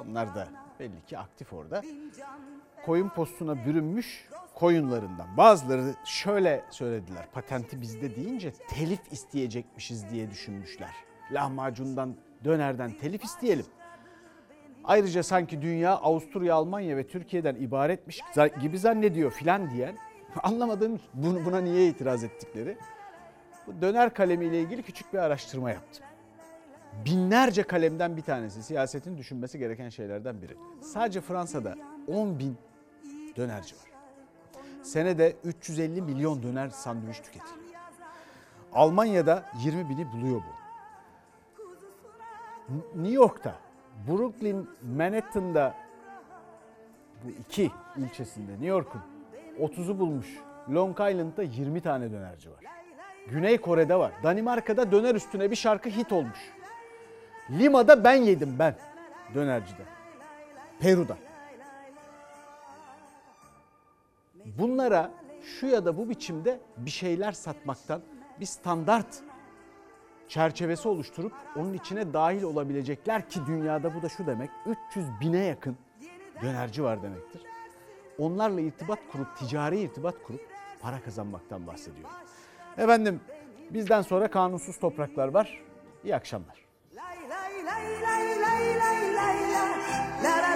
onlar 0.00 0.34
da 0.34 0.48
belli 0.80 1.04
ki 1.06 1.18
aktif 1.18 1.52
orada. 1.52 1.82
Koyun 2.84 3.08
postuna 3.08 3.66
bürünmüş 3.66 4.28
koyunlarından. 4.54 5.36
Bazıları 5.36 5.94
şöyle 6.04 6.64
söylediler 6.70 7.26
patenti 7.32 7.80
bizde 7.80 8.16
deyince 8.16 8.52
telif 8.68 9.00
isteyecekmişiz 9.12 10.10
diye 10.10 10.30
düşünmüşler. 10.30 10.90
Lahmacundan, 11.32 12.14
dönerden 12.44 12.90
telif 12.90 13.24
isteyelim. 13.24 13.66
Ayrıca 14.84 15.22
sanki 15.22 15.62
dünya 15.62 15.92
Avusturya, 15.92 16.54
Almanya 16.54 16.96
ve 16.96 17.06
Türkiye'den 17.06 17.54
ibaretmiş 17.54 18.20
gibi 18.60 18.78
zannediyor 18.78 19.30
filan 19.30 19.70
diyen 19.70 19.96
anlamadığım 20.42 21.00
buna 21.14 21.60
niye 21.60 21.88
itiraz 21.88 22.24
ettikleri. 22.24 22.78
Bu 23.66 23.80
döner 23.80 24.14
kalemiyle 24.14 24.60
ilgili 24.60 24.82
küçük 24.82 25.12
bir 25.12 25.18
araştırma 25.18 25.70
yaptım. 25.70 26.04
Binlerce 27.04 27.62
kalemden 27.62 28.16
bir 28.16 28.22
tanesi 28.22 28.62
siyasetin 28.62 29.18
düşünmesi 29.18 29.58
gereken 29.58 29.88
şeylerden 29.88 30.42
biri. 30.42 30.56
Sadece 30.80 31.20
Fransa'da 31.20 31.74
10 32.08 32.38
bin 32.38 32.56
dönerci 33.36 33.74
var. 33.76 33.84
Senede 34.82 35.36
350 35.44 36.02
milyon 36.02 36.42
döner 36.42 36.68
sandviç 36.68 37.16
tüketiliyor. 37.16 37.56
Almanya'da 38.72 39.44
20 39.64 39.88
bini 39.88 40.12
buluyor 40.12 40.40
bu. 40.42 40.66
New 42.94 43.14
York'ta, 43.14 43.54
Brooklyn, 44.08 44.68
Manhattan'da 44.96 45.74
bu 47.24 47.30
iki 47.30 47.70
ilçesinde 47.96 48.52
New 48.52 48.66
York'un 48.66 49.00
30'u 49.60 49.98
bulmuş. 49.98 50.26
Long 50.70 51.00
Island'da 51.00 51.42
20 51.42 51.80
tane 51.80 52.10
dönerci 52.10 52.50
var. 52.50 52.64
Güney 53.30 53.58
Kore'de 53.58 53.98
var. 53.98 54.12
Danimarka'da 54.22 54.92
döner 54.92 55.14
üstüne 55.14 55.50
bir 55.50 55.56
şarkı 55.56 55.88
hit 55.88 56.12
olmuş. 56.12 56.38
Lima'da 57.50 58.04
ben 58.04 58.14
yedim 58.14 58.56
ben 58.58 58.76
dönercide. 59.34 59.82
Peru'da. 60.80 61.16
Bunlara 64.44 65.10
şu 65.42 65.66
ya 65.66 65.84
da 65.84 65.96
bu 65.96 66.08
biçimde 66.08 66.60
bir 66.76 66.90
şeyler 66.90 67.32
satmaktan 67.32 68.00
bir 68.40 68.46
standart 68.46 69.22
çerçevesi 70.28 70.88
oluşturup 70.88 71.32
onun 71.56 71.72
içine 71.72 72.12
dahil 72.12 72.42
olabilecekler 72.42 73.28
ki 73.28 73.40
dünyada 73.46 73.94
bu 73.94 74.02
da 74.02 74.08
şu 74.08 74.26
demek 74.26 74.50
300 74.90 75.06
bine 75.20 75.44
yakın 75.44 75.76
dönerci 76.42 76.84
var 76.84 77.02
demektir. 77.02 77.42
Onlarla 78.18 78.60
irtibat 78.60 78.98
kurup 79.12 79.36
ticari 79.36 79.80
irtibat 79.80 80.22
kurup 80.22 80.40
para 80.80 81.02
kazanmaktan 81.02 81.66
bahsediyor. 81.66 82.08
Efendim 82.78 83.20
bizden 83.70 84.02
sonra 84.02 84.28
kanunsuz 84.28 84.78
topraklar 84.78 85.28
var. 85.28 85.62
İyi 86.04 86.16
akşamlar. 86.16 86.66
Lay 86.94 87.28
lay 87.30 87.64
lay 87.64 88.02
lay 88.02 88.40
lay 88.40 88.80
lay 88.80 89.14
lay 89.14 90.42
lay. 90.42 90.55